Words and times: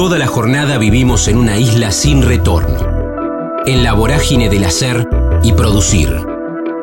Toda 0.00 0.16
la 0.16 0.26
jornada 0.26 0.78
vivimos 0.78 1.28
en 1.28 1.36
una 1.36 1.58
isla 1.58 1.92
sin 1.92 2.22
retorno, 2.22 2.78
en 3.66 3.84
la 3.84 3.92
vorágine 3.92 4.48
del 4.48 4.64
hacer 4.64 5.06
y 5.42 5.52
producir. 5.52 6.16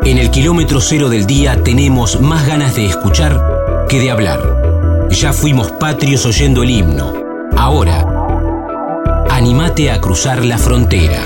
En 0.06 0.20
el 0.20 0.30
kilómetro 0.30 0.80
cero 0.82 1.10
del 1.10 1.26
día 1.26 1.64
tenemos 1.64 2.22
más 2.22 2.46
ganas 2.46 2.76
de 2.76 2.86
escuchar 2.86 3.88
que 3.90 4.00
de 4.00 4.12
hablar. 4.12 5.08
Ya 5.10 5.34
fuimos 5.34 5.72
patrios 5.72 6.28
oyendo 6.28 6.62
el 6.62 6.70
himno. 6.70 7.12
Ahora, 7.58 8.06
animate 9.32 9.90
a 9.90 10.00
cruzar 10.00 10.46
la 10.46 10.60
frontera. 10.60 11.26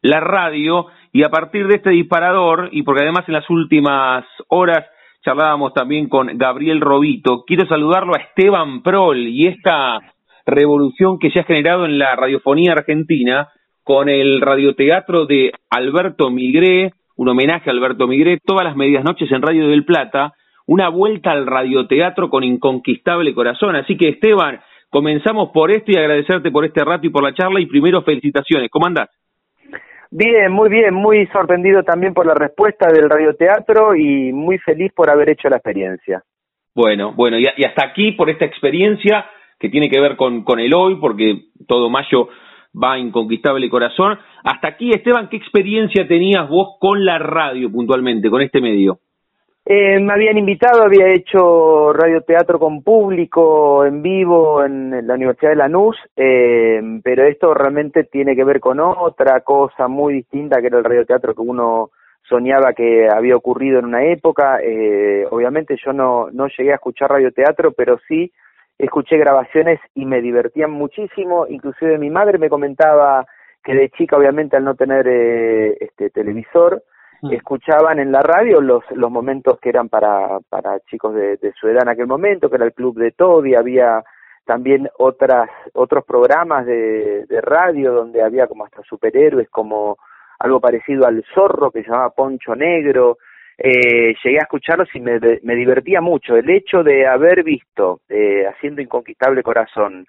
la 0.00 0.20
radio 0.20 0.86
y 1.16 1.22
a 1.22 1.30
partir 1.30 1.66
de 1.66 1.76
este 1.76 1.88
disparador, 1.88 2.68
y 2.72 2.82
porque 2.82 3.00
además 3.00 3.24
en 3.26 3.32
las 3.32 3.48
últimas 3.48 4.26
horas 4.48 4.84
charlábamos 5.24 5.72
también 5.72 6.10
con 6.10 6.28
Gabriel 6.36 6.82
Robito, 6.82 7.42
quiero 7.46 7.66
saludarlo 7.66 8.14
a 8.14 8.18
Esteban 8.18 8.82
Prol 8.82 9.26
y 9.26 9.46
esta 9.46 9.98
revolución 10.44 11.18
que 11.18 11.30
se 11.30 11.40
ha 11.40 11.44
generado 11.44 11.86
en 11.86 11.98
la 11.98 12.14
radiofonía 12.16 12.72
argentina 12.72 13.48
con 13.82 14.10
el 14.10 14.42
radioteatro 14.42 15.24
de 15.24 15.52
Alberto 15.70 16.28
Migré, 16.28 16.92
un 17.16 17.30
homenaje 17.30 17.70
a 17.70 17.72
Alberto 17.72 18.06
Migré, 18.06 18.38
todas 18.44 18.66
las 18.66 18.76
medias 18.76 19.02
noches 19.02 19.32
en 19.32 19.40
Radio 19.40 19.68
del 19.68 19.86
Plata, 19.86 20.34
una 20.66 20.90
vuelta 20.90 21.30
al 21.30 21.46
radioteatro 21.46 22.28
con 22.28 22.44
inconquistable 22.44 23.32
corazón. 23.32 23.74
Así 23.74 23.96
que 23.96 24.10
Esteban, 24.10 24.60
comenzamos 24.90 25.48
por 25.54 25.70
esto 25.70 25.92
y 25.92 25.96
agradecerte 25.96 26.50
por 26.50 26.66
este 26.66 26.84
rato 26.84 27.06
y 27.06 27.10
por 27.10 27.24
la 27.24 27.32
charla 27.32 27.58
y 27.58 27.64
primero 27.64 28.02
felicitaciones. 28.02 28.68
¿Cómo 28.70 28.84
andás? 28.84 29.08
Bien, 30.10 30.52
muy 30.52 30.68
bien, 30.68 30.94
muy 30.94 31.26
sorprendido 31.28 31.82
también 31.82 32.14
por 32.14 32.26
la 32.26 32.34
respuesta 32.34 32.88
del 32.88 33.10
radioteatro 33.10 33.94
y 33.96 34.32
muy 34.32 34.58
feliz 34.58 34.92
por 34.94 35.10
haber 35.10 35.30
hecho 35.30 35.48
la 35.48 35.56
experiencia. 35.56 36.22
Bueno, 36.74 37.12
bueno, 37.12 37.38
y, 37.38 37.46
hasta 37.46 37.86
aquí 37.86 38.12
por 38.12 38.30
esta 38.30 38.44
experiencia 38.44 39.26
que 39.58 39.68
tiene 39.68 39.88
que 39.88 40.00
ver 40.00 40.16
con, 40.16 40.44
con 40.44 40.60
el 40.60 40.74
hoy, 40.74 40.96
porque 40.96 41.46
todo 41.66 41.88
mayo 41.88 42.28
va 42.74 42.98
Inconquistable 42.98 43.70
Corazón. 43.70 44.18
Hasta 44.44 44.68
aquí, 44.68 44.90
Esteban, 44.90 45.28
¿qué 45.28 45.36
experiencia 45.36 46.06
tenías 46.06 46.48
vos 46.48 46.76
con 46.78 47.04
la 47.04 47.18
radio 47.18 47.70
puntualmente, 47.70 48.30
con 48.30 48.42
este 48.42 48.60
medio? 48.60 48.98
Eh, 49.68 49.98
me 49.98 50.12
habían 50.12 50.38
invitado, 50.38 50.84
había 50.84 51.08
hecho 51.08 51.92
radioteatro 51.92 52.56
con 52.56 52.84
público 52.84 53.84
en 53.84 54.00
vivo 54.00 54.64
en, 54.64 55.04
la 55.04 55.14
Universidad 55.14 55.50
de 55.50 55.56
Lanús, 55.56 55.96
eh, 56.14 56.80
pero 57.02 57.26
esto 57.26 57.52
realmente 57.52 58.04
tiene 58.04 58.36
que 58.36 58.44
ver 58.44 58.60
con 58.60 58.78
otra 58.78 59.40
cosa 59.40 59.88
muy 59.88 60.14
distinta 60.14 60.60
que 60.60 60.68
era 60.68 60.78
el 60.78 60.84
radioteatro 60.84 61.34
que 61.34 61.40
uno 61.40 61.90
soñaba 62.22 62.74
que 62.74 63.08
había 63.08 63.34
ocurrido 63.34 63.80
en 63.80 63.86
una 63.86 64.04
época. 64.04 64.60
Eh, 64.62 65.26
obviamente 65.32 65.76
yo 65.84 65.92
no, 65.92 66.28
no 66.30 66.46
llegué 66.46 66.70
a 66.70 66.76
escuchar 66.76 67.10
radioteatro, 67.10 67.72
pero 67.72 67.98
sí 68.06 68.30
escuché 68.78 69.16
grabaciones 69.18 69.80
y 69.96 70.06
me 70.06 70.22
divertían 70.22 70.70
muchísimo. 70.70 71.44
Inclusive 71.48 71.98
mi 71.98 72.08
madre 72.08 72.38
me 72.38 72.48
comentaba 72.48 73.26
que 73.64 73.74
de 73.74 73.90
chica, 73.90 74.16
obviamente 74.16 74.56
al 74.56 74.62
no 74.62 74.76
tener 74.76 75.08
este 75.08 76.10
televisor, 76.10 76.84
Mm. 77.22 77.32
escuchaban 77.32 77.98
en 77.98 78.12
la 78.12 78.20
radio 78.20 78.60
los, 78.60 78.84
los 78.92 79.10
momentos 79.10 79.58
que 79.60 79.70
eran 79.70 79.88
para, 79.88 80.38
para 80.48 80.80
chicos 80.80 81.14
de, 81.14 81.52
su 81.58 81.68
edad 81.68 81.82
en 81.82 81.90
aquel 81.90 82.06
momento, 82.06 82.50
que 82.50 82.56
era 82.56 82.66
el 82.66 82.74
Club 82.74 82.98
de 82.98 83.12
Toby, 83.12 83.54
había 83.54 84.02
también 84.44 84.88
otras, 84.98 85.50
otros 85.72 86.04
programas 86.04 86.66
de, 86.66 87.26
de 87.26 87.40
radio 87.40 87.92
donde 87.92 88.22
había 88.22 88.46
como 88.46 88.64
hasta 88.64 88.82
superhéroes, 88.82 89.48
como 89.50 89.96
algo 90.38 90.60
parecido 90.60 91.06
al 91.06 91.24
zorro 91.34 91.70
que 91.70 91.82
se 91.82 91.90
llamaba 91.90 92.10
Poncho 92.10 92.54
Negro, 92.54 93.18
eh, 93.58 94.14
llegué 94.22 94.38
a 94.38 94.42
escucharlos 94.42 94.88
y 94.94 95.00
me, 95.00 95.18
me 95.42 95.54
divertía 95.54 96.00
mucho. 96.00 96.36
El 96.36 96.50
hecho 96.50 96.82
de 96.82 97.06
haber 97.06 97.42
visto, 97.42 98.00
eh, 98.08 98.46
haciendo 98.46 98.82
Inconquistable 98.82 99.42
Corazón, 99.42 100.06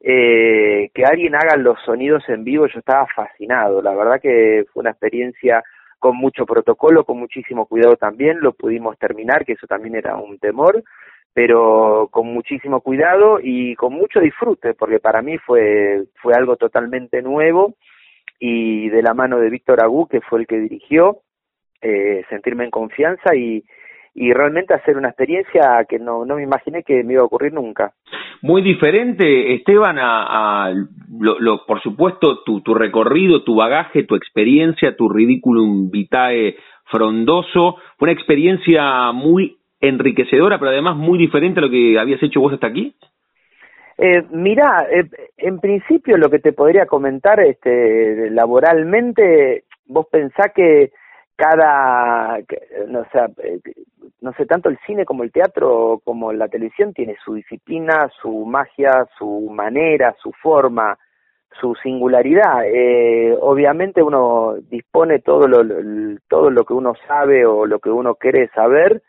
eh, 0.00 0.90
que 0.94 1.04
alguien 1.04 1.34
haga 1.34 1.56
los 1.56 1.80
sonidos 1.84 2.22
en 2.28 2.44
vivo, 2.44 2.66
yo 2.66 2.78
estaba 2.78 3.06
fascinado. 3.14 3.82
La 3.82 3.94
verdad 3.94 4.20
que 4.20 4.64
fue 4.72 4.82
una 4.82 4.90
experiencia 4.90 5.64
con 5.98 6.16
mucho 6.16 6.46
protocolo, 6.46 7.04
con 7.04 7.18
muchísimo 7.18 7.66
cuidado 7.66 7.96
también, 7.96 8.40
lo 8.40 8.52
pudimos 8.52 8.98
terminar, 8.98 9.44
que 9.44 9.52
eso 9.52 9.66
también 9.66 9.94
era 9.96 10.16
un 10.16 10.38
temor, 10.38 10.82
pero 11.32 12.08
con 12.10 12.32
muchísimo 12.32 12.80
cuidado 12.80 13.38
y 13.42 13.74
con 13.74 13.92
mucho 13.92 14.20
disfrute, 14.20 14.74
porque 14.74 15.00
para 15.00 15.22
mí 15.22 15.38
fue, 15.38 16.04
fue 16.22 16.34
algo 16.34 16.56
totalmente 16.56 17.22
nuevo 17.22 17.74
y 18.38 18.88
de 18.90 19.02
la 19.02 19.14
mano 19.14 19.38
de 19.38 19.50
Víctor 19.50 19.82
Agú, 19.82 20.06
que 20.08 20.20
fue 20.20 20.40
el 20.40 20.46
que 20.46 20.58
dirigió, 20.58 21.22
eh, 21.80 22.24
sentirme 22.28 22.64
en 22.64 22.70
confianza 22.70 23.34
y, 23.34 23.64
y 24.18 24.32
realmente 24.32 24.72
hacer 24.72 24.96
una 24.96 25.08
experiencia 25.08 25.84
que 25.86 25.98
no, 25.98 26.24
no 26.24 26.36
me 26.36 26.42
imaginé 26.42 26.82
que 26.82 27.04
me 27.04 27.12
iba 27.12 27.22
a 27.22 27.26
ocurrir 27.26 27.52
nunca. 27.52 27.92
Muy 28.40 28.62
diferente, 28.62 29.54
Esteban, 29.54 29.98
a, 30.00 30.72
lo, 31.20 31.66
por 31.66 31.82
supuesto, 31.82 32.42
tu, 32.42 32.62
tu 32.62 32.72
recorrido, 32.72 33.44
tu 33.44 33.54
bagaje, 33.54 34.04
tu 34.04 34.14
experiencia, 34.14 34.96
tu 34.96 35.10
ridículum 35.10 35.90
vitae 35.90 36.56
frondoso. 36.86 37.76
Fue 37.98 38.06
una 38.06 38.12
experiencia 38.12 39.12
muy 39.12 39.58
enriquecedora, 39.80 40.58
pero 40.58 40.70
además 40.70 40.96
muy 40.96 41.18
diferente 41.18 41.60
a 41.60 41.64
lo 41.64 41.70
que 41.70 41.98
habías 41.98 42.22
hecho 42.22 42.40
vos 42.40 42.54
hasta 42.54 42.68
aquí. 42.68 42.94
Eh, 43.98 44.22
mira, 44.30 44.86
eh, 44.90 45.10
en 45.36 45.60
principio 45.60 46.16
lo 46.16 46.30
que 46.30 46.38
te 46.38 46.54
podría 46.54 46.86
comentar 46.86 47.40
este, 47.40 48.30
laboralmente, 48.30 49.64
vos 49.86 50.06
pensás 50.10 50.52
que 50.54 50.90
cada, 51.36 52.38
no, 52.88 53.02
eh, 53.42 53.60
no 54.20 54.32
sé, 54.32 54.46
tanto 54.46 54.68
el 54.68 54.78
cine 54.86 55.04
como 55.04 55.22
el 55.22 55.32
teatro 55.32 56.00
como 56.04 56.32
la 56.32 56.48
televisión 56.48 56.92
tiene 56.92 57.16
su 57.24 57.34
disciplina, 57.34 58.10
su 58.20 58.44
magia, 58.46 59.06
su 59.18 59.48
manera, 59.50 60.16
su 60.22 60.32
forma, 60.32 60.98
su 61.60 61.74
singularidad. 61.82 62.64
Eh, 62.66 63.36
obviamente 63.40 64.02
uno 64.02 64.56
dispone 64.68 65.20
todo 65.20 65.46
todo 66.28 66.50
lo 66.50 66.64
que 66.64 66.72
uno 66.72 66.94
sabe 67.06 67.44
o 67.46 67.66
lo 67.66 67.78
que 67.78 67.90
uno 67.90 68.14
quiere 68.14 68.48
saber, 68.48 69.02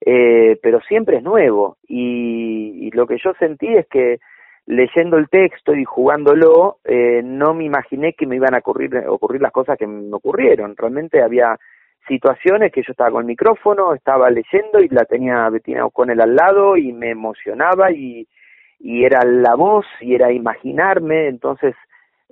eh, 0.00 0.58
pero 0.62 0.80
siempre 0.80 1.18
es 1.18 1.22
nuevo. 1.22 1.76
Y, 1.86 2.86
y, 2.86 2.90
lo 2.92 3.06
que 3.06 3.18
yo 3.22 3.32
sentí 3.38 3.68
es 3.68 3.86
que 3.88 4.20
leyendo 4.66 5.16
el 5.16 5.28
texto 5.28 5.74
y 5.74 5.84
jugándolo, 5.84 6.78
eh, 6.84 7.20
no 7.24 7.54
me 7.54 7.64
imaginé 7.64 8.12
que 8.14 8.26
me 8.26 8.36
iban 8.36 8.54
a 8.54 8.58
ocurrir, 8.58 8.96
ocurrir 9.08 9.42
las 9.42 9.52
cosas 9.52 9.76
que 9.78 9.86
me 9.86 10.14
ocurrieron. 10.14 10.76
Realmente 10.76 11.22
había 11.22 11.58
situaciones 12.06 12.72
que 12.72 12.82
yo 12.82 12.92
estaba 12.92 13.10
con 13.10 13.20
el 13.20 13.26
micrófono, 13.26 13.94
estaba 13.94 14.30
leyendo 14.30 14.80
y 14.80 14.88
la 14.88 15.04
tenía 15.04 15.48
Bettina 15.48 15.86
él 16.08 16.20
al 16.20 16.36
lado 16.36 16.76
y 16.76 16.92
me 16.92 17.10
emocionaba 17.10 17.92
y, 17.92 18.26
y 18.80 19.04
era 19.04 19.24
la 19.24 19.54
voz 19.54 19.86
y 20.00 20.14
era 20.14 20.32
imaginarme, 20.32 21.28
entonces 21.28 21.74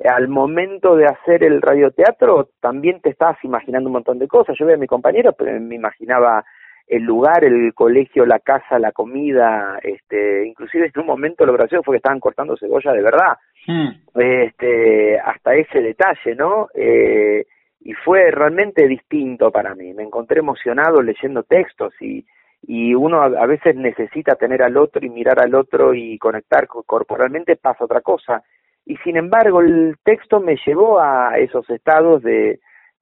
al 0.04 0.28
momento 0.28 0.97
de 0.97 1.06
hacer 1.06 1.44
el 1.44 1.60
radioteatro 1.60 2.48
también 2.60 3.00
te 3.00 3.10
estabas 3.10 3.36
imaginando 3.44 3.88
un 3.88 3.94
montón 3.94 4.19
de 4.19 4.28
cosas, 4.28 4.56
yo 4.58 4.64
veía 4.64 4.76
a 4.76 4.81
mi 4.81 4.86
compañero, 4.86 5.32
pero 5.32 5.58
me 5.61 5.75
imaginaba 5.75 6.44
el 6.88 7.05
lugar, 7.05 7.44
el 7.44 7.73
colegio, 7.73 8.26
la 8.26 8.40
casa, 8.40 8.78
la 8.78 8.90
comida, 8.90 9.78
este, 9.82 10.44
inclusive 10.46 10.90
en 10.93 11.00
un 11.00 11.06
momento 11.06 11.46
lo 11.46 11.52
gracioso 11.52 11.84
fue 11.84 11.94
que 11.94 11.99
estaban 11.99 12.19
cortando 12.19 12.56
cebolla 12.56 12.93
de 12.93 13.02
verdad, 13.02 13.38
hmm. 13.66 13.88
este, 14.19 15.20
hasta 15.20 15.55
ese 15.55 15.81
detalle, 15.82 16.34
¿no? 16.34 16.69
Eh, 16.75 17.44
y 17.81 17.93
fue 17.94 18.31
realmente 18.31 18.87
distinto 18.87 19.50
para 19.50 19.75
mí. 19.75 19.93
Me 19.94 20.03
encontré 20.03 20.41
emocionado 20.41 21.03
leyendo 21.03 21.43
textos 21.43 21.94
y, 22.00 22.27
y 22.62 22.94
uno 22.94 23.23
a, 23.23 23.47
veces 23.47 23.75
necesita 23.77 24.35
tener 24.35 24.62
al 24.62 24.77
otro 24.77 25.05
y 25.05 25.09
mirar 25.09 25.41
al 25.41 25.55
otro 25.55 25.94
y 25.94 26.19
conectar 26.19 26.67
corporalmente, 26.67 27.56
pasa 27.56 27.85
otra 27.85 28.00
cosa. 28.00 28.43
Y 28.85 28.97
sin 28.99 29.17
embargo, 29.17 29.61
el 29.61 29.97
texto 30.03 30.41
me 30.41 30.56
llevó 30.67 31.00
a 31.00 31.38
esos 31.38 31.69
estados 31.71 32.23
de, 32.23 32.61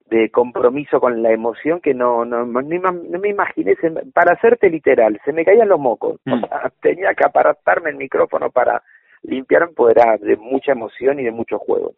de 0.09 0.29
compromiso 0.29 0.99
con 0.99 1.21
la 1.21 1.31
emoción 1.31 1.81
que 1.81 1.93
no, 1.93 2.25
no, 2.25 2.45
no, 2.45 2.61
me 2.61 3.29
imaginé, 3.29 3.75
para 4.13 4.33
hacerte 4.33 4.69
literal, 4.69 5.19
se 5.23 5.33
me 5.33 5.45
caían 5.45 5.69
los 5.69 5.79
mocos. 5.79 6.19
Mm. 6.25 6.43
Tenía 6.81 7.13
que 7.13 7.25
aparatarme 7.25 7.91
el 7.91 7.97
micrófono 7.97 8.49
para 8.49 8.81
limpiar, 9.23 9.69
pues 9.75 9.95
era 9.95 10.17
de 10.17 10.37
mucha 10.37 10.71
emoción 10.71 11.19
y 11.19 11.23
de 11.23 11.31
mucho 11.31 11.59
juego. 11.59 11.93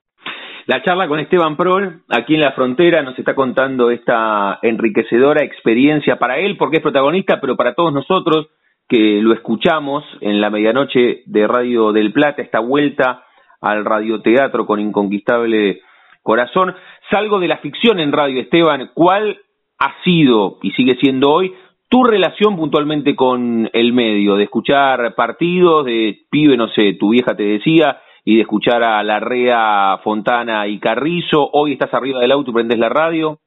La 0.67 0.83
charla 0.83 1.07
con 1.07 1.19
Esteban 1.19 1.57
Prol, 1.57 2.01
aquí 2.09 2.35
en 2.35 2.41
la 2.41 2.51
frontera, 2.51 3.01
nos 3.01 3.17
está 3.17 3.33
contando 3.33 3.89
esta 3.89 4.59
enriquecedora 4.61 5.43
experiencia 5.43 6.17
para 6.17 6.37
él, 6.37 6.55
porque 6.57 6.77
es 6.77 6.83
protagonista, 6.83 7.41
pero 7.41 7.55
para 7.55 7.73
todos 7.73 7.91
nosotros 7.91 8.47
que 8.87 9.21
lo 9.21 9.33
escuchamos 9.33 10.03
en 10.19 10.39
la 10.41 10.49
medianoche 10.49 11.23
de 11.25 11.47
Radio 11.47 11.91
del 11.91 12.11
Plata, 12.11 12.41
esta 12.41 12.59
vuelta 12.59 13.23
al 13.61 13.85
radioteatro 13.85 14.65
con 14.65 14.79
Inconquistable 14.79 15.81
Corazón. 16.21 16.75
Salgo 17.09 17.39
de 17.39 17.47
la 17.47 17.57
ficción 17.57 17.99
en 17.99 18.11
radio, 18.11 18.41
Esteban. 18.41 18.91
¿Cuál 18.93 19.39
ha 19.79 19.95
sido 20.03 20.57
y 20.61 20.71
sigue 20.71 20.95
siendo 20.99 21.31
hoy 21.31 21.53
tu 21.89 22.03
relación 22.03 22.55
puntualmente 22.55 23.15
con 23.15 23.69
el 23.73 23.93
medio? 23.93 24.35
De 24.35 24.43
escuchar 24.43 25.15
partidos, 25.15 25.85
de 25.85 26.19
pibe, 26.29 26.57
no 26.57 26.67
sé, 26.69 26.93
tu 26.93 27.09
vieja 27.09 27.35
te 27.35 27.43
decía, 27.43 27.99
y 28.23 28.35
de 28.35 28.41
escuchar 28.41 28.83
a 28.83 29.03
Larrea, 29.03 29.97
Fontana 30.03 30.67
y 30.67 30.79
Carrizo. 30.79 31.49
Hoy 31.53 31.73
estás 31.73 31.93
arriba 31.93 32.19
del 32.19 32.31
auto 32.31 32.51
y 32.51 32.53
prendes 32.53 32.77
la 32.77 32.89
radio. 32.89 33.39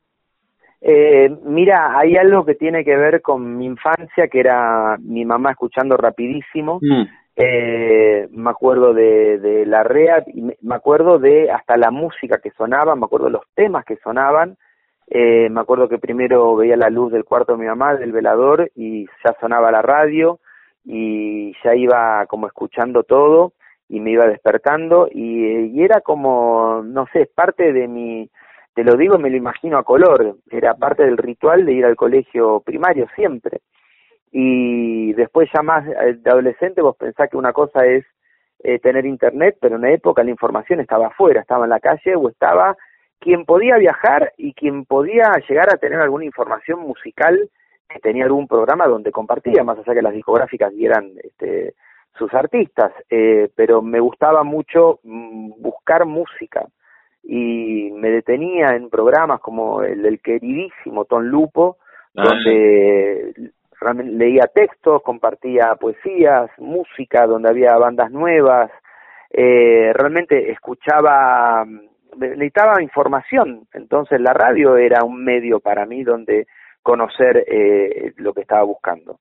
Eh, 0.81 1.31
mira, 1.44 1.99
hay 1.99 2.17
algo 2.17 2.44
que 2.44 2.56
tiene 2.56 2.85
que 2.85 2.97
ver 2.97 3.23
con 3.23 3.56
mi 3.56 3.67
infancia, 3.67 4.29
que 4.29 4.41
era 4.41 4.97
mi 5.00 5.25
mamá 5.25 5.53
escuchando 5.53 5.97
rapidísimo. 5.97 6.79
Mm. 6.82 7.03
Eh, 7.37 8.29
me 8.32 8.50
acuerdo 8.50 8.93
de, 8.93 9.38
de 9.38 9.67
Larrea, 9.67 10.25
y 10.26 10.43
me 10.43 10.75
acuerdo 10.75 11.19
de 11.19 11.50
hasta 11.50 11.77
la 11.77 11.91
música 11.91 12.38
que 12.43 12.50
sonaba, 12.50 12.94
me 12.97 13.06
acuerdo 13.06 13.27
de 13.27 13.32
los 13.32 13.44
temas 13.55 13.85
que 13.85 13.97
sonaban. 13.97 14.56
Eh, 15.06 15.49
me 15.50 15.61
acuerdo 15.61 15.88
que 15.88 15.99
primero 15.99 16.56
veía 16.56 16.77
la 16.77 16.91
luz 16.91 17.12
del 17.12 17.25
cuarto 17.25 17.53
de 17.53 17.59
mi 17.59 17.67
mamá, 17.67 17.94
del 17.94 18.12
velador, 18.12 18.70
y 18.75 19.06
ya 19.25 19.35
sonaba 19.41 19.70
la 19.70 19.82
radio 19.82 20.41
y 20.85 21.55
ya 21.65 21.75
iba 21.75 22.27
como 22.27 22.47
escuchando 22.47 23.05
todo 23.05 23.55
y 23.89 24.01
me 24.01 24.11
iba 24.11 24.27
despertando 24.27 25.09
y, 25.11 25.67
y 25.67 25.83
era 25.83 26.01
como, 26.01 26.83
no 26.85 27.07
sé, 27.13 27.29
parte 27.35 27.73
de 27.73 27.87
mi, 27.89 28.31
te 28.75 28.83
lo 28.83 28.97
digo, 28.97 29.19
me 29.19 29.31
lo 29.31 29.37
imagino 29.37 29.79
a 29.79 29.85
color, 29.85 30.37
era 30.51 30.75
parte 30.75 31.05
del 31.05 31.17
ritual 31.17 31.65
de 31.65 31.73
ir 31.73 31.85
al 31.85 31.97
colegio 31.97 32.61
primario 32.61 33.07
siempre. 33.15 33.61
Y 34.33 35.13
después 35.13 35.49
ya 35.55 35.63
más 35.63 35.87
eh, 35.87 36.15
de 36.19 36.31
adolescente 36.31 36.83
vos 36.83 36.97
pensás 36.97 37.31
que 37.31 37.37
una 37.37 37.53
cosa 37.53 37.87
es 37.87 38.05
eh, 38.65 38.81
tener 38.81 39.07
internet, 39.07 39.59
pero 39.61 39.77
en 39.77 39.83
una 39.83 39.93
época 39.93 40.25
la 40.25 40.31
información 40.31 40.81
estaba 40.81 41.07
afuera, 41.07 41.41
estaba 41.41 41.65
en 41.65 41.71
la 41.71 41.81
calle 41.81 42.17
o 42.17 42.29
estaba 42.29 42.77
quien 43.21 43.45
podía 43.45 43.77
viajar 43.77 44.33
y 44.37 44.55
quien 44.55 44.85
podía 44.87 45.31
llegar 45.49 45.73
a 45.73 45.79
tener 45.79 46.01
alguna 46.01 46.25
información 46.25 46.81
musical 46.81 47.49
que 47.89 48.01
tenía 48.01 48.25
algún 48.25 48.49
programa 48.49 48.89
donde 48.89 49.13
compartía, 49.13 49.63
más 49.63 49.79
allá 49.79 49.95
que 49.95 50.03
las 50.03 50.13
discográficas 50.13 50.73
dieran 50.73 51.13
este, 51.23 51.75
sus 52.17 52.33
artistas, 52.35 52.93
eh, 53.11 53.51
pero 53.55 53.83
me 53.83 54.01
gustaba 54.01 54.45
mucho 54.45 55.01
mm, 55.03 55.61
buscar 55.61 56.07
música 56.07 56.67
y 57.23 57.91
me 57.93 58.11
detenía 58.11 58.77
en 58.77 58.91
programas 58.91 59.41
como 59.41 59.83
el 59.83 60.03
del 60.03 60.21
queridísimo 60.21 61.07
Ton 61.07 61.29
Lupo, 61.29 61.79
ah. 62.17 62.23
donde 62.25 63.53
leía 64.05 64.47
textos, 64.55 65.03
compartía 65.03 65.75
poesías, 65.77 66.51
música, 66.59 67.27
donde 67.27 67.49
había 67.49 67.77
bandas 67.77 68.11
nuevas, 68.11 68.71
eh, 69.31 69.93
realmente 69.95 70.53
escuchaba, 70.53 71.67
necesitaba 72.17 72.83
información, 72.83 73.67
entonces 73.73 74.21
la 74.21 74.33
radio 74.33 74.77
era 74.77 75.05
un 75.05 75.25
medio 75.25 75.61
para 75.61 75.87
mí 75.87 76.05
donde 76.05 76.47
conocer 76.83 77.45
eh, 77.49 78.13
lo 78.17 78.33
que 78.33 78.43
estaba 78.43 78.63
buscando. 78.63 79.19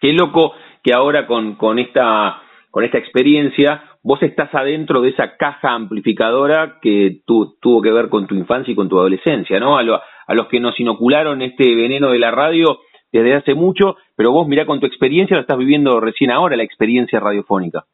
Qué 0.00 0.12
loco 0.12 0.52
que 0.82 0.94
ahora 0.94 1.26
con, 1.26 1.56
con, 1.56 1.78
esta, 1.78 2.40
con 2.70 2.84
esta 2.84 2.98
experiencia 2.98 3.82
vos 4.02 4.22
estás 4.22 4.54
adentro 4.54 5.00
de 5.00 5.10
esa 5.10 5.36
caja 5.36 5.72
amplificadora 5.72 6.78
que 6.80 7.20
tuvo 7.26 7.82
que 7.82 7.92
ver 7.92 8.08
con 8.08 8.26
tu 8.26 8.34
infancia 8.34 8.72
y 8.72 8.76
con 8.76 8.88
tu 8.88 8.98
adolescencia, 8.98 9.58
¿no? 9.60 9.78
A, 9.78 9.82
a 9.82 10.34
los 10.34 10.48
que 10.48 10.60
nos 10.60 10.78
inocularon 10.78 11.42
este 11.42 11.74
veneno 11.74 12.10
de 12.10 12.18
la 12.18 12.30
radio 12.30 12.78
desde 13.12 13.34
hace 13.34 13.54
mucho, 13.54 13.96
pero 14.16 14.32
vos 14.32 14.46
mirá 14.46 14.66
con 14.66 14.80
tu 14.80 14.86
experiencia 14.86 15.36
lo 15.36 15.42
estás 15.42 15.58
viviendo 15.58 16.00
recién 16.00 16.30
ahora, 16.30 16.56
la 16.56 16.62
experiencia 16.62 17.20
radiofónica. 17.20 17.84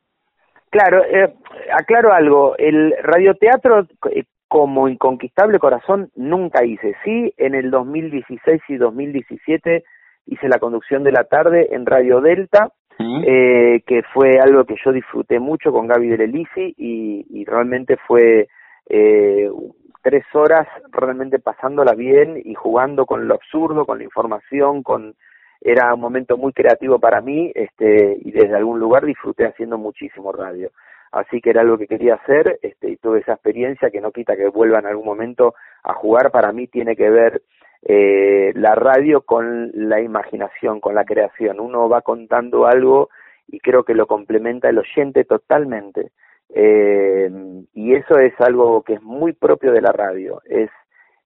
Claro, 0.70 1.04
eh, 1.04 1.32
aclaro 1.72 2.12
algo, 2.12 2.56
el 2.58 2.94
radioteatro 3.00 3.86
eh, 4.10 4.24
como 4.48 4.88
Inconquistable 4.88 5.58
Corazón 5.60 6.10
nunca 6.16 6.64
hice, 6.64 6.96
sí, 7.04 7.32
en 7.36 7.54
el 7.54 7.70
2016 7.70 8.60
y 8.68 8.76
2017 8.76 9.84
hice 10.26 10.48
la 10.48 10.58
conducción 10.58 11.04
de 11.04 11.12
la 11.12 11.24
tarde 11.24 11.68
en 11.72 11.86
Radio 11.86 12.20
Delta, 12.20 12.70
eh, 12.98 13.82
que 13.86 14.02
fue 14.12 14.38
algo 14.38 14.64
que 14.64 14.76
yo 14.84 14.92
disfruté 14.92 15.40
mucho 15.40 15.72
con 15.72 15.88
Gaby 15.88 16.08
Delelisi 16.08 16.74
y, 16.76 17.26
y 17.28 17.44
realmente 17.44 17.96
fue 18.06 18.48
eh, 18.88 19.50
tres 20.02 20.24
horas 20.34 20.68
realmente 20.92 21.38
pasándola 21.38 21.94
bien 21.94 22.40
y 22.44 22.54
jugando 22.54 23.06
con 23.06 23.26
lo 23.26 23.34
absurdo, 23.34 23.84
con 23.84 23.98
la 23.98 24.04
información, 24.04 24.82
con 24.82 25.14
era 25.64 25.94
un 25.94 26.00
momento 26.00 26.36
muy 26.36 26.52
creativo 26.52 26.98
para 26.98 27.22
mí, 27.22 27.50
este, 27.54 28.18
y 28.20 28.30
desde 28.32 28.54
algún 28.54 28.78
lugar 28.78 29.06
disfruté 29.06 29.46
haciendo 29.46 29.78
muchísimo 29.78 30.30
radio. 30.30 30.70
Así 31.10 31.40
que 31.40 31.50
era 31.50 31.62
algo 31.62 31.78
que 31.78 31.86
quería 31.86 32.16
hacer, 32.16 32.58
este, 32.60 32.90
y 32.90 32.96
tuve 32.96 33.20
esa 33.20 33.32
experiencia 33.32 33.90
que 33.90 34.02
no 34.02 34.12
quita 34.12 34.36
que 34.36 34.48
vuelva 34.48 34.80
en 34.80 34.86
algún 34.86 35.06
momento 35.06 35.54
a 35.82 35.94
jugar. 35.94 36.30
Para 36.32 36.52
mí 36.52 36.66
tiene 36.66 36.96
que 36.96 37.08
ver 37.08 37.42
eh, 37.86 38.52
la 38.54 38.74
radio 38.74 39.20
con 39.22 39.70
la 39.74 40.00
imaginación, 40.00 40.80
con 40.80 40.94
la 40.94 41.04
creación. 41.04 41.60
Uno 41.60 41.88
va 41.88 42.00
contando 42.00 42.66
algo 42.66 43.10
y 43.46 43.60
creo 43.60 43.84
que 43.84 43.94
lo 43.94 44.06
complementa 44.06 44.70
el 44.70 44.78
oyente 44.78 45.24
totalmente. 45.24 46.12
Eh, 46.48 47.30
y 47.74 47.94
eso 47.94 48.18
es 48.18 48.32
algo 48.40 48.82
que 48.82 48.94
es 48.94 49.02
muy 49.02 49.32
propio 49.32 49.72
de 49.72 49.82
la 49.82 49.92
radio, 49.92 50.40
es 50.44 50.70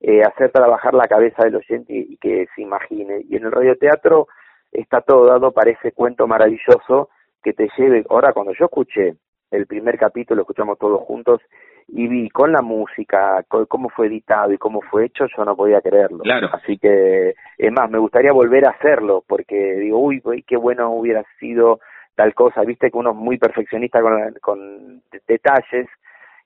eh, 0.00 0.22
hacer 0.22 0.50
trabajar 0.50 0.94
la 0.94 1.06
cabeza 1.06 1.44
del 1.44 1.56
oyente 1.56 1.92
y, 1.92 2.16
que 2.16 2.46
se 2.54 2.62
imagine. 2.62 3.24
Y 3.28 3.36
en 3.36 3.44
el 3.44 3.52
radioteatro 3.52 4.26
está 4.72 5.00
todo 5.00 5.26
dado 5.26 5.52
para 5.52 5.70
ese 5.70 5.92
cuento 5.92 6.26
maravilloso 6.26 7.10
que 7.42 7.52
te 7.52 7.68
lleve. 7.76 8.04
Ahora, 8.08 8.32
cuando 8.32 8.52
yo 8.52 8.66
escuché 8.66 9.16
el 9.50 9.66
primer 9.66 9.98
capítulo, 9.98 10.36
lo 10.36 10.42
escuchamos 10.42 10.78
todos 10.78 11.02
juntos, 11.02 11.40
y 11.88 12.06
vi 12.06 12.28
con 12.28 12.52
la 12.52 12.60
música, 12.60 13.44
cómo 13.68 13.88
fue 13.88 14.08
editado 14.08 14.52
y 14.52 14.58
cómo 14.58 14.80
fue 14.82 15.06
hecho, 15.06 15.26
yo 15.34 15.44
no 15.44 15.56
podía 15.56 15.80
creerlo. 15.80 16.18
Claro. 16.18 16.50
Así 16.52 16.76
que, 16.76 17.34
es 17.56 17.72
más, 17.72 17.90
me 17.90 17.98
gustaría 17.98 18.32
volver 18.32 18.66
a 18.66 18.72
hacerlo, 18.72 19.24
porque 19.26 19.56
digo, 19.76 19.98
uy, 19.98 20.20
qué 20.46 20.56
bueno 20.56 20.90
hubiera 20.90 21.24
sido 21.40 21.80
tal 22.14 22.34
cosa, 22.34 22.62
viste 22.62 22.90
que 22.90 22.98
uno 22.98 23.10
es 23.10 23.16
muy 23.16 23.38
perfeccionista 23.38 24.00
con, 24.02 24.34
con 24.40 25.02
detalles 25.26 25.86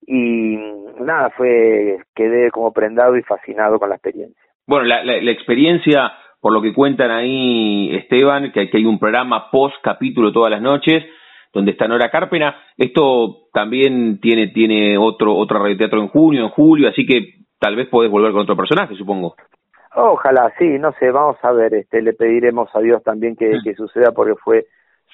y 0.06 0.56
nada, 1.00 1.30
fue, 1.30 1.98
quedé 2.14 2.50
como 2.50 2.72
prendado 2.72 3.16
y 3.16 3.22
fascinado 3.22 3.78
con 3.78 3.88
la 3.88 3.96
experiencia. 3.96 4.42
Bueno, 4.66 4.84
la, 4.84 5.02
la, 5.02 5.30
experiencia, 5.30 6.12
por 6.40 6.52
lo 6.52 6.62
que 6.62 6.72
cuentan 6.72 7.10
ahí 7.10 7.94
Esteban, 7.96 8.52
que, 8.52 8.68
que 8.68 8.78
hay 8.78 8.84
un 8.84 8.98
programa 8.98 9.50
post 9.50 9.74
capítulo 9.82 10.32
todas 10.32 10.50
las 10.50 10.62
noches, 10.62 11.04
donde 11.52 11.72
está 11.72 11.86
Nora 11.86 12.10
Carpena, 12.10 12.56
esto 12.76 13.48
también 13.52 14.20
tiene, 14.20 14.48
tiene 14.48 14.96
otro, 14.98 15.34
otro 15.36 15.58
radioteatro 15.58 16.00
en 16.00 16.08
junio, 16.08 16.42
en 16.42 16.48
julio, 16.50 16.88
así 16.88 17.06
que 17.06 17.44
tal 17.58 17.76
vez 17.76 17.88
podés 17.88 18.10
volver 18.10 18.32
con 18.32 18.42
otro 18.42 18.56
personaje, 18.56 18.94
supongo. 18.96 19.34
Ojalá, 19.94 20.52
sí, 20.58 20.78
no 20.78 20.92
sé, 20.98 21.10
vamos 21.10 21.36
a 21.42 21.52
ver, 21.52 21.74
este, 21.74 22.00
le 22.00 22.14
pediremos 22.14 22.68
a 22.74 22.80
Dios 22.80 23.02
también 23.02 23.36
que, 23.36 23.48
mm. 23.50 23.62
que 23.62 23.74
suceda 23.74 24.12
porque 24.12 24.34
fue 24.42 24.64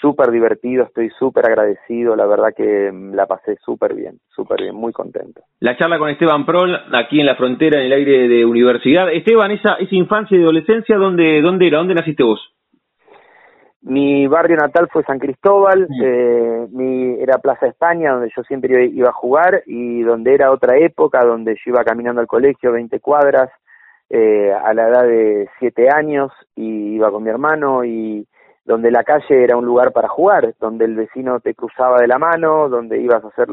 súper 0.00 0.30
divertido, 0.30 0.84
estoy 0.84 1.10
súper 1.18 1.46
agradecido, 1.46 2.14
la 2.14 2.26
verdad 2.26 2.54
que 2.56 2.90
mm, 2.92 3.14
la 3.14 3.26
pasé 3.26 3.56
súper 3.64 3.94
bien, 3.94 4.18
súper 4.28 4.62
bien, 4.62 4.74
muy 4.74 4.92
contento. 4.92 5.42
La 5.60 5.76
charla 5.76 5.98
con 5.98 6.10
Esteban 6.10 6.46
Prol, 6.46 6.78
aquí 6.94 7.20
en 7.20 7.26
la 7.26 7.34
frontera, 7.34 7.80
en 7.80 7.86
el 7.86 7.92
aire 7.92 8.28
de 8.28 8.44
universidad. 8.44 9.12
Esteban, 9.12 9.50
esa, 9.50 9.74
esa 9.74 9.94
infancia 9.94 10.38
y 10.38 10.42
adolescencia, 10.42 10.96
¿dónde, 10.96 11.42
dónde 11.42 11.66
era? 11.66 11.78
¿Dónde 11.78 11.94
naciste 11.94 12.22
vos? 12.22 12.40
Mi 13.88 14.26
barrio 14.26 14.58
natal 14.58 14.86
fue 14.92 15.02
San 15.04 15.18
Cristóbal, 15.18 15.88
eh, 16.04 16.66
mi, 16.72 17.18
era 17.22 17.38
Plaza 17.38 17.68
España, 17.68 18.12
donde 18.12 18.30
yo 18.36 18.42
siempre 18.42 18.84
iba 18.84 19.08
a 19.08 19.14
jugar, 19.14 19.62
y 19.64 20.02
donde 20.02 20.34
era 20.34 20.52
otra 20.52 20.76
época, 20.76 21.24
donde 21.24 21.54
yo 21.54 21.72
iba 21.72 21.82
caminando 21.84 22.20
al 22.20 22.26
colegio 22.26 22.72
20 22.72 23.00
cuadras, 23.00 23.50
eh, 24.10 24.52
a 24.52 24.74
la 24.74 24.88
edad 24.88 25.04
de 25.04 25.48
7 25.58 25.88
años, 25.88 26.30
y 26.54 26.96
iba 26.96 27.10
con 27.10 27.22
mi 27.22 27.30
hermano, 27.30 27.82
y 27.82 28.28
donde 28.66 28.90
la 28.90 29.04
calle 29.04 29.42
era 29.42 29.56
un 29.56 29.64
lugar 29.64 29.90
para 29.92 30.08
jugar, 30.08 30.54
donde 30.60 30.84
el 30.84 30.94
vecino 30.94 31.40
te 31.40 31.54
cruzaba 31.54 31.98
de 31.98 32.08
la 32.08 32.18
mano, 32.18 32.68
donde 32.68 33.00
ibas 33.00 33.24
a 33.24 33.28
hacer 33.28 33.48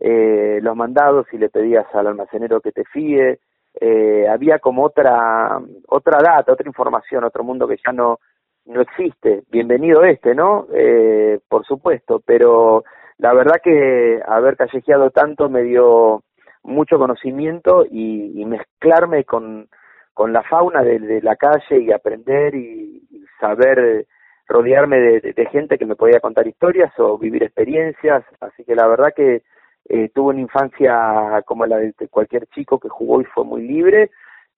eh, 0.00 0.58
los 0.62 0.74
mandados 0.74 1.28
y 1.32 1.38
le 1.38 1.48
pedías 1.48 1.86
al 1.94 2.08
almacenero 2.08 2.60
que 2.60 2.72
te 2.72 2.82
fíe, 2.86 3.38
eh, 3.80 4.26
había 4.28 4.58
como 4.58 4.82
otra 4.82 5.60
otra 5.86 6.18
data, 6.20 6.52
otra 6.52 6.66
información, 6.66 7.22
otro 7.22 7.44
mundo 7.44 7.68
que 7.68 7.76
ya 7.76 7.92
no 7.92 8.18
no 8.66 8.80
existe. 8.80 9.42
Bienvenido 9.50 10.04
este, 10.04 10.34
¿no? 10.34 10.66
Eh, 10.72 11.40
por 11.48 11.64
supuesto, 11.64 12.22
pero 12.24 12.84
la 13.18 13.32
verdad 13.34 13.60
que 13.62 14.20
haber 14.26 14.56
callejeado 14.56 15.10
tanto 15.10 15.48
me 15.48 15.62
dio 15.62 16.22
mucho 16.62 16.98
conocimiento 16.98 17.84
y, 17.90 18.44
mezclarme 18.44 19.24
con, 19.24 19.68
con 20.14 20.32
la 20.32 20.42
fauna 20.42 20.82
de, 20.82 21.20
la 21.22 21.36
calle 21.36 21.80
y 21.80 21.92
aprender 21.92 22.54
y 22.54 23.02
saber 23.38 24.06
rodearme 24.46 24.98
de, 24.98 25.48
gente 25.52 25.78
que 25.78 25.86
me 25.86 25.96
podía 25.96 26.20
contar 26.20 26.46
historias 26.46 26.92
o 26.98 27.16
vivir 27.18 27.42
experiencias, 27.42 28.24
así 28.40 28.64
que 28.64 28.74
la 28.74 28.86
verdad 28.88 29.12
que 29.14 29.42
eh, 29.88 30.10
tuvo 30.14 30.30
una 30.30 30.40
infancia 30.40 31.42
como 31.46 31.66
la 31.66 31.76
de 31.78 32.08
cualquier 32.10 32.46
chico 32.48 32.78
que 32.78 32.88
jugó 32.88 33.20
y 33.20 33.24
fue 33.24 33.44
muy 33.44 33.66
libre, 33.66 34.10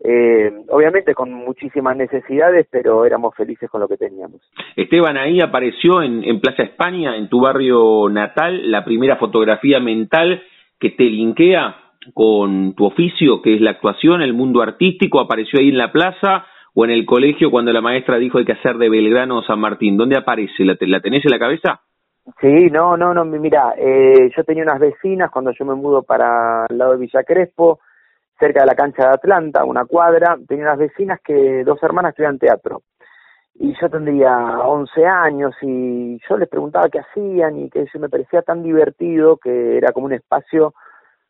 eh, 0.04 0.52
obviamente 0.68 1.14
con 1.14 1.32
muchísimas 1.32 1.97
necesidades, 1.97 2.66
pero 2.71 3.04
éramos 3.04 3.35
felices 3.37 3.71
con 3.71 3.80
lo 3.80 3.88
que 3.88 3.97
teníamos. 3.97 4.40
Esteban, 4.76 5.16
ahí 5.16 5.40
apareció 5.40 6.02
en, 6.02 6.25
en 6.25 6.40
Plaza 6.40 6.64
España, 6.64 7.16
en 7.16 7.28
tu 7.28 7.40
barrio 7.40 8.09
natal, 8.09 8.71
la 8.71 8.85
primera 8.85 9.16
fotografía 9.16 9.80
mental 9.80 10.42
que 10.80 10.90
te 10.90 11.04
linkea 11.04 11.76
con 12.14 12.75
tu 12.75 12.85
oficio, 12.85 13.40
que 13.42 13.54
es 13.54 13.61
la 13.61 13.71
actuación, 13.71 14.23
el 14.23 14.35
mundo 14.35 14.61
artístico, 14.61 15.21
apareció 15.21 15.61
ahí 15.61 15.68
en 15.68 15.78
la 15.78 15.92
plaza 15.92 16.47
o 16.75 16.85
en 16.85 16.90
el 16.90 17.04
colegio 17.06 17.50
cuando 17.50 17.73
la 17.73 17.80
maestra 17.80 18.18
dijo 18.18 18.38
hay 18.38 18.44
que 18.44 18.52
hacer 18.52 18.78
de 18.78 18.88
Belgrano 18.88 19.42
San 19.42 19.61
Martín. 19.61 19.97
¿Dónde 19.97 20.16
aparece? 20.16 20.64
¿La, 20.64 20.76
la 20.80 21.00
tenés 21.00 21.25
en 21.25 21.30
la 21.30 21.38
cabeza? 21.38 21.80
Sí, 22.40 22.71
no, 22.71 22.97
no, 22.97 23.12
no, 23.12 23.25
mira, 23.25 23.75
eh, 23.76 24.30
yo 24.37 24.44
tenía 24.44 24.62
unas 24.62 24.78
vecinas 24.78 25.30
cuando 25.30 25.52
yo 25.52 25.64
me 25.64 25.75
mudo 25.75 26.02
para 26.02 26.66
el 26.68 26.78
lado 26.78 26.92
de 26.92 26.99
Villa 26.99 27.25
Crespo, 27.25 27.80
cerca 28.42 28.62
de 28.62 28.66
la 28.66 28.75
cancha 28.75 29.04
de 29.04 29.14
Atlanta, 29.14 29.64
una 29.64 29.84
cuadra, 29.84 30.37
tenía 30.49 30.64
unas 30.64 30.78
vecinas 30.78 31.20
que 31.20 31.62
dos 31.62 31.80
hermanas 31.80 32.11
estudian 32.11 32.40
teatro. 32.40 32.82
Y 33.54 33.72
yo 33.80 33.88
tendría 33.88 34.58
11 34.58 35.06
años 35.06 35.54
y 35.62 36.18
yo 36.28 36.37
les 36.37 36.49
preguntaba 36.49 36.88
qué 36.88 36.99
hacían 36.99 37.56
y 37.56 37.70
que 37.70 37.82
eso 37.82 38.00
me 38.00 38.08
parecía 38.08 38.42
tan 38.42 38.64
divertido 38.64 39.37
que 39.37 39.76
era 39.76 39.92
como 39.92 40.06
un 40.06 40.14
espacio 40.14 40.75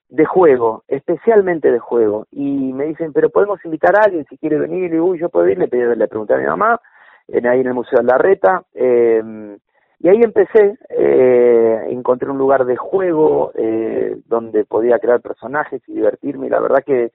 de 0.08 0.24
juego, 0.24 0.84
especialmente 0.88 1.70
de 1.70 1.80
juego. 1.80 2.26
Y 2.30 2.72
me 2.72 2.86
dicen, 2.86 3.12
pero 3.12 3.28
podemos 3.28 3.62
invitar 3.66 3.94
a 3.94 4.04
alguien 4.04 4.24
si 4.30 4.38
quiere 4.38 4.58
venir. 4.58 4.94
Y 4.94 4.98
uy, 4.98 5.18
yo 5.18 5.28
puedo 5.28 5.46
ir, 5.50 5.58
le, 5.58 5.68
pedí, 5.68 5.94
le 5.94 6.08
pregunté 6.08 6.32
a 6.32 6.38
mi 6.38 6.46
mamá, 6.46 6.80
en, 7.28 7.46
ahí 7.46 7.60
en 7.60 7.66
el 7.66 7.74
Museo 7.74 7.98
de 7.98 8.06
la 8.06 8.16
Reta. 8.16 8.62
Eh, 8.72 9.58
y 10.02 10.08
ahí 10.08 10.20
empecé, 10.20 10.78
eh, 10.90 11.86
encontré 11.90 12.28
un 12.28 12.36
lugar 12.36 12.64
de 12.64 12.76
juego 12.76 13.52
eh, 13.54 14.16
donde 14.26 14.64
podía 14.64 14.98
crear 14.98 15.20
personajes 15.20 15.80
y 15.86 15.94
divertirme 15.94 16.48
y 16.48 16.50
la 16.50 16.58
verdad 16.58 16.82
que 16.84 17.12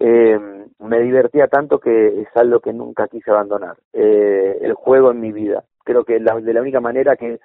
eh, 0.00 0.40
me 0.78 1.00
divertía 1.00 1.48
tanto 1.48 1.78
que 1.78 2.22
es 2.22 2.28
algo 2.34 2.60
que 2.60 2.72
nunca 2.72 3.08
quise 3.08 3.30
abandonar, 3.30 3.76
eh, 3.92 4.58
el 4.62 4.72
juego 4.72 5.10
en 5.10 5.20
mi 5.20 5.32
vida. 5.32 5.64
Creo 5.84 6.04
que 6.04 6.18
la, 6.18 6.40
de 6.40 6.54
la 6.54 6.62
única 6.62 6.80
manera 6.80 7.14
que 7.16 7.40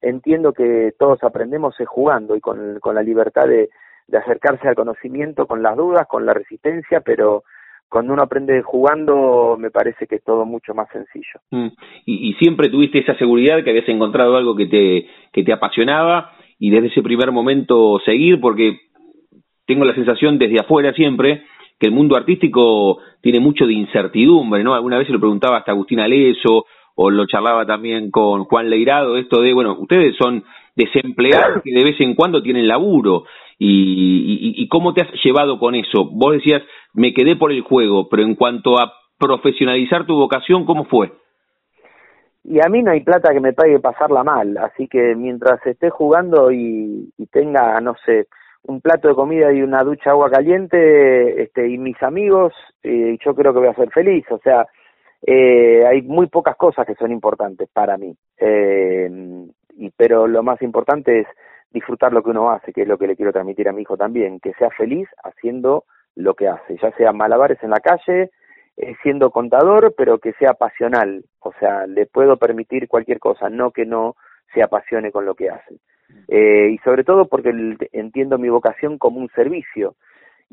entiendo 0.00 0.54
que 0.54 0.94
todos 0.98 1.22
aprendemos 1.22 1.78
es 1.78 1.86
jugando 1.86 2.34
y 2.34 2.40
con, 2.40 2.80
con 2.80 2.94
la 2.94 3.02
libertad 3.02 3.46
de, 3.46 3.68
de 4.08 4.18
acercarse 4.18 4.66
al 4.66 4.74
conocimiento, 4.74 5.46
con 5.46 5.62
las 5.62 5.76
dudas, 5.76 6.08
con 6.08 6.24
la 6.24 6.32
resistencia, 6.32 7.00
pero 7.00 7.44
cuando 7.92 8.14
uno 8.14 8.22
aprende 8.22 8.62
jugando, 8.62 9.56
me 9.58 9.70
parece 9.70 10.06
que 10.06 10.14
es 10.16 10.24
todo 10.24 10.46
mucho 10.46 10.72
más 10.72 10.88
sencillo. 10.90 11.40
Mm. 11.50 11.68
Y, 12.06 12.30
y, 12.30 12.34
siempre 12.34 12.70
tuviste 12.70 13.00
esa 13.00 13.14
seguridad 13.18 13.62
que 13.62 13.68
habías 13.68 13.88
encontrado 13.88 14.34
algo 14.34 14.56
que 14.56 14.64
te, 14.64 15.06
que 15.30 15.44
te 15.44 15.52
apasionaba 15.52 16.32
y 16.58 16.70
desde 16.70 16.86
ese 16.86 17.02
primer 17.02 17.32
momento 17.32 18.00
seguir, 18.02 18.40
porque 18.40 18.80
tengo 19.66 19.84
la 19.84 19.94
sensación 19.94 20.38
desde 20.38 20.60
afuera 20.60 20.94
siempre 20.94 21.42
que 21.78 21.88
el 21.88 21.92
mundo 21.92 22.16
artístico 22.16 22.98
tiene 23.20 23.40
mucho 23.40 23.66
de 23.66 23.74
incertidumbre, 23.74 24.64
¿no? 24.64 24.72
Alguna 24.74 24.96
vez 24.96 25.06
se 25.06 25.12
lo 25.12 25.20
preguntaba 25.20 25.58
hasta 25.58 25.72
Agustín 25.72 26.00
Aleso 26.00 26.64
o 26.94 27.10
lo 27.10 27.26
charlaba 27.26 27.66
también 27.66 28.10
con 28.10 28.44
Juan 28.44 28.70
Leirado, 28.70 29.18
esto 29.18 29.42
de, 29.42 29.52
bueno, 29.52 29.76
ustedes 29.78 30.16
son 30.16 30.44
desempleados 30.74 31.62
que 31.62 31.74
de 31.74 31.84
vez 31.84 32.00
en 32.00 32.14
cuando 32.14 32.42
tienen 32.42 32.66
laburo. 32.66 33.24
Y, 33.64 34.58
y, 34.58 34.62
y, 34.62 34.66
cómo 34.66 34.92
te 34.92 35.02
has 35.02 35.12
llevado 35.22 35.56
con 35.60 35.76
eso? 35.76 36.10
Vos 36.10 36.32
decías, 36.32 36.62
me 36.94 37.14
quedé 37.14 37.36
por 37.36 37.52
el 37.52 37.60
juego, 37.60 38.08
pero 38.08 38.24
en 38.24 38.34
cuanto 38.34 38.76
a 38.76 38.92
profesionalizar 39.16 40.04
tu 40.04 40.16
vocación, 40.16 40.64
¿cómo 40.64 40.84
fue? 40.86 41.12
Y 42.42 42.58
a 42.58 42.68
mí 42.68 42.82
no 42.82 42.90
hay 42.90 43.02
plata 43.04 43.32
que 43.32 43.38
me 43.38 43.52
pague 43.52 43.78
pasarla 43.78 44.24
mal, 44.24 44.56
así 44.56 44.88
que 44.88 45.14
mientras 45.14 45.64
esté 45.64 45.90
jugando 45.90 46.50
y, 46.50 47.12
y 47.16 47.26
tenga, 47.26 47.80
no 47.80 47.94
sé, 48.04 48.26
un 48.64 48.80
plato 48.80 49.06
de 49.06 49.14
comida 49.14 49.52
y 49.52 49.62
una 49.62 49.84
ducha 49.84 50.10
agua 50.10 50.28
caliente, 50.28 51.40
este, 51.40 51.68
y 51.68 51.78
mis 51.78 52.02
amigos, 52.02 52.52
eh, 52.82 53.16
yo 53.24 53.32
creo 53.32 53.52
que 53.52 53.60
voy 53.60 53.68
a 53.68 53.74
ser 53.74 53.90
feliz, 53.90 54.24
o 54.32 54.38
sea, 54.38 54.66
eh, 55.24 55.86
hay 55.86 56.02
muy 56.02 56.26
pocas 56.26 56.56
cosas 56.56 56.84
que 56.84 56.96
son 56.96 57.12
importantes 57.12 57.68
para 57.72 57.96
mí, 57.96 58.12
eh, 58.38 59.08
y, 59.76 59.90
pero 59.96 60.26
lo 60.26 60.42
más 60.42 60.60
importante 60.62 61.20
es 61.20 61.26
disfrutar 61.72 62.12
lo 62.12 62.22
que 62.22 62.30
uno 62.30 62.50
hace, 62.50 62.72
que 62.72 62.82
es 62.82 62.88
lo 62.88 62.98
que 62.98 63.06
le 63.06 63.16
quiero 63.16 63.32
transmitir 63.32 63.68
a 63.68 63.72
mi 63.72 63.82
hijo 63.82 63.96
también, 63.96 64.40
que 64.40 64.52
sea 64.54 64.70
feliz 64.70 65.08
haciendo 65.24 65.84
lo 66.14 66.34
que 66.34 66.48
hace, 66.48 66.76
ya 66.82 66.92
sea 66.92 67.12
malabares 67.12 67.62
en 67.62 67.70
la 67.70 67.80
calle, 67.80 68.30
eh, 68.76 68.94
siendo 69.02 69.30
contador, 69.30 69.94
pero 69.96 70.18
que 70.18 70.32
sea 70.34 70.54
pasional, 70.54 71.24
o 71.40 71.52
sea, 71.58 71.86
le 71.86 72.06
puedo 72.06 72.36
permitir 72.36 72.88
cualquier 72.88 73.18
cosa, 73.18 73.48
no 73.48 73.70
que 73.70 73.86
no 73.86 74.16
se 74.54 74.62
apasione 74.62 75.10
con 75.12 75.24
lo 75.24 75.34
que 75.34 75.50
hace. 75.50 75.76
Eh, 76.28 76.70
y 76.72 76.78
sobre 76.78 77.04
todo 77.04 77.26
porque 77.26 77.50
entiendo 77.92 78.38
mi 78.38 78.48
vocación 78.48 78.98
como 78.98 79.18
un 79.18 79.30
servicio, 79.30 79.96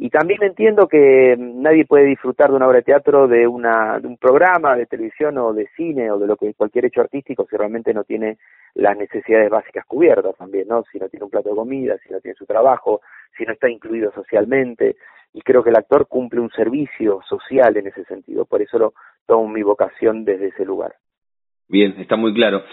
y 0.01 0.09
también 0.09 0.41
entiendo 0.41 0.87
que 0.87 1.35
nadie 1.37 1.83
puede 1.83 2.05
disfrutar 2.05 2.49
de 2.49 2.55
una 2.55 2.67
obra 2.67 2.77
de 2.77 2.83
teatro, 2.83 3.27
de, 3.27 3.45
una, 3.45 3.99
de 3.99 4.07
un 4.07 4.15
programa 4.15 4.77
de 4.77 4.85
televisión 4.85 5.37
o 5.37 5.51
de 5.51 5.67
cine 5.75 6.09
o 6.09 6.17
de 6.17 6.25
lo 6.25 6.37
que 6.37 6.53
cualquier 6.53 6.85
hecho 6.85 7.01
artístico 7.01 7.45
si 7.49 7.57
realmente 7.57 7.93
no 7.93 8.05
tiene 8.05 8.37
las 8.75 8.97
necesidades 8.97 9.49
básicas 9.49 9.85
cubiertas 9.85 10.37
también, 10.37 10.69
¿no? 10.69 10.85
Si 10.89 10.99
no 10.99 11.09
tiene 11.09 11.25
un 11.25 11.29
plato 11.29 11.49
de 11.49 11.55
comida, 11.55 11.97
si 11.97 12.13
no 12.13 12.21
tiene 12.21 12.35
su 12.35 12.45
trabajo, 12.45 13.01
si 13.37 13.43
no 13.43 13.51
está 13.51 13.69
incluido 13.69 14.09
socialmente. 14.13 14.95
Y 15.33 15.41
creo 15.41 15.61
que 15.65 15.69
el 15.69 15.75
actor 15.75 16.07
cumple 16.07 16.39
un 16.39 16.49
servicio 16.51 17.19
social 17.27 17.75
en 17.75 17.87
ese 17.87 18.05
sentido. 18.05 18.45
Por 18.45 18.61
eso 18.61 18.79
lo 18.79 18.93
tomo 19.27 19.49
mi 19.49 19.63
vocación 19.63 20.23
desde 20.23 20.47
ese 20.47 20.63
lugar. 20.63 20.93
Bien, 21.67 21.93
está 21.99 22.15
muy 22.15 22.33
claro. 22.33 22.63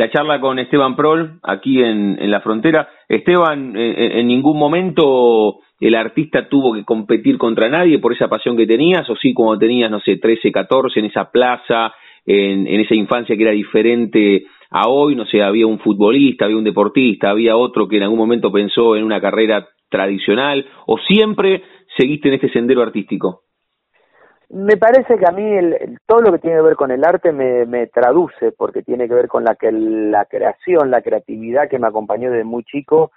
La 0.00 0.08
charla 0.08 0.40
con 0.40 0.58
Esteban 0.58 0.96
Prol, 0.96 1.40
aquí 1.42 1.82
en, 1.82 2.30
la 2.30 2.40
frontera. 2.40 2.88
Esteban, 3.06 3.76
en, 3.76 4.18
en 4.18 4.26
ningún 4.26 4.58
momento 4.58 5.58
el 5.78 5.94
artista 5.94 6.48
tuvo 6.48 6.72
que 6.72 6.84
competir 6.84 7.36
contra 7.36 7.68
nadie 7.68 7.98
por 7.98 8.14
esa 8.14 8.26
pasión 8.26 8.56
que 8.56 8.66
tenías, 8.66 9.10
o 9.10 9.16
sí, 9.16 9.34
como 9.34 9.58
tenías, 9.58 9.90
no 9.90 10.00
sé, 10.00 10.16
13, 10.16 10.52
14, 10.52 11.00
en 11.00 11.04
esa 11.04 11.30
plaza, 11.30 11.92
en, 12.24 12.66
en, 12.66 12.80
esa 12.80 12.94
infancia 12.94 13.36
que 13.36 13.42
era 13.42 13.52
diferente 13.52 14.44
a 14.70 14.88
hoy, 14.88 15.14
no 15.16 15.26
sé, 15.26 15.42
había 15.42 15.66
un 15.66 15.78
futbolista, 15.78 16.46
había 16.46 16.56
un 16.56 16.64
deportista, 16.64 17.28
había 17.28 17.58
otro 17.58 17.86
que 17.86 17.98
en 17.98 18.04
algún 18.04 18.20
momento 18.20 18.50
pensó 18.50 18.96
en 18.96 19.04
una 19.04 19.20
carrera 19.20 19.68
tradicional, 19.90 20.64
o 20.86 20.96
siempre 20.96 21.62
seguiste 21.98 22.28
en 22.28 22.34
este 22.36 22.48
sendero 22.48 22.80
artístico? 22.80 23.42
Me 24.52 24.76
parece 24.76 25.16
que 25.16 25.26
a 25.28 25.30
mí 25.30 25.44
el, 25.44 25.98
todo 26.06 26.22
lo 26.22 26.32
que 26.32 26.40
tiene 26.40 26.56
que 26.56 26.62
ver 26.62 26.76
con 26.76 26.90
el 26.90 27.04
arte 27.04 27.30
me, 27.30 27.66
me 27.66 27.86
traduce, 27.86 28.50
porque 28.50 28.82
tiene 28.82 29.06
que 29.06 29.14
ver 29.14 29.28
con 29.28 29.44
la, 29.44 29.54
que, 29.54 29.70
la 29.70 30.24
creación, 30.24 30.90
la 30.90 31.02
creatividad 31.02 31.68
que 31.68 31.78
me 31.78 31.86
acompañó 31.86 32.32
desde 32.32 32.44
muy 32.44 32.64
chico. 32.64 33.12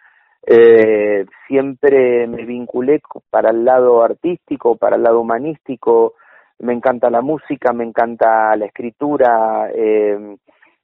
Eh, 0.45 1.25
siempre 1.47 2.27
me 2.27 2.45
vinculé 2.45 3.01
para 3.31 3.49
el 3.49 3.65
lado 3.65 4.03
artístico, 4.03 4.75
para 4.75 4.97
el 4.97 5.03
lado 5.03 5.21
humanístico, 5.21 6.13
me 6.59 6.73
encanta 6.73 7.09
la 7.09 7.21
música, 7.21 7.73
me 7.73 7.83
encanta 7.83 8.55
la 8.55 8.65
escritura, 8.65 9.71
eh, 9.73 10.35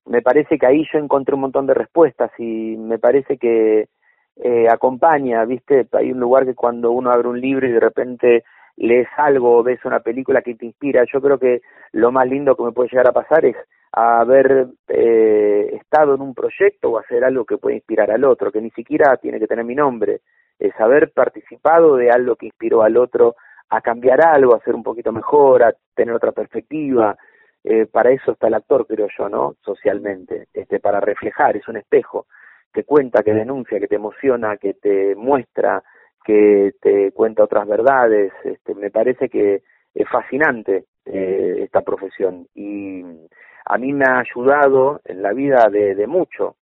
me 0.06 0.22
parece 0.22 0.58
que 0.58 0.66
ahí 0.66 0.84
yo 0.92 0.98
encontré 0.98 1.36
un 1.36 1.42
montón 1.42 1.68
de 1.68 1.76
respuestas 1.76 2.32
y 2.40 2.76
me 2.78 2.98
parece 2.98 3.38
que 3.38 3.90
eh, 4.38 4.68
acompaña, 4.72 5.46
viste, 5.46 5.88
hay 5.92 6.12
un 6.12 6.20
lugar 6.20 6.46
que 6.46 6.56
cuando 6.56 6.92
uno 6.92 7.12
abre 7.12 7.28
un 7.28 7.40
libro 7.40 7.68
y 7.68 7.72
de 7.72 7.80
repente 7.80 8.44
lees 8.80 9.10
algo 9.18 9.62
ves 9.62 9.84
una 9.86 10.00
película 10.00 10.42
que 10.42 10.56
te 10.56 10.66
inspira, 10.66 11.04
yo 11.12 11.22
creo 11.22 11.38
que 11.38 11.62
lo 11.92 12.12
más 12.12 12.28
lindo 12.28 12.56
que 12.56 12.64
me 12.64 12.72
puede 12.72 12.90
llegar 12.90 13.08
a 13.08 13.14
pasar 13.14 13.46
es 13.46 13.56
haber 13.92 14.68
eh, 14.88 15.70
estado 15.74 16.16
en 16.16 16.22
un 16.22 16.34
proyecto 16.34 16.92
o 16.92 16.98
hacer 16.98 17.24
algo 17.24 17.46
que 17.46 17.58
puede 17.58 17.76
inspirar 17.76 18.10
al 18.12 18.24
otro, 18.24 18.52
que 18.52 18.62
ni 18.62 18.72
siquiera 18.72 19.18
tiene 19.18 19.40
que 19.40 19.48
tener 19.48 19.66
mi 19.66 19.76
nombre, 19.76 20.22
es 20.58 20.74
haber 20.80 21.12
participado 21.12 21.96
de 21.96 22.10
algo 22.10 22.36
que 22.36 22.48
inspiró 22.48 22.82
al 22.82 22.98
otro 22.98 23.36
a 23.70 23.82
cambiar 23.82 24.26
algo, 24.26 24.56
a 24.56 24.64
ser 24.64 24.76
un 24.76 24.84
poquito 24.84 25.12
mejor, 25.12 25.64
a 25.64 25.74
tener 25.94 26.16
otra 26.16 26.32
perspectiva. 26.32 27.18
Eh, 27.64 27.86
para 27.86 28.12
eso 28.12 28.32
está 28.32 28.48
el 28.48 28.54
actor, 28.54 28.88
creo 28.88 29.08
yo, 29.18 29.28
¿no? 29.30 29.56
Socialmente, 29.62 30.48
este, 30.54 30.80
para 30.80 31.00
reflejar, 31.00 31.58
es 31.58 31.68
un 31.68 31.78
espejo 31.78 32.28
que 32.74 32.84
cuenta, 32.84 33.24
que 33.24 33.34
denuncia, 33.34 33.80
que 33.80 33.88
te 33.88 33.96
emociona, 33.96 34.58
que 34.58 34.76
te 34.76 35.16
muestra, 35.16 35.84
que 36.24 36.74
te 36.82 37.12
cuenta 37.12 37.44
otras 37.44 37.68
verdades. 37.68 38.32
Este, 38.44 38.76
me 38.76 38.92
parece 38.92 39.30
que 39.30 39.64
es 39.94 40.10
fascinante 40.10 40.86
eh, 41.06 41.62
esta 41.64 41.82
profesión 41.82 42.48
y 42.54 43.04
a 43.66 43.78
mí 43.78 43.94
me 43.94 44.06
ha 44.06 44.20
ayudado 44.20 45.02
en 45.06 45.22
la 45.22 45.34
vida 45.34 45.68
de, 45.72 45.96
de 45.96 46.08
mucho 46.08 46.56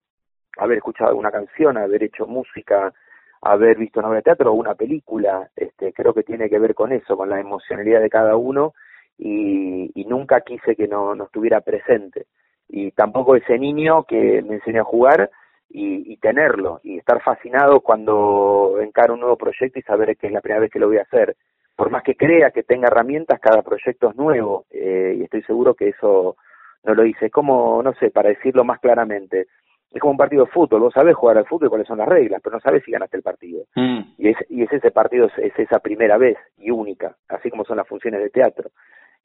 haber 0.57 0.77
escuchado 0.77 1.09
alguna 1.09 1.31
canción, 1.31 1.77
haber 1.77 2.03
hecho 2.03 2.27
música, 2.27 2.93
haber 3.41 3.77
visto 3.77 3.99
una 3.99 4.09
obra 4.09 4.17
de 4.17 4.23
teatro 4.23 4.51
o 4.51 4.55
una 4.55 4.75
película, 4.75 5.49
este, 5.55 5.93
creo 5.93 6.13
que 6.13 6.23
tiene 6.23 6.49
que 6.49 6.59
ver 6.59 6.73
con 6.73 6.91
eso, 6.91 7.15
con 7.15 7.29
la 7.29 7.39
emocionalidad 7.39 8.01
de 8.01 8.09
cada 8.09 8.35
uno 8.35 8.73
y, 9.17 9.91
nunca 10.07 10.41
quise 10.41 10.75
que 10.75 10.87
no, 10.87 11.13
no 11.15 11.25
estuviera 11.25 11.61
presente. 11.61 12.27
Y 12.69 12.91
tampoco 12.91 13.35
ese 13.35 13.57
niño 13.57 14.03
que 14.03 14.41
me 14.43 14.55
enseñó 14.55 14.81
a 14.81 14.85
jugar 14.85 15.29
y, 15.75 16.13
y 16.13 16.17
tenerlo 16.17 16.79
y 16.83 16.97
estar 16.97 17.21
fascinado 17.21 17.81
cuando 17.81 18.77
encaro 18.81 19.15
un 19.15 19.19
nuevo 19.19 19.35
proyecto 19.35 19.77
y 19.77 19.81
saber 19.81 20.15
que 20.15 20.27
es 20.27 20.33
la 20.33 20.39
primera 20.39 20.61
vez 20.61 20.71
que 20.71 20.79
lo 20.79 20.87
voy 20.87 20.97
a 20.97 21.01
hacer. 21.01 21.35
Por 21.75 21.89
más 21.89 22.03
que 22.03 22.15
crea 22.15 22.51
que 22.51 22.63
tenga 22.63 22.87
herramientas, 22.87 23.41
cada 23.41 23.61
proyecto 23.61 24.09
es 24.09 24.15
nuevo 24.15 24.65
eh, 24.71 25.17
y 25.17 25.23
estoy 25.23 25.43
seguro 25.43 25.73
que 25.73 25.89
eso 25.89 26.37
no 26.85 26.95
lo 26.95 27.05
hice. 27.05 27.29
Como, 27.29 27.83
no 27.83 27.93
sé, 27.95 28.09
para 28.09 28.29
decirlo 28.29 28.63
más 28.63 28.79
claramente, 28.79 29.47
es 29.91 29.99
como 29.99 30.11
un 30.11 30.17
partido 30.17 30.45
de 30.45 30.51
fútbol, 30.51 30.79
vos 30.79 30.93
sabés 30.93 31.13
jugar 31.13 31.37
al 31.37 31.45
fútbol 31.45 31.67
y 31.67 31.69
cuáles 31.69 31.87
son 31.87 31.97
las 31.97 32.07
reglas, 32.07 32.39
pero 32.41 32.55
no 32.55 32.61
sabés 32.61 32.81
si 32.85 32.91
ganaste 32.91 33.17
el 33.17 33.23
partido. 33.23 33.65
Mm. 33.75 33.99
Y, 34.17 34.29
es, 34.29 34.37
y 34.49 34.63
es 34.63 34.71
ese 34.71 34.91
partido, 34.91 35.27
es, 35.37 35.59
esa 35.59 35.79
primera 35.79 36.17
vez 36.17 36.37
y 36.57 36.71
única, 36.71 37.17
así 37.27 37.49
como 37.49 37.65
son 37.65 37.75
las 37.75 37.87
funciones 37.87 38.21
de 38.21 38.29
teatro. 38.29 38.69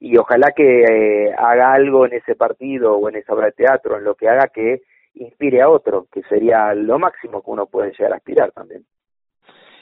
Y 0.01 0.17
ojalá 0.17 0.51
que 0.51 0.83
eh, 0.83 1.33
haga 1.37 1.71
algo 1.71 2.05
en 2.05 2.13
ese 2.13 2.35
partido 2.35 2.97
o 2.97 3.07
en 3.07 3.15
esa 3.15 3.33
obra 3.33 3.45
de 3.45 3.51
teatro, 3.53 3.97
en 3.97 4.03
lo 4.03 4.15
que 4.15 4.27
haga 4.27 4.47
que 4.47 4.81
inspire 5.15 5.61
a 5.61 5.69
otro, 5.69 6.07
que 6.11 6.21
sería 6.23 6.73
lo 6.73 6.99
máximo 6.99 7.43
que 7.43 7.51
uno 7.51 7.65
puede 7.65 7.91
llegar 7.91 8.13
a 8.13 8.17
aspirar 8.17 8.51
también. 8.51 8.83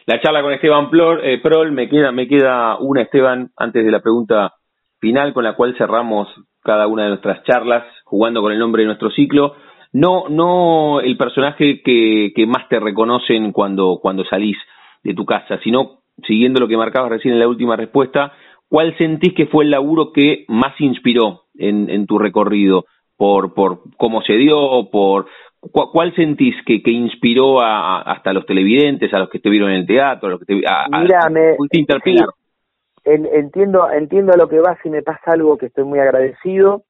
La 0.05 0.19
charla 0.21 0.41
con 0.41 0.53
Esteban 0.53 0.89
eh, 1.23 1.39
Prol, 1.41 1.71
me 1.71 1.87
queda, 1.87 2.11
me 2.11 2.27
queda 2.27 2.77
una, 2.79 3.03
Esteban, 3.03 3.51
antes 3.55 3.85
de 3.85 3.91
la 3.91 4.01
pregunta 4.01 4.53
final 4.99 5.33
con 5.33 5.43
la 5.43 5.55
cual 5.55 5.75
cerramos 5.77 6.27
cada 6.63 6.87
una 6.87 7.03
de 7.03 7.09
nuestras 7.09 7.43
charlas, 7.43 7.85
jugando 8.05 8.41
con 8.41 8.51
el 8.51 8.59
nombre 8.59 8.81
de 8.81 8.87
nuestro 8.87 9.11
ciclo. 9.11 9.53
No, 9.93 10.27
no 10.29 10.99
el 10.99 11.15
personaje 11.15 11.81
que, 11.83 12.45
más 12.47 12.67
te 12.69 12.79
reconocen 12.79 13.51
cuando, 13.51 14.01
salís 14.29 14.57
de 15.03 15.13
tu 15.13 15.25
casa, 15.25 15.59
sino 15.63 15.99
siguiendo 16.27 16.59
lo 16.59 16.67
que 16.67 16.75
marcabas 16.75 17.11
recién 17.11 17.35
en 17.35 17.39
la 17.39 17.47
última 17.47 17.75
respuesta, 17.75 18.33
¿cuál 18.67 18.97
sentís 18.97 19.33
que 19.33 19.45
fue 19.45 19.63
el 19.63 19.71
laburo 19.71 20.11
que 20.11 20.43
más 20.47 20.73
inspiró 20.79 21.43
en 21.55 22.05
tu 22.07 22.19
recorrido? 22.19 22.85
Por, 23.19 23.53
por 23.53 23.81
cómo 23.97 24.21
se 24.21 24.33
dio, 24.33 24.89
por 24.89 25.27
¿Cuál 25.61 26.15
sentís 26.15 26.55
que, 26.65 26.81
que 26.81 26.91
inspiró 26.91 27.61
a, 27.61 28.01
hasta 28.01 28.29
a 28.29 28.33
los 28.33 28.45
televidentes, 28.45 29.13
a 29.13 29.19
los 29.19 29.29
que 29.29 29.39
te 29.39 29.49
vieron 29.49 29.71
en 29.71 29.81
el 29.81 29.85
teatro, 29.85 30.27
a 30.27 30.31
los 30.31 30.39
que 30.39 30.45
te 30.45 30.61
a, 30.65 30.87
Mira, 30.89 31.19
entiendo, 33.03 33.91
entiendo 33.91 34.33
a 34.33 34.37
lo 34.37 34.47
que 34.47 34.59
vas 34.59 34.77
y 34.85 34.89
me 34.89 35.01
pasa 35.01 35.31
algo 35.33 35.57
que 35.57 35.65
estoy 35.65 35.83
muy 35.83 35.99
agradecido. 35.99 36.83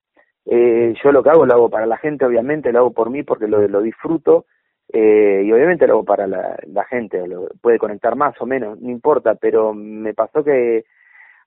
Eh, 0.45 0.93
yo 1.03 1.11
lo 1.11 1.23
que 1.23 1.31
hago 1.31 1.47
lo 1.47 1.53
hago 1.53 1.69
para 1.69 1.87
la 1.87 1.97
gente, 1.97 2.25
obviamente, 2.25 2.71
lo 2.71 2.79
hago 2.79 2.93
por 2.93 3.09
mí 3.09 3.23
porque 3.23 3.47
lo, 3.47 3.67
lo 3.67 3.81
disfruto. 3.81 4.45
Eh, 4.91 5.43
y 5.45 5.51
obviamente 5.51 5.87
lo 5.87 5.93
hago 5.93 6.05
para 6.05 6.27
la, 6.27 6.55
la 6.67 6.83
gente, 6.85 7.27
lo, 7.27 7.47
puede 7.61 7.79
conectar 7.79 8.15
más 8.15 8.39
o 8.39 8.45
menos, 8.45 8.79
no 8.79 8.89
importa, 8.89 9.35
pero 9.35 9.73
me 9.73 10.15
pasó 10.15 10.43
que 10.43 10.85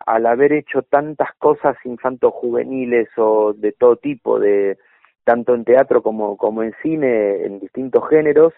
al 0.06 0.26
haber 0.26 0.52
hecho 0.52 0.82
tantas 0.82 1.35
cosas 1.38 1.76
infanto-juveniles 1.85 3.09
o 3.16 3.52
de 3.52 3.73
todo 3.73 3.97
tipo, 3.97 4.38
de 4.38 4.78
tanto 5.25 5.54
en 5.54 5.64
teatro 5.64 6.02
como, 6.02 6.37
como 6.37 6.62
en 6.62 6.75
cine, 6.82 7.44
en 7.44 7.61
distintos 7.61 8.09
géneros, 8.09 8.52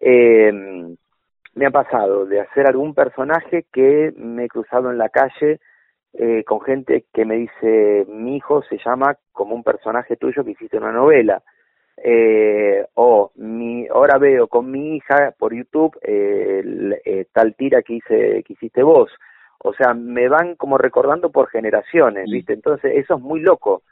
eh, 0.00 0.52
me 1.54 1.66
ha 1.66 1.70
pasado 1.70 2.26
de 2.26 2.40
hacer 2.40 2.66
algún 2.66 2.94
personaje 2.94 3.66
que 3.72 4.12
me 4.16 4.44
he 4.44 4.48
cruzado 4.48 4.90
en 4.90 4.98
la 4.98 5.08
calle 5.08 5.60
eh, 6.14 6.44
con 6.44 6.60
gente 6.60 7.06
que 7.12 7.24
me 7.24 7.36
dice, 7.36 8.04
mi 8.08 8.36
hijo 8.36 8.62
se 8.64 8.78
llama 8.84 9.16
como 9.32 9.54
un 9.54 9.62
personaje 9.62 10.16
tuyo 10.16 10.44
que 10.44 10.52
hiciste 10.52 10.76
una 10.76 10.92
novela. 10.92 11.42
Eh, 11.96 12.84
o 12.94 13.32
mi, 13.36 13.86
ahora 13.88 14.18
veo 14.18 14.48
con 14.48 14.70
mi 14.70 14.96
hija 14.96 15.34
por 15.38 15.54
YouTube 15.54 15.96
eh, 16.02 17.26
tal 17.32 17.54
tira 17.54 17.82
que, 17.82 17.94
hice, 17.94 18.42
que 18.44 18.52
hiciste 18.54 18.82
vos. 18.82 19.10
O 19.64 19.72
sea, 19.74 19.94
me 19.94 20.28
van 20.28 20.56
como 20.56 20.76
recordando 20.76 21.30
por 21.30 21.48
generaciones, 21.48 22.28
¿viste? 22.28 22.52
Entonces, 22.52 22.92
eso 22.96 23.14
es 23.14 23.20
muy 23.20 23.40
loco. 23.40 23.82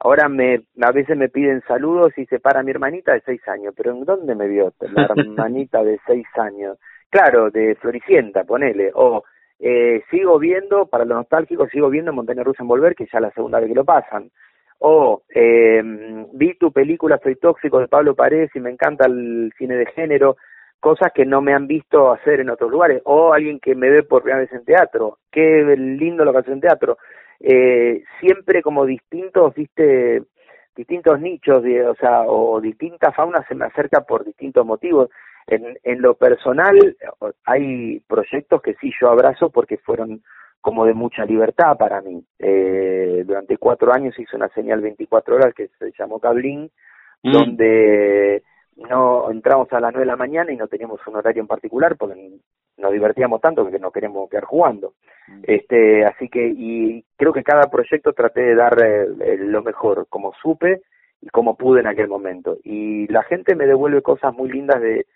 Ahora 0.00 0.28
me, 0.28 0.62
a 0.80 0.92
veces 0.92 1.16
me 1.16 1.28
piden 1.28 1.62
saludos 1.66 2.16
y 2.16 2.24
se 2.26 2.38
para 2.40 2.62
mi 2.62 2.70
hermanita 2.70 3.12
de 3.12 3.20
seis 3.20 3.46
años, 3.48 3.74
pero 3.76 3.90
¿en 3.90 4.04
dónde 4.04 4.34
me 4.34 4.48
vio 4.48 4.72
la 4.80 5.02
hermanita 5.04 5.82
de 5.82 6.00
seis 6.06 6.26
años? 6.36 6.78
Claro, 7.10 7.50
de 7.50 7.74
Floricienta, 7.76 8.44
ponele, 8.44 8.90
o 8.94 9.24
eh, 9.58 10.02
sigo 10.10 10.38
viendo, 10.38 10.86
para 10.86 11.04
los 11.04 11.16
nostálgicos, 11.16 11.68
sigo 11.70 11.90
viendo 11.90 12.12
Montaña 12.12 12.44
Rusa 12.44 12.62
en 12.62 12.68
Volver, 12.68 12.94
que 12.94 13.06
ya 13.06 13.18
es 13.18 13.22
la 13.22 13.32
segunda 13.32 13.60
vez 13.60 13.68
que 13.68 13.74
lo 13.74 13.84
pasan, 13.84 14.30
o 14.78 15.22
eh, 15.34 15.82
vi 16.32 16.54
tu 16.54 16.72
película 16.72 17.18
Soy 17.22 17.36
Tóxico 17.36 17.80
de 17.80 17.88
Pablo 17.88 18.14
Paredes 18.14 18.50
y 18.54 18.60
me 18.60 18.70
encanta 18.70 19.06
el 19.06 19.52
cine 19.58 19.76
de 19.76 19.86
género, 19.86 20.36
cosas 20.80 21.12
que 21.12 21.24
no 21.24 21.40
me 21.40 21.54
han 21.54 21.66
visto 21.66 22.12
hacer 22.12 22.40
en 22.40 22.50
otros 22.50 22.70
lugares, 22.70 23.02
o 23.04 23.32
alguien 23.32 23.60
que 23.60 23.74
me 23.74 23.90
ve 23.90 24.02
por 24.02 24.22
primera 24.22 24.40
vez 24.40 24.52
en 24.52 24.64
teatro, 24.64 25.18
qué 25.30 25.64
lindo 25.76 26.24
lo 26.24 26.32
que 26.32 26.38
hace 26.38 26.52
en 26.52 26.60
teatro, 26.60 26.98
eh, 27.40 28.02
siempre 28.20 28.62
como 28.62 28.84
distintos, 28.84 29.54
viste, 29.54 30.22
distintos 30.76 31.20
nichos, 31.20 31.62
o 31.64 31.94
sea, 31.94 32.22
o 32.22 32.60
distintas 32.60 33.14
faunas 33.14 33.46
se 33.48 33.54
me 33.54 33.66
acerca 33.66 34.02
por 34.02 34.24
distintos 34.24 34.64
motivos. 34.64 35.10
En, 35.46 35.78
en 35.82 36.02
lo 36.02 36.14
personal 36.14 36.96
hay 37.44 38.00
proyectos 38.00 38.60
que 38.60 38.74
sí 38.74 38.92
yo 39.00 39.08
abrazo 39.08 39.50
porque 39.50 39.78
fueron 39.78 40.22
como 40.60 40.84
de 40.84 40.94
mucha 40.94 41.24
libertad 41.24 41.76
para 41.78 42.00
mí. 42.00 42.22
Eh, 42.38 43.24
durante 43.26 43.56
cuatro 43.56 43.92
años 43.92 44.18
hice 44.18 44.36
una 44.36 44.48
señal 44.50 44.80
24 44.80 45.36
horas 45.36 45.54
que 45.54 45.68
se 45.78 45.92
llamó 45.98 46.20
Cablín, 46.20 46.70
mm. 47.22 47.32
donde 47.32 48.42
no 48.78 49.30
entramos 49.30 49.72
a 49.72 49.80
las 49.80 49.92
nueve 49.92 50.06
de 50.06 50.12
la 50.12 50.16
mañana 50.16 50.52
y 50.52 50.56
no 50.56 50.68
teníamos 50.68 51.00
un 51.06 51.16
horario 51.16 51.42
en 51.42 51.48
particular 51.48 51.96
porque 51.96 52.38
nos 52.76 52.92
divertíamos 52.92 53.40
tanto 53.40 53.68
que 53.70 53.78
no 53.78 53.90
queremos 53.90 54.28
quedar 54.30 54.44
jugando. 54.44 54.94
Mm. 55.26 55.40
Este, 55.42 56.04
así 56.04 56.28
que, 56.28 56.46
y 56.46 57.04
creo 57.16 57.32
que 57.32 57.42
cada 57.42 57.68
proyecto 57.70 58.12
traté 58.12 58.42
de 58.42 58.54
dar 58.54 58.80
eh, 58.82 59.36
lo 59.38 59.62
mejor, 59.62 60.06
como 60.08 60.32
supe 60.40 60.82
y 61.20 61.28
como 61.28 61.56
pude 61.56 61.80
en 61.80 61.88
aquel 61.88 62.08
momento. 62.08 62.56
Y 62.62 63.06
la 63.08 63.24
gente 63.24 63.54
me 63.56 63.66
devuelve 63.66 64.02
cosas 64.02 64.32
muy 64.32 64.50
lindas 64.50 64.80
de, 64.80 65.06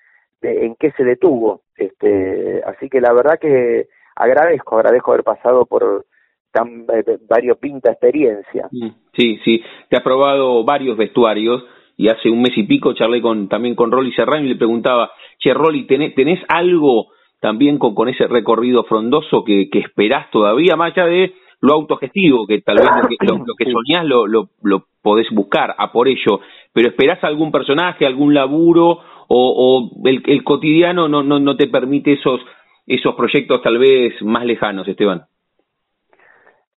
de 0.41 0.67
en 0.67 0.75
qué 0.75 0.91
se 0.93 1.05
detuvo. 1.05 1.63
Este, 1.77 2.63
así 2.67 2.89
que 2.89 3.01
la 3.01 3.13
verdad 3.13 3.39
que 3.41 3.87
agradezco, 4.17 4.77
agradezco 4.77 5.13
haber 5.13 5.25
pasado 5.25 5.67
por 5.67 6.05
tan 6.51 6.85
eh, 6.93 7.19
variopinta 7.29 7.91
experiencia. 7.91 8.69
Mm, 8.71 8.91
sí, 9.17 9.39
sí, 9.45 9.63
te 9.89 9.97
ha 9.97 10.03
probado 10.03 10.65
varios 10.65 10.97
vestuarios 10.97 11.65
y 11.97 12.09
hace 12.09 12.31
un 12.31 12.43
mes 12.43 12.57
y 12.57 12.65
pico 12.65 12.93
charlé 12.95 13.21
con 13.21 13.49
también 13.49 13.75
con 13.75 13.91
Rolly 13.91 14.13
Serrano 14.13 14.45
y 14.45 14.49
le 14.51 14.57
preguntaba, 14.57 15.11
che 15.39 15.53
Rolly, 15.55 15.87
¿tenés, 15.87 16.15
tenés 16.15 16.41
algo 16.49 17.09
también 17.41 17.79
con, 17.79 17.95
con 17.95 18.09
ese 18.09 18.27
recorrido 18.27 18.85
frondoso 18.85 19.45
que, 19.45 19.69
que 19.71 19.81
esperás 19.81 20.31
todavía, 20.31 20.77
más 20.77 20.93
allá 20.93 21.07
de 21.07 21.35
lo 21.61 21.75
autogestivo, 21.75 22.47
que 22.47 22.61
tal 22.61 22.77
vez 22.77 22.89
lo 23.21 23.55
que, 23.57 23.71
soñás 23.71 24.05
lo, 24.05 24.27
lo, 24.27 24.49
lo, 24.63 24.87
podés 25.01 25.29
buscar 25.31 25.75
a 25.79 25.93
por 25.93 26.09
ello, 26.09 26.41
pero 26.73 26.89
esperás 26.89 27.23
algún 27.25 27.51
personaje, 27.53 28.07
algún 28.07 28.35
laburo 28.35 28.99
o, 29.29 29.91
o 29.99 30.09
el, 30.09 30.23
el, 30.27 30.45
cotidiano 30.45 31.09
no, 31.09 31.23
no, 31.23 31.39
no 31.39 31.57
te 31.57 31.69
permite 31.69 32.15
esos, 32.15 32.41
esos 32.87 33.15
proyectos 33.15 33.63
tal 33.63 33.79
vez 33.79 34.21
más 34.23 34.45
lejanos, 34.45 34.87
Esteban. 34.89 35.23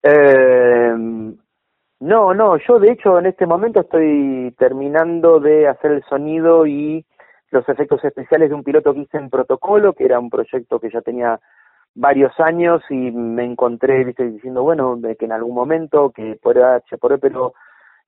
Eh, 0.02 0.94
no, 2.04 2.34
no, 2.34 2.58
yo 2.58 2.78
de 2.78 2.92
hecho 2.92 3.18
en 3.18 3.24
este 3.24 3.46
momento 3.46 3.80
estoy 3.80 4.54
terminando 4.58 5.40
de 5.40 5.66
hacer 5.68 5.92
el 5.92 6.04
sonido 6.04 6.66
y 6.66 7.04
los 7.50 7.66
efectos 7.66 8.04
especiales 8.04 8.50
de 8.50 8.54
un 8.54 8.62
piloto 8.62 8.92
que 8.92 9.00
hice 9.00 9.16
en 9.16 9.30
protocolo, 9.30 9.94
que 9.94 10.04
era 10.04 10.20
un 10.20 10.28
proyecto 10.28 10.78
que 10.78 10.90
ya 10.90 11.00
tenía 11.00 11.40
varios 11.94 12.38
años 12.40 12.82
y 12.90 13.10
me 13.10 13.44
encontré 13.44 14.04
diciendo, 14.04 14.62
bueno, 14.62 15.00
que 15.18 15.24
en 15.24 15.32
algún 15.32 15.54
momento, 15.54 16.10
que 16.10 16.38
por 16.42 16.58
H, 16.58 16.98
por 16.98 17.14
e, 17.14 17.18
pero 17.18 17.54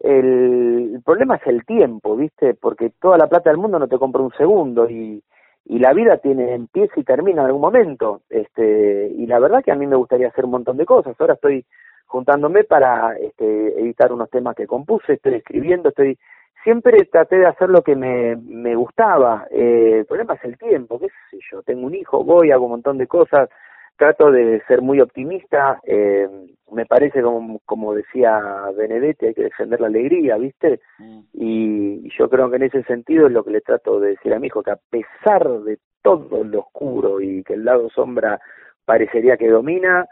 el, 0.01 1.01
problema 1.03 1.37
es 1.37 1.47
el 1.47 1.65
tiempo, 1.65 2.17
¿viste? 2.17 2.53
Porque 2.53 2.91
toda 3.01 3.17
la 3.17 3.29
plata 3.29 3.49
del 3.49 3.59
mundo 3.59 3.79
no 3.79 3.89
te 3.89 3.99
compra 3.99 4.21
un 4.21 4.33
segundo 4.33 4.91
y, 4.91 5.23
y 5.65 5.79
la 5.79 5.95
vida 5.95 6.19
tiene 6.19 6.55
empieza 6.55 7.01
y 7.01 7.05
termina 7.05 7.41
en 7.41 7.47
algún 7.47 7.63
momento. 7.63 8.21
Este, 8.29 9.09
y 9.17 9.27
la 9.27 9.39
verdad 9.39 9.65
que 9.65 9.73
a 9.73 9.77
mí 9.77 9.87
me 9.87 9.97
gustaría 9.97 10.29
hacer 10.29 10.45
un 10.45 10.51
montón 10.51 10.77
de 10.77 10.85
cosas. 10.85 11.17
Ahora 11.19 11.35
estoy 11.35 11.65
juntándome 12.07 12.65
para 12.65 13.17
este, 13.17 13.81
editar 13.81 14.13
unos 14.13 14.31
temas 14.31 14.55
que 14.57 14.67
compuse, 14.67 15.15
estoy 15.15 15.35
escribiendo, 15.35 15.91
estoy 15.91 16.19
siempre 16.67 17.05
traté 17.05 17.37
de 17.37 17.47
hacer 17.47 17.71
lo 17.71 17.83
que 17.83 17.95
me, 17.95 18.35
me 18.35 18.75
gustaba. 18.75 19.47
Eh, 19.53 19.99
el 20.01 20.05
problema 20.07 20.35
es 20.35 20.45
el 20.45 20.59
tiempo, 20.59 20.99
qué 20.99 21.07
sé 21.31 21.39
yo. 21.53 21.63
Tengo 21.63 21.87
un 21.87 21.95
hijo, 21.95 22.25
voy, 22.25 22.51
hago 22.51 22.65
un 22.65 22.73
montón 22.73 22.99
de 22.99 23.07
cosas, 23.07 23.49
trato 23.97 24.33
de 24.33 24.61
ser 24.67 24.83
muy 24.83 25.01
optimista. 25.01 25.81
Eh, 25.85 26.29
me 26.73 26.85
parece, 26.85 27.23
como, 27.23 27.61
como 27.65 27.95
decía 27.95 28.41
Benedetti, 28.77 29.27
hay 29.27 29.35
que 29.35 29.45
defender 29.45 29.81
la 29.81 29.87
alegría, 29.87 30.37
¿viste? 30.39 30.81
Mm. 30.99 31.21
Y, 31.35 32.09
yo 32.19 32.29
creo 32.29 32.51
que 32.51 32.57
en 32.57 32.65
ese 32.65 32.83
sentido 32.83 33.27
es 33.27 33.33
lo 33.33 33.45
que 33.45 33.51
le 33.53 33.61
trato 33.61 34.01
de 34.01 34.11
decir 34.11 34.35
a 34.35 34.41
mi 34.41 34.49
hijo, 34.49 34.65
que 34.65 34.73
a 34.73 34.81
pesar 34.91 35.49
de 35.61 35.79
todo 36.03 36.43
lo 36.43 36.61
oscuro 36.61 37.21
y 37.21 37.45
que 37.45 37.55
el 37.55 37.65
lado 37.65 37.89
sombra 37.91 38.41
parecería 38.85 39.37
que 39.37 39.49
domina, 39.49 40.07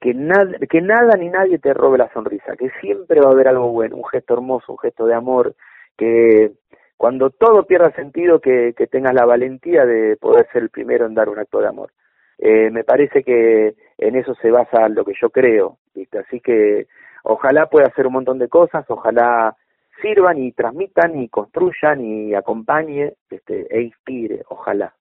que 0.00 0.14
nada, 0.14 0.58
que 0.68 0.80
nada 0.80 1.16
ni 1.16 1.28
nadie 1.28 1.58
te 1.58 1.74
robe 1.74 1.98
la 1.98 2.12
sonrisa, 2.12 2.56
que 2.56 2.70
siempre 2.80 3.20
va 3.20 3.28
a 3.28 3.32
haber 3.32 3.48
algo 3.48 3.68
bueno, 3.68 3.96
un 3.96 4.04
gesto 4.04 4.34
hermoso, 4.34 4.72
un 4.72 4.78
gesto 4.78 5.06
de 5.06 5.14
amor, 5.14 5.54
que 5.96 6.52
cuando 6.96 7.30
todo 7.30 7.66
pierda 7.66 7.90
sentido, 7.92 8.40
que, 8.40 8.74
que 8.76 8.86
tengas 8.86 9.14
la 9.14 9.26
valentía 9.26 9.84
de 9.84 10.16
poder 10.16 10.48
ser 10.52 10.62
el 10.62 10.70
primero 10.70 11.06
en 11.06 11.14
dar 11.14 11.28
un 11.28 11.38
acto 11.38 11.60
de 11.60 11.68
amor. 11.68 11.90
Eh, 12.38 12.70
me 12.70 12.84
parece 12.84 13.22
que 13.22 13.74
en 13.98 14.16
eso 14.16 14.34
se 14.36 14.50
basa 14.50 14.88
lo 14.88 15.04
que 15.04 15.14
yo 15.20 15.30
creo, 15.30 15.78
¿viste? 15.94 16.18
así 16.18 16.40
que 16.40 16.86
ojalá 17.22 17.66
pueda 17.66 17.86
hacer 17.86 18.06
un 18.06 18.14
montón 18.14 18.38
de 18.38 18.48
cosas, 18.48 18.84
ojalá 18.88 19.56
sirvan 20.02 20.38
y 20.38 20.52
transmitan 20.52 21.20
y 21.20 21.28
construyan 21.28 22.00
y 22.04 22.34
acompañe 22.34 23.14
este, 23.30 23.66
e 23.70 23.82
inspire, 23.82 24.42
ojalá. 24.48 24.94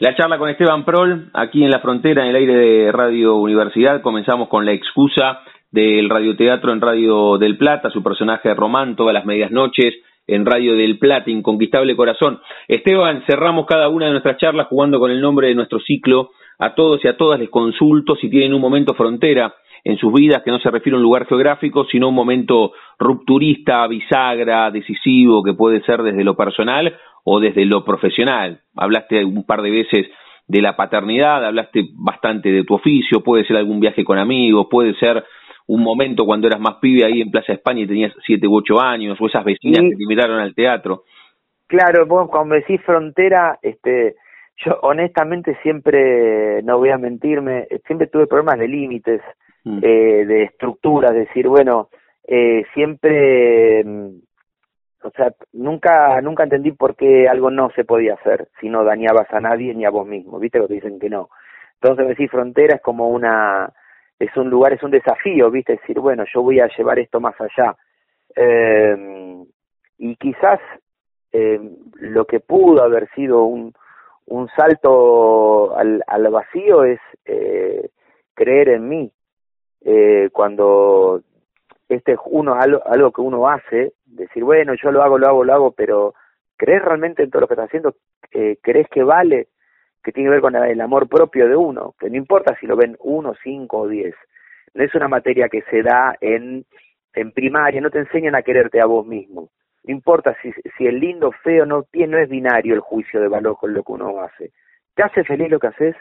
La 0.00 0.14
charla 0.14 0.38
con 0.38 0.48
Esteban 0.48 0.84
Prol, 0.84 1.28
aquí 1.34 1.64
en 1.64 1.70
la 1.70 1.80
frontera, 1.80 2.22
en 2.22 2.30
el 2.30 2.36
aire 2.36 2.54
de 2.54 2.92
Radio 2.92 3.34
Universidad, 3.34 4.00
comenzamos 4.00 4.48
con 4.48 4.64
la 4.64 4.70
excusa 4.70 5.40
del 5.72 6.08
radioteatro 6.08 6.72
en 6.72 6.80
Radio 6.80 7.36
del 7.36 7.58
Plata, 7.58 7.90
su 7.90 8.00
personaje 8.00 8.54
Román, 8.54 8.94
todas 8.94 9.12
las 9.12 9.26
medias 9.26 9.50
noches, 9.50 9.92
en 10.28 10.46
Radio 10.46 10.76
del 10.76 11.00
Plata, 11.00 11.32
Inconquistable 11.32 11.96
Corazón. 11.96 12.38
Esteban, 12.68 13.24
cerramos 13.26 13.66
cada 13.66 13.88
una 13.88 14.06
de 14.06 14.12
nuestras 14.12 14.36
charlas 14.36 14.68
jugando 14.68 15.00
con 15.00 15.10
el 15.10 15.20
nombre 15.20 15.48
de 15.48 15.56
nuestro 15.56 15.80
ciclo. 15.80 16.30
A 16.60 16.76
todos 16.76 17.04
y 17.04 17.08
a 17.08 17.16
todas 17.16 17.40
les 17.40 17.50
consulto 17.50 18.14
si 18.14 18.30
tienen 18.30 18.54
un 18.54 18.60
momento 18.60 18.94
frontera 18.94 19.52
en 19.82 19.96
sus 19.96 20.12
vidas 20.12 20.42
que 20.44 20.50
no 20.52 20.60
se 20.60 20.70
refiere 20.70 20.94
a 20.94 20.98
un 20.98 21.02
lugar 21.02 21.26
geográfico, 21.26 21.86
sino 21.90 22.08
un 22.08 22.14
momento 22.14 22.72
rupturista, 22.98 23.86
bisagra, 23.88 24.70
decisivo, 24.70 25.42
que 25.42 25.54
puede 25.54 25.82
ser 25.82 26.02
desde 26.02 26.22
lo 26.22 26.36
personal 26.36 26.96
o 27.30 27.40
desde 27.40 27.66
lo 27.66 27.84
profesional. 27.84 28.60
Hablaste 28.74 29.24
un 29.24 29.44
par 29.44 29.60
de 29.60 29.70
veces 29.70 30.06
de 30.46 30.62
la 30.62 30.76
paternidad, 30.76 31.44
hablaste 31.44 31.88
bastante 31.94 32.50
de 32.50 32.64
tu 32.64 32.74
oficio, 32.74 33.22
puede 33.22 33.44
ser 33.44 33.56
algún 33.56 33.80
viaje 33.80 34.02
con 34.02 34.18
amigos, 34.18 34.66
puede 34.70 34.94
ser 34.94 35.22
un 35.66 35.82
momento 35.82 36.24
cuando 36.24 36.46
eras 36.46 36.60
más 36.60 36.76
pibe 36.80 37.04
ahí 37.04 37.20
en 37.20 37.30
Plaza 37.30 37.52
España 37.52 37.82
y 37.82 37.86
tenías 37.86 38.14
siete 38.24 38.48
u 38.48 38.56
ocho 38.56 38.80
años, 38.80 39.18
o 39.20 39.26
esas 39.26 39.44
vecinas 39.44 39.82
que 39.82 39.96
te 39.96 40.02
invitaron 40.02 40.40
al 40.40 40.54
teatro. 40.54 41.02
Claro, 41.66 42.06
vos 42.06 42.30
cuando 42.30 42.54
decís 42.54 42.80
frontera, 42.80 43.58
este, 43.60 44.14
yo 44.64 44.78
honestamente 44.80 45.58
siempre, 45.62 46.62
no 46.62 46.78
voy 46.78 46.88
a 46.88 46.96
mentirme, 46.96 47.66
siempre 47.86 48.06
tuve 48.06 48.26
problemas 48.26 48.58
de 48.58 48.68
límites, 48.68 49.20
mm. 49.64 49.80
eh, 49.82 50.24
de 50.24 50.42
estructuras, 50.44 51.12
decir, 51.12 51.46
bueno, 51.46 51.90
eh, 52.26 52.64
siempre 52.72 53.84
mm, 53.84 54.08
o 55.02 55.10
sea, 55.10 55.32
nunca, 55.52 56.20
nunca 56.20 56.44
entendí 56.44 56.72
por 56.72 56.96
qué 56.96 57.28
algo 57.28 57.50
no 57.50 57.70
se 57.70 57.84
podía 57.84 58.14
hacer 58.14 58.48
si 58.60 58.68
no 58.68 58.84
dañabas 58.84 59.32
a 59.32 59.40
nadie 59.40 59.74
ni 59.74 59.84
a 59.84 59.90
vos 59.90 60.06
mismo, 60.06 60.38
¿viste? 60.38 60.58
Lo 60.58 60.66
que 60.66 60.74
dicen 60.74 60.98
que 60.98 61.08
no. 61.10 61.30
Entonces, 61.80 62.08
decir 62.08 62.28
frontera 62.28 62.76
es 62.76 62.82
como 62.82 63.08
una, 63.08 63.72
es 64.18 64.36
un 64.36 64.50
lugar, 64.50 64.72
es 64.72 64.82
un 64.82 64.90
desafío, 64.90 65.50
¿viste? 65.50 65.74
Decir, 65.74 66.00
bueno, 66.00 66.24
yo 66.32 66.42
voy 66.42 66.60
a 66.60 66.68
llevar 66.76 66.98
esto 66.98 67.20
más 67.20 67.34
allá. 67.40 67.76
Eh, 68.34 69.44
y 69.98 70.16
quizás 70.16 70.60
eh, 71.32 71.60
lo 71.94 72.24
que 72.26 72.40
pudo 72.40 72.82
haber 72.82 73.08
sido 73.10 73.44
un, 73.44 73.72
un 74.26 74.48
salto 74.56 75.76
al, 75.76 76.02
al 76.06 76.28
vacío 76.28 76.84
es 76.84 77.00
eh, 77.24 77.90
creer 78.34 78.70
en 78.70 78.88
mí. 78.88 79.12
Eh, 79.80 80.30
cuando 80.32 81.22
este 81.88 82.16
uno 82.26 82.54
algo, 82.54 82.82
algo 82.86 83.12
que 83.12 83.20
uno 83.20 83.48
hace 83.48 83.92
decir, 84.06 84.44
bueno, 84.44 84.74
yo 84.74 84.90
lo 84.92 85.02
hago, 85.02 85.18
lo 85.18 85.28
hago, 85.28 85.44
lo 85.44 85.54
hago, 85.54 85.72
pero 85.72 86.14
¿crees 86.56 86.82
realmente 86.82 87.22
en 87.22 87.30
todo 87.30 87.42
lo 87.42 87.48
que 87.48 87.54
estás 87.54 87.68
haciendo? 87.68 87.94
Eh, 88.32 88.58
¿Crees 88.62 88.88
que 88.88 89.02
vale? 89.02 89.48
Que 90.02 90.12
tiene 90.12 90.28
que 90.28 90.32
ver 90.32 90.40
con 90.40 90.54
el 90.56 90.80
amor 90.80 91.08
propio 91.08 91.48
de 91.48 91.56
uno, 91.56 91.94
que 91.98 92.10
no 92.10 92.16
importa 92.16 92.56
si 92.60 92.66
lo 92.66 92.76
ven 92.76 92.96
uno, 93.00 93.34
cinco 93.42 93.78
o 93.78 93.88
diez. 93.88 94.14
No 94.74 94.84
es 94.84 94.94
una 94.94 95.08
materia 95.08 95.48
que 95.48 95.62
se 95.62 95.82
da 95.82 96.16
en, 96.20 96.64
en 97.14 97.32
primaria, 97.32 97.80
no 97.80 97.90
te 97.90 97.98
enseñan 97.98 98.34
a 98.34 98.42
quererte 98.42 98.80
a 98.80 98.86
vos 98.86 99.06
mismo. 99.06 99.48
No 99.84 99.92
importa 99.92 100.36
si, 100.42 100.52
si 100.76 100.86
el 100.86 101.00
lindo, 101.00 101.32
feo, 101.42 101.64
no, 101.64 101.84
tiene, 101.84 102.12
no 102.12 102.18
es 102.18 102.28
binario 102.28 102.74
el 102.74 102.80
juicio 102.80 103.20
de 103.20 103.28
valor 103.28 103.56
con 103.56 103.72
lo 103.72 103.82
que 103.82 103.92
uno 103.92 104.20
hace. 104.20 104.52
¿Te 104.94 105.02
hace 105.02 105.24
feliz 105.24 105.50
lo 105.50 105.58
que 105.58 105.68
haces? 105.68 105.96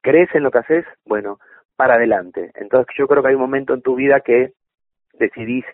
¿Crees 0.00 0.32
en 0.34 0.42
lo 0.42 0.50
que 0.50 0.58
haces? 0.58 0.84
Bueno, 1.04 1.38
para 1.76 1.94
adelante. 1.94 2.52
Entonces 2.54 2.94
yo 2.96 3.08
creo 3.08 3.22
que 3.22 3.30
hay 3.30 3.34
un 3.34 3.40
momento 3.40 3.74
en 3.74 3.82
tu 3.82 3.96
vida 3.96 4.20
que 4.20 4.52
decidís 5.22 5.64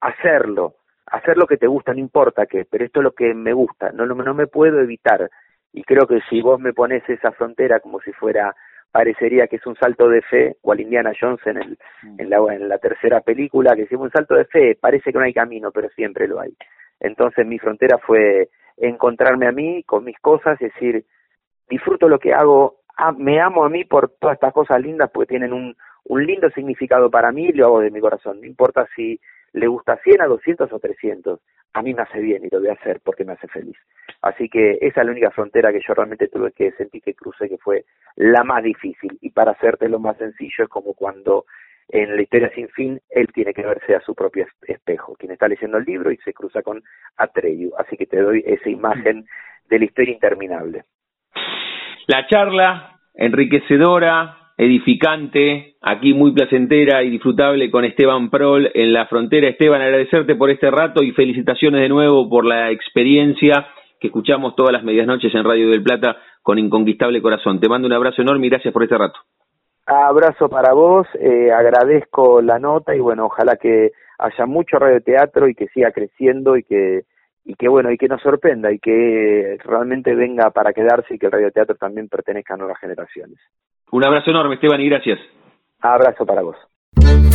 hacerlo, 0.00 0.74
hacer 1.06 1.36
lo 1.36 1.46
que 1.46 1.56
te 1.56 1.66
gusta, 1.66 1.92
no 1.92 1.98
importa 1.98 2.46
qué, 2.46 2.66
pero 2.70 2.84
esto 2.84 3.00
es 3.00 3.04
lo 3.04 3.12
que 3.12 3.34
me 3.34 3.52
gusta, 3.52 3.90
no, 3.92 4.06
no, 4.06 4.34
me 4.34 4.46
puedo 4.46 4.80
evitar. 4.80 5.30
Y 5.72 5.82
creo 5.84 6.06
que 6.06 6.20
si 6.28 6.40
vos 6.40 6.60
me 6.60 6.72
pones 6.72 7.08
esa 7.08 7.32
frontera 7.32 7.80
como 7.80 8.00
si 8.00 8.12
fuera, 8.12 8.54
parecería 8.90 9.46
que 9.46 9.56
es 9.56 9.66
un 9.66 9.76
salto 9.76 10.08
de 10.08 10.22
fe, 10.22 10.56
o 10.62 10.72
al 10.72 10.80
Indiana 10.80 11.12
Jones 11.18 11.40
en, 11.46 11.58
el, 11.58 11.78
en, 12.18 12.30
la, 12.30 12.38
en 12.54 12.68
la 12.68 12.78
tercera 12.78 13.20
película, 13.20 13.76
que 13.76 13.86
si 13.86 13.94
es 13.94 14.00
un 14.00 14.10
salto 14.10 14.34
de 14.34 14.44
fe, 14.46 14.78
parece 14.80 15.12
que 15.12 15.18
no 15.18 15.24
hay 15.24 15.32
camino, 15.32 15.70
pero 15.70 15.88
siempre 15.90 16.26
lo 16.26 16.40
hay. 16.40 16.54
Entonces 16.98 17.46
mi 17.46 17.58
frontera 17.58 17.98
fue 17.98 18.48
encontrarme 18.76 19.46
a 19.46 19.52
mí 19.52 19.82
con 19.84 20.04
mis 20.04 20.18
cosas, 20.18 20.58
decir, 20.58 21.04
disfruto 21.68 22.08
lo 22.08 22.18
que 22.18 22.34
hago, 22.34 22.80
me 23.16 23.40
amo 23.40 23.64
a 23.64 23.70
mí 23.70 23.84
por 23.84 24.10
todas 24.20 24.34
estas 24.34 24.52
cosas 24.52 24.80
lindas 24.80 25.10
porque 25.12 25.28
tienen 25.28 25.52
un, 25.52 25.76
un 26.04 26.26
lindo 26.26 26.50
significado 26.50 27.10
para 27.10 27.32
mí 27.32 27.52
lo 27.52 27.66
hago 27.66 27.80
de 27.80 27.90
mi 27.90 28.00
corazón. 28.00 28.40
No 28.40 28.46
importa 28.46 28.88
si 28.94 29.20
le 29.52 29.66
gusta 29.66 29.96
100 30.02 30.22
a 30.22 30.26
200 30.26 30.72
o 30.72 30.78
300, 30.78 31.40
a 31.72 31.82
mí 31.82 31.94
me 31.94 32.02
hace 32.02 32.20
bien 32.20 32.44
y 32.44 32.48
lo 32.50 32.60
voy 32.60 32.68
a 32.68 32.74
hacer 32.74 33.00
porque 33.04 33.24
me 33.24 33.32
hace 33.32 33.48
feliz. 33.48 33.76
Así 34.22 34.48
que 34.48 34.78
esa 34.80 35.00
es 35.00 35.06
la 35.06 35.12
única 35.12 35.30
frontera 35.30 35.72
que 35.72 35.80
yo 35.86 35.94
realmente 35.94 36.28
tuve 36.28 36.52
que 36.52 36.72
sentir 36.72 37.02
que 37.02 37.14
crucé, 37.14 37.48
que 37.48 37.58
fue 37.58 37.84
la 38.16 38.44
más 38.44 38.62
difícil. 38.62 39.18
Y 39.20 39.30
para 39.30 39.52
hacerte 39.52 39.88
lo 39.88 39.98
más 39.98 40.16
sencillo 40.18 40.64
es 40.64 40.68
como 40.68 40.94
cuando 40.94 41.44
en 41.88 42.14
la 42.14 42.22
historia 42.22 42.50
sin 42.54 42.68
fin 42.68 43.00
él 43.10 43.28
tiene 43.32 43.52
que 43.52 43.62
verse 43.62 43.94
a 43.94 44.00
su 44.00 44.14
propio 44.14 44.46
espejo, 44.62 45.16
quien 45.18 45.32
está 45.32 45.48
leyendo 45.48 45.78
el 45.78 45.84
libro 45.84 46.12
y 46.12 46.16
se 46.18 46.32
cruza 46.32 46.62
con 46.62 46.82
Atreyu. 47.16 47.72
Así 47.78 47.96
que 47.96 48.06
te 48.06 48.20
doy 48.20 48.42
esa 48.46 48.68
imagen 48.68 49.26
de 49.68 49.78
la 49.78 49.84
historia 49.84 50.14
interminable. 50.14 50.84
La 52.06 52.26
charla 52.26 53.00
enriquecedora, 53.14 54.39
edificante, 54.60 55.76
aquí 55.80 56.12
muy 56.12 56.32
placentera 56.32 57.02
y 57.02 57.08
disfrutable 57.08 57.70
con 57.70 57.86
Esteban 57.86 58.28
Prol 58.28 58.70
en 58.74 58.92
la 58.92 59.06
frontera. 59.06 59.48
Esteban, 59.48 59.80
agradecerte 59.80 60.34
por 60.34 60.50
este 60.50 60.70
rato 60.70 61.02
y 61.02 61.12
felicitaciones 61.12 61.80
de 61.80 61.88
nuevo 61.88 62.28
por 62.28 62.44
la 62.44 62.70
experiencia 62.70 63.66
que 63.98 64.08
escuchamos 64.08 64.54
todas 64.56 64.72
las 64.72 64.84
medias 64.84 65.06
noches 65.06 65.34
en 65.34 65.44
Radio 65.44 65.70
del 65.70 65.82
Plata 65.82 66.18
con 66.42 66.58
Inconquistable 66.58 67.22
Corazón. 67.22 67.58
Te 67.58 67.70
mando 67.70 67.86
un 67.86 67.94
abrazo 67.94 68.20
enorme 68.20 68.48
y 68.48 68.50
gracias 68.50 68.74
por 68.74 68.82
este 68.82 68.98
rato. 68.98 69.18
Abrazo 69.86 70.50
para 70.50 70.74
vos, 70.74 71.06
eh, 71.18 71.50
agradezco 71.50 72.42
la 72.42 72.58
nota 72.58 72.94
y 72.94 73.00
bueno, 73.00 73.26
ojalá 73.26 73.56
que 73.56 73.92
haya 74.18 74.44
mucho 74.44 74.78
radioteatro 74.78 75.48
y 75.48 75.54
que 75.54 75.68
siga 75.68 75.90
creciendo 75.90 76.58
y 76.58 76.64
que 76.64 77.04
y 77.46 77.54
que 77.54 77.68
bueno 77.68 77.90
y 77.90 77.96
que 77.96 78.08
nos 78.08 78.20
sorprenda 78.20 78.70
y 78.70 78.78
que 78.78 79.56
realmente 79.64 80.14
venga 80.14 80.50
para 80.50 80.74
quedarse 80.74 81.14
y 81.14 81.18
que 81.18 81.26
el 81.26 81.32
radioteatro 81.32 81.76
también 81.76 82.08
pertenezca 82.08 82.54
a 82.54 82.56
nuevas 82.58 82.78
generaciones. 82.78 83.38
Un 83.92 84.04
abrazo 84.04 84.30
enorme, 84.30 84.54
Esteban, 84.54 84.80
y 84.80 84.88
gracias. 84.88 85.18
Abrazo 85.80 86.26
para 86.26 86.42
vos. 86.42 86.56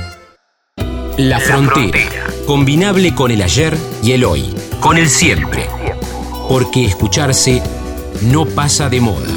La, 1.17 1.39
frontera. 1.39 2.27
Combinable 2.45 3.15
con 3.15 3.31
el 3.31 3.41
ayer 3.41 3.73
y 4.03 4.11
el 4.11 4.23
hoy. 4.23 4.53
Con 4.79 4.97
el 4.97 5.07
siempre 5.07 5.80
porque 6.51 6.83
escucharse 6.83 7.63
no 8.23 8.45
pasa 8.45 8.89
de 8.89 8.99
moda. 8.99 9.33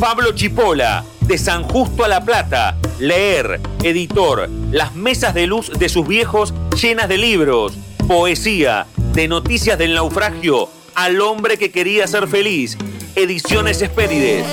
Pablo 0.00 0.32
Chipola, 0.34 1.04
de 1.20 1.38
San 1.38 1.62
Justo 1.62 2.04
a 2.04 2.08
La 2.08 2.24
Plata, 2.24 2.76
leer, 2.98 3.60
editor, 3.84 4.50
las 4.72 4.96
mesas 4.96 5.32
de 5.32 5.46
luz 5.46 5.70
de 5.78 5.88
sus 5.88 6.08
viejos 6.08 6.52
llenas 6.74 7.08
de 7.08 7.18
libros, 7.18 7.74
poesía, 8.08 8.88
de 9.12 9.28
noticias 9.28 9.78
del 9.78 9.94
naufragio, 9.94 10.70
al 10.96 11.20
hombre 11.20 11.56
que 11.56 11.70
quería 11.70 12.08
ser 12.08 12.26
feliz, 12.26 12.76
ediciones 13.14 13.80
Espérides. 13.80 14.44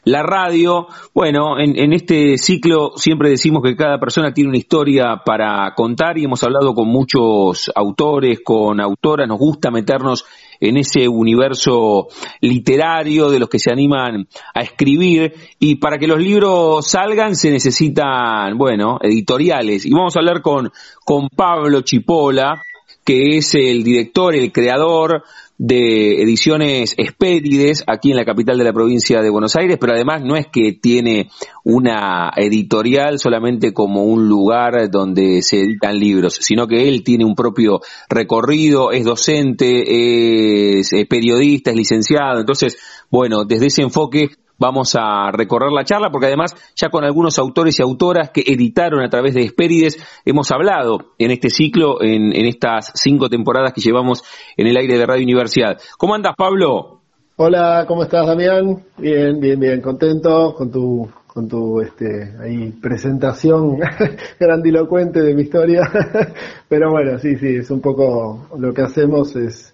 la 0.04 0.24
radio, 0.24 0.88
bueno, 1.14 1.60
en, 1.60 1.94
este 1.94 2.38
ciclo 2.38 2.94
siempre 2.96 3.30
decimos 3.30 3.62
que 3.64 3.76
cada 3.76 4.00
persona 4.00 4.34
tiene 4.34 4.50
una 4.50 4.58
historia 4.58 5.22
para 5.24 5.74
contar 5.76 6.18
y 6.18 6.26
hemos 6.26 6.44
hablado 6.44 6.74
con 6.74 6.88
muchos 6.88 7.72
autores, 7.76 8.40
con 8.44 8.82
autoras, 8.82 9.28
nos 9.28 9.38
gusta 9.38 9.70
meternos 9.70 10.26
en 10.60 10.78
ese 10.78 11.08
universo 11.08 12.08
literario 12.40 13.30
de 13.30 13.40
los 13.40 13.50
que 13.50 13.60
se 13.60 13.72
animan 13.72 14.28
a 14.54 14.62
escribir. 14.62 15.34
Y 15.60 15.76
para 15.76 16.00
que 16.00 16.08
los 16.08 16.20
libros 16.20 16.88
salgan 16.88 17.36
se 17.36 17.52
necesitan, 17.52 18.58
bueno, 18.58 18.98
editoriales. 19.02 19.86
Y 19.86 19.92
vamos 19.92 20.16
a 20.16 20.20
hablar 20.20 20.42
con, 20.42 20.72
con 21.06 21.30
Pablo 21.30 21.82
Chipola, 21.82 22.62
que 23.04 23.38
es 23.38 23.54
el 23.56 23.84
director, 23.84 24.36
el 24.36 24.52
creador 24.52 25.24
de 25.64 26.24
ediciones 26.24 26.96
Espérides 26.98 27.84
aquí 27.86 28.10
en 28.10 28.18
la 28.18 28.26
capital 28.26 28.58
de 28.58 28.64
la 28.64 28.74
provincia 28.74 29.22
de 29.22 29.30
Buenos 29.30 29.56
Aires, 29.56 29.78
pero 29.80 29.94
además 29.94 30.24
no 30.24 30.36
es 30.36 30.48
que 30.48 30.72
tiene 30.72 31.30
una 31.64 32.32
editorial 32.36 33.20
solamente 33.20 33.72
como 33.72 34.06
un 34.06 34.28
lugar 34.28 34.90
donde 34.90 35.44
se 35.44 35.60
editan 35.60 36.00
libros, 36.00 36.40
sino 36.42 36.66
que 36.66 36.90
él 36.90 37.04
tiene 37.04 37.26
un 37.26 37.36
propio 37.36 37.80
recorrido, 38.10 38.92
es 38.92 39.06
docente, 39.06 40.80
es, 40.80 40.90
periodista, 41.08 41.70
es 41.70 41.78
licenciado, 41.78 42.40
entonces, 42.40 42.80
bueno, 43.12 43.46
desde 43.46 43.68
ese 43.68 43.84
enfoque 43.84 44.30
vamos 44.62 44.96
a 44.96 45.32
recorrer 45.32 45.72
la 45.72 45.84
charla 45.84 46.12
porque 46.12 46.28
además 46.28 46.54
ya 46.76 46.90
con 46.90 47.04
algunos 47.04 47.40
autores 47.40 47.80
y 47.80 47.82
autoras 47.82 48.30
que 48.30 48.44
editaron 48.46 49.04
a 49.04 49.10
través 49.10 49.34
de 49.34 49.42
Espérides 49.42 49.98
hemos 50.24 50.52
hablado 50.52 51.14
en 51.18 51.32
este 51.32 51.50
ciclo, 51.50 52.02
en, 52.02 52.32
estas 52.46 52.92
cinco 52.94 53.28
temporadas 53.28 53.74
que 53.74 53.82
llevamos 53.82 54.24
en 54.56 54.68
el 54.68 54.78
aire 54.78 55.00
de 55.00 55.06
Radio 55.06 55.24
Universidad. 55.24 55.80
¿Cómo 55.98 56.14
andas, 56.14 56.36
Pablo? 56.38 57.02
Hola, 57.38 57.86
¿cómo 57.88 58.04
estás, 58.04 58.28
Damián? 58.28 58.84
Bien, 58.98 59.40
bien, 59.40 59.60
bien, 59.60 59.82
contento 59.82 60.54
con 60.54 60.72
tu 60.72 61.10
con 61.26 61.48
tu 61.48 61.80
este 61.80 62.36
ahí 62.42 62.72
presentación 62.74 63.80
grandilocuente 64.40 65.22
de 65.22 65.34
mi 65.34 65.44
historia. 65.44 65.82
Pero 66.70 66.92
bueno, 66.92 67.18
sí, 67.18 67.36
sí, 67.38 67.56
es 67.56 67.72
un 67.72 67.82
poco 67.82 68.48
lo 68.60 68.74
que 68.74 68.82
hacemos 68.82 69.36
es 69.36 69.74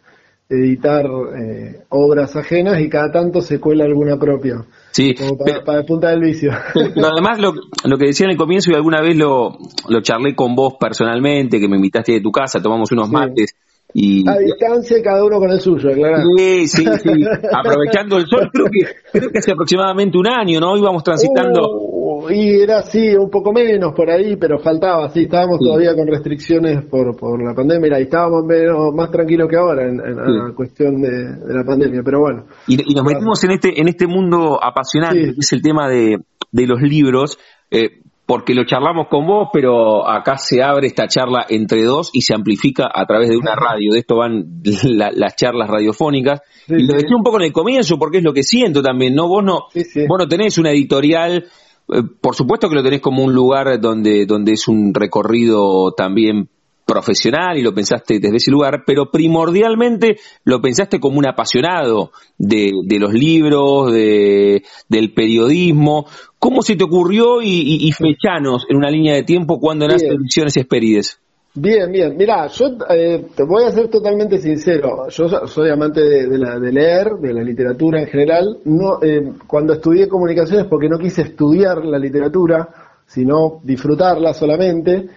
editar 0.49 1.05
eh, 1.05 1.81
obras 1.89 2.35
ajenas 2.35 2.79
y 2.79 2.89
cada 2.89 3.11
tanto 3.11 3.41
se 3.41 3.59
cuela 3.59 3.83
alguna 3.83 4.17
propia. 4.17 4.63
Sí, 4.91 5.13
como 5.13 5.37
para, 5.37 5.83
punta 5.83 6.09
del 6.09 6.21
vicio. 6.21 6.51
Pero 6.73 7.07
además 7.11 7.39
lo, 7.39 7.53
lo, 7.83 7.97
que 7.97 8.07
decía 8.07 8.25
en 8.25 8.31
el 8.31 8.37
comienzo 8.37 8.71
y 8.71 8.75
alguna 8.75 9.01
vez 9.01 9.15
lo, 9.15 9.57
lo 9.89 10.01
charlé 10.01 10.35
con 10.35 10.55
vos 10.55 10.75
personalmente, 10.79 11.59
que 11.59 11.67
me 11.67 11.75
invitaste 11.75 12.13
de 12.13 12.21
tu 12.21 12.31
casa, 12.31 12.61
tomamos 12.61 12.91
unos 12.91 13.09
mates 13.09 13.55
y, 13.93 14.27
a 14.29 14.37
distancia 14.37 15.01
cada 15.01 15.23
uno 15.23 15.39
con 15.39 15.49
el 15.49 15.61
suyo, 15.61 15.89
claro. 15.93 16.17
Sí, 16.37 16.67
sí, 16.67 16.85
sí. 16.85 17.09
Aprovechando 17.53 18.17
el 18.17 18.27
sol, 18.27 18.49
creo 18.51 18.65
que, 18.65 18.85
creo 19.11 19.29
que 19.31 19.39
hace 19.39 19.51
aproximadamente 19.53 20.17
un 20.17 20.27
año, 20.27 20.59
¿no? 20.59 20.77
Íbamos 20.77 21.03
transitando. 21.03 21.61
Uh, 21.71 22.29
y 22.29 22.61
era 22.61 22.79
así, 22.79 23.15
un 23.15 23.29
poco 23.29 23.53
menos 23.53 23.93
por 23.95 24.09
ahí, 24.09 24.35
pero 24.35 24.59
faltaba, 24.59 25.09
sí, 25.09 25.23
estábamos 25.23 25.59
todavía 25.59 25.95
con 25.95 26.07
restricciones 26.07 26.83
por, 26.85 27.15
por 27.15 27.41
la 27.41 27.55
pandemia 27.55 27.99
y 27.99 28.03
estábamos 28.03 28.43
menos, 28.45 28.93
más 28.93 29.09
tranquilos 29.09 29.47
que 29.49 29.55
ahora 29.55 29.87
en, 29.87 29.97
la 29.97 30.53
cuestión 30.53 31.01
de, 31.01 31.53
la 31.53 31.63
pandemia, 31.63 32.01
pero 32.03 32.19
bueno. 32.19 32.45
Y, 32.67 32.77
nos 32.93 33.05
metimos 33.05 33.41
en 33.45 33.51
este, 33.51 33.79
en 33.79 33.87
este 33.87 34.05
mundo 34.05 34.59
apasionante, 34.61 35.33
que 35.33 35.39
es 35.39 35.53
el 35.53 35.61
tema 35.61 35.87
de, 35.87 36.17
de 36.51 36.67
los 36.67 36.81
libros. 36.81 37.39
Eh, 37.71 38.01
porque 38.27 38.53
lo 38.53 38.65
charlamos 38.65 39.07
con 39.07 39.25
vos, 39.25 39.47
pero 39.53 40.07
acá 40.07 40.37
se 40.37 40.61
abre 40.61 40.87
esta 40.87 41.07
charla 41.07 41.45
entre 41.47 41.81
dos 41.83 42.09
y 42.11 42.21
se 42.21 42.35
amplifica 42.35 42.89
a 42.93 43.05
través 43.05 43.29
de 43.29 43.37
una 43.37 43.55
radio. 43.55 43.93
De 43.93 43.99
esto 43.99 44.17
van 44.17 44.61
las 44.91 45.35
charlas 45.37 45.69
radiofónicas. 45.69 46.41
y 46.67 46.85
lo 46.85 46.95
decía 46.95 47.15
un 47.15 47.23
poco 47.23 47.37
en 47.37 47.45
el 47.45 47.53
comienzo, 47.53 47.97
porque 47.97 48.17
es 48.17 48.23
lo 48.25 48.33
que 48.33 48.43
siento 48.43 48.83
también, 48.83 49.15
¿no? 49.15 49.29
Vos 49.29 49.45
no, 49.45 49.67
vos 49.73 50.19
no 50.19 50.27
tenés 50.27 50.57
una 50.57 50.71
editorial, 50.71 51.45
eh, 51.87 52.03
por 52.19 52.35
supuesto 52.35 52.67
que 52.67 52.75
lo 52.75 52.83
tenés 52.83 52.99
como 52.99 53.23
un 53.23 53.33
lugar 53.33 53.79
donde, 53.79 54.25
donde 54.25 54.51
es 54.51 54.67
un 54.67 54.93
recorrido 54.93 55.93
también 55.93 56.49
profesional 56.87 57.57
y 57.57 57.61
lo 57.61 57.73
pensaste 57.73 58.19
desde 58.19 58.37
ese 58.37 58.49
lugar, 58.49 58.83
pero 58.87 59.11
primordialmente 59.11 60.17
lo 60.45 60.61
pensaste 60.61 60.99
como 60.99 61.19
un 61.19 61.27
apasionado 61.27 62.11
de, 62.37 62.71
de 62.85 62.99
los 62.99 63.13
libros, 63.13 63.91
de, 63.91 64.63
del 64.87 65.13
periodismo. 65.13 66.07
¿Cómo 66.39 66.61
se 66.61 66.75
te 66.75 66.85
ocurrió 66.85 67.41
y, 67.41 67.91
fechanos 67.91 68.65
en 68.69 68.77
una 68.77 68.89
línea 68.89 69.15
de 69.15 69.23
tiempo 69.23 69.59
cuando 69.59 69.87
nace 69.87 70.07
Ediciones 70.07 70.55
Esperides? 70.55 71.19
Bien, 71.55 71.91
bien. 71.91 72.15
Mira, 72.15 72.47
yo 72.47 72.67
eh, 72.89 73.25
te 73.35 73.43
voy 73.43 73.63
a 73.63 73.71
ser 73.71 73.89
totalmente 73.89 74.37
sincero. 74.37 75.09
Yo 75.09 75.27
soy 75.47 75.71
amante 75.71 76.01
de, 76.01 76.37
la, 76.37 76.59
de 76.59 76.71
leer, 76.71 77.15
de 77.19 77.33
la 77.33 77.41
literatura 77.41 77.99
en 77.99 78.07
general. 78.07 78.59
No, 78.65 78.99
eh, 79.01 79.33
cuando 79.47 79.73
estudié 79.73 80.07
comunicaciones, 80.07 80.67
porque 80.69 80.87
no 80.87 80.99
quise 80.99 81.23
estudiar 81.23 81.83
la 81.83 81.97
literatura, 81.97 82.69
sino 83.07 83.59
disfrutarla 83.63 84.33
solamente. 84.33 85.09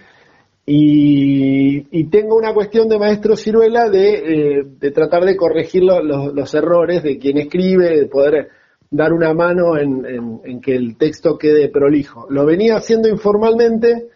Y, 0.65 2.03
tengo 2.05 2.35
una 2.35 2.53
cuestión 2.53 2.87
de 2.87 2.99
maestro 2.99 3.35
Ciruela 3.35 3.89
de, 3.89 4.59
eh, 4.59 4.91
tratar 4.91 5.25
de 5.25 5.35
corregir 5.35 5.83
los, 5.83 6.53
errores 6.53 7.03
de 7.03 7.17
quien 7.17 7.37
escribe, 7.37 7.99
de 7.99 8.05
poder 8.05 8.49
dar 8.89 9.13
una 9.13 9.33
mano 9.33 9.77
en, 9.77 10.61
que 10.61 10.75
el 10.75 10.97
texto 10.97 11.37
quede 11.37 11.69
prolijo. 11.69 12.27
Lo 12.29 12.45
venía 12.45 12.75
haciendo 12.75 13.07
informalmente 13.07 14.09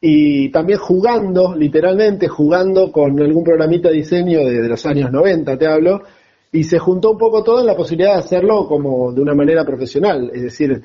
y 0.00 0.50
también 0.50 0.78
jugando, 0.78 1.54
literalmente 1.56 2.28
jugando 2.28 2.92
con 2.92 3.20
algún 3.20 3.44
programita 3.44 3.88
de 3.88 3.96
diseño 3.96 4.40
de, 4.40 4.68
los 4.68 4.84
años 4.86 5.10
90, 5.10 5.56
te 5.56 5.66
hablo, 5.66 6.02
y 6.52 6.64
se 6.64 6.78
juntó 6.78 7.12
un 7.12 7.18
poco 7.18 7.42
todo 7.42 7.60
en 7.60 7.66
la 7.66 7.76
posibilidad 7.76 8.14
de 8.14 8.20
hacerlo 8.20 8.66
como 8.66 9.12
de 9.12 9.20
una 9.20 9.34
manera 9.34 9.64
profesional, 9.64 10.30
es 10.34 10.42
decir, 10.42 10.82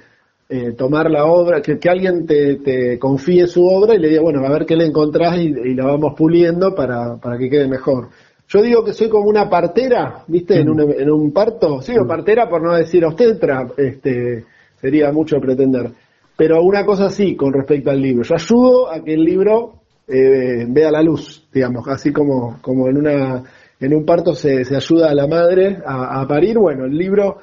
eh, 0.49 0.73
tomar 0.73 1.09
la 1.09 1.25
obra, 1.25 1.61
que, 1.61 1.77
alguien 1.89 2.25
te, 2.25 2.99
confíe 2.99 3.47
su 3.47 3.65
obra 3.65 3.95
y 3.95 3.99
le 3.99 4.09
diga, 4.09 4.21
bueno, 4.21 4.45
a 4.45 4.51
ver 4.51 4.65
qué 4.65 4.75
le 4.75 4.85
encontrás 4.85 5.37
y, 5.37 5.73
la 5.73 5.85
vamos 5.85 6.13
puliendo 6.17 6.75
para, 6.75 7.15
para, 7.17 7.37
que 7.37 7.49
quede 7.49 7.67
mejor. 7.67 8.09
Yo 8.47 8.61
digo 8.61 8.83
que 8.83 8.93
soy 8.93 9.09
como 9.09 9.29
una 9.29 9.49
partera, 9.49 10.23
¿viste? 10.27 10.59
En, 10.59 10.69
un, 10.69 10.79
en 10.81 11.09
un 11.09 11.31
parto. 11.31 11.81
Sí, 11.81 11.93
partera 12.07 12.49
por 12.49 12.61
no 12.61 12.75
decir 12.75 13.03
obstetra, 13.05 13.67
este, 13.77 14.43
sería 14.79 15.11
mucho 15.11 15.39
pretender. 15.39 15.91
Pero 16.35 16.61
una 16.61 16.85
cosa 16.85 17.09
sí 17.09 17.35
con 17.35 17.53
respecto 17.53 17.89
al 17.89 18.01
libro. 18.01 18.23
Yo 18.23 18.35
ayudo 18.35 18.91
a 18.91 19.03
que 19.03 19.13
el 19.13 19.23
libro 19.23 19.81
eh, 20.07 20.65
vea 20.67 20.91
la 20.91 21.01
luz, 21.01 21.47
digamos, 21.53 21.87
así 21.87 22.11
como, 22.11 22.59
como 22.61 22.89
en 22.89 22.97
una 22.97 23.43
en 23.79 23.93
un 23.93 24.05
parto 24.05 24.33
se, 24.33 24.63
se 24.63 24.75
ayuda 24.75 25.09
a 25.09 25.15
la 25.15 25.27
madre 25.27 25.77
a, 25.85 26.21
a 26.21 26.27
parir, 26.27 26.57
bueno, 26.57 26.85
el 26.85 26.97
libro 26.97 27.39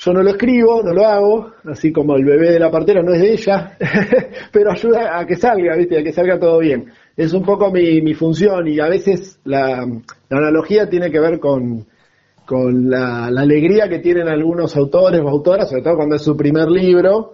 yo 0.00 0.12
no 0.12 0.22
lo 0.22 0.30
escribo, 0.30 0.80
no 0.82 0.92
lo 0.92 1.04
hago, 1.04 1.52
así 1.64 1.92
como 1.92 2.14
el 2.14 2.24
bebé 2.24 2.52
de 2.52 2.60
la 2.60 2.70
partera 2.70 3.02
no 3.02 3.12
es 3.12 3.20
de 3.20 3.32
ella, 3.32 3.76
pero 4.52 4.70
ayuda 4.70 5.18
a 5.18 5.26
que 5.26 5.34
salga, 5.34 5.76
¿viste? 5.76 5.98
A 5.98 6.04
que 6.04 6.12
salga 6.12 6.38
todo 6.38 6.60
bien. 6.60 6.86
Es 7.16 7.32
un 7.32 7.42
poco 7.42 7.72
mi, 7.72 8.00
mi 8.00 8.14
función 8.14 8.68
y 8.68 8.78
a 8.78 8.88
veces 8.88 9.40
la, 9.42 9.84
analogía 10.30 10.88
tiene 10.88 11.10
que 11.10 11.18
ver 11.18 11.40
con, 11.40 11.84
con 12.46 12.88
la, 12.88 13.26
alegría 13.26 13.88
que 13.88 13.98
tienen 13.98 14.28
algunos 14.28 14.76
autores 14.76 15.20
o 15.20 15.28
autoras, 15.28 15.68
sobre 15.68 15.82
todo 15.82 15.96
cuando 15.96 16.14
es 16.14 16.22
su 16.22 16.36
primer 16.36 16.68
libro, 16.68 17.32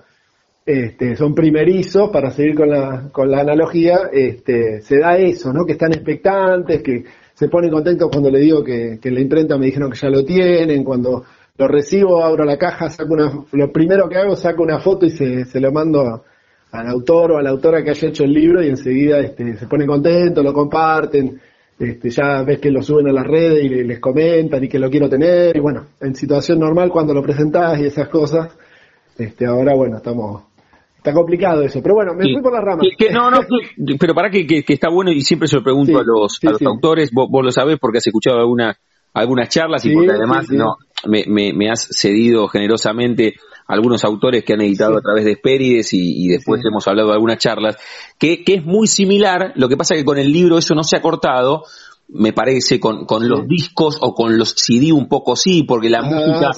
este, 0.64 1.16
son 1.16 1.34
primerizos, 1.34 2.08
para 2.08 2.30
seguir 2.30 2.54
con 2.54 2.70
la, 2.70 3.10
con 3.12 3.30
la 3.30 3.40
analogía, 3.40 4.08
este, 4.10 4.80
se 4.80 5.00
da 5.00 5.18
eso, 5.18 5.52
¿no? 5.52 5.66
Que 5.66 5.72
están 5.72 5.92
expectantes, 5.92 6.82
que 6.82 7.04
se 7.34 7.48
ponen 7.48 7.70
contentos 7.70 8.08
cuando 8.10 8.30
le 8.30 8.38
digo 8.38 8.64
que, 8.64 8.98
que 9.02 9.10
en 9.10 9.16
la 9.16 9.20
imprenta 9.20 9.58
me 9.58 9.66
dijeron 9.66 9.90
que 9.90 9.98
ya 9.98 10.08
lo 10.08 10.24
tienen, 10.24 10.82
cuando 10.82 11.24
lo 11.56 11.68
recibo, 11.68 12.24
abro 12.24 12.44
la 12.44 12.58
caja, 12.58 12.90
saco 12.90 13.14
una, 13.14 13.30
lo 13.52 13.72
primero 13.72 14.08
que 14.08 14.16
hago, 14.16 14.34
saco 14.34 14.64
una 14.64 14.80
foto 14.80 15.06
y 15.06 15.10
se, 15.10 15.44
se 15.44 15.60
lo 15.60 15.70
mando 15.70 16.24
al 16.72 16.88
autor 16.88 17.32
o 17.32 17.38
a 17.38 17.42
la 17.42 17.50
autora 17.50 17.84
que 17.84 17.90
haya 17.90 18.08
hecho 18.08 18.24
el 18.24 18.32
libro 18.32 18.60
y 18.60 18.68
enseguida 18.68 19.20
este, 19.20 19.56
se 19.56 19.68
ponen 19.68 19.86
contentos, 19.86 20.42
lo 20.42 20.52
comparten, 20.52 21.40
este, 21.78 22.10
ya 22.10 22.42
ves 22.42 22.58
que 22.58 22.72
lo 22.72 22.82
suben 22.82 23.08
a 23.08 23.12
las 23.12 23.24
redes 23.24 23.64
y 23.64 23.68
les 23.84 24.00
comentan 24.00 24.64
y 24.64 24.68
que 24.68 24.80
lo 24.80 24.90
quiero 24.90 25.08
tener, 25.08 25.56
y 25.56 25.60
bueno, 25.60 25.86
en 26.00 26.16
situación 26.16 26.58
normal 26.58 26.90
cuando 26.90 27.14
lo 27.14 27.22
presentás 27.22 27.78
y 27.78 27.84
esas 27.84 28.08
cosas, 28.08 28.52
este, 29.16 29.46
ahora 29.46 29.76
bueno, 29.76 29.98
estamos, 29.98 30.42
está 30.96 31.12
complicado 31.12 31.62
eso, 31.62 31.80
pero 31.80 31.94
bueno, 31.94 32.14
me 32.14 32.24
fui 32.24 32.42
por 32.42 32.52
las 32.52 32.64
ramas. 32.64 32.84
no, 33.12 33.30
no, 33.30 33.38
pero 34.00 34.12
para 34.12 34.28
que, 34.28 34.44
que, 34.44 34.64
está 34.66 34.88
bueno 34.88 35.12
y 35.12 35.20
siempre 35.20 35.46
se 35.46 35.54
lo 35.54 35.62
pregunto 35.62 36.00
a 36.00 36.02
los, 36.04 36.40
a 36.44 36.50
los 36.50 36.62
autores, 36.62 37.12
vos, 37.12 37.28
vos, 37.30 37.44
lo 37.44 37.52
sabés 37.52 37.78
porque 37.78 37.98
has 37.98 38.06
escuchado 38.08 38.40
alguna, 38.40 38.76
algunas 39.14 39.48
charlas 39.48 39.84
y 39.86 39.94
porque 39.94 40.10
además 40.10 40.50
no 40.50 40.76
me, 41.06 41.24
me, 41.26 41.70
has 41.70 41.88
cedido 41.90 42.48
generosamente 42.48 43.34
algunos 43.66 44.04
autores 44.04 44.44
que 44.44 44.54
han 44.54 44.60
editado 44.60 44.98
a 44.98 45.00
través 45.00 45.24
de 45.24 45.32
Esperides 45.32 45.90
y, 45.92 46.28
después 46.28 46.60
hemos 46.68 46.86
hablado 46.86 47.08
de 47.08 47.14
algunas 47.14 47.38
charlas, 47.38 47.76
que, 48.18 48.44
que, 48.44 48.54
es 48.54 48.64
muy 48.64 48.86
similar, 48.86 49.52
lo 49.56 49.68
que 49.68 49.76
pasa 49.76 49.94
que 49.94 50.04
con 50.04 50.18
el 50.18 50.30
libro 50.32 50.58
eso 50.58 50.74
no 50.74 50.82
se 50.82 50.96
ha 50.96 51.00
cortado, 51.00 51.62
me 52.08 52.32
parece, 52.32 52.78
con, 52.78 53.06
con 53.06 53.28
los 53.28 53.46
discos 53.48 53.98
o 54.00 54.14
con 54.14 54.36
los 54.36 54.50
CD 54.50 54.92
un 54.92 55.08
poco 55.08 55.36
sí, 55.36 55.62
porque 55.62 55.88
la 55.88 56.00
ah, 56.00 56.10
música 56.10 56.50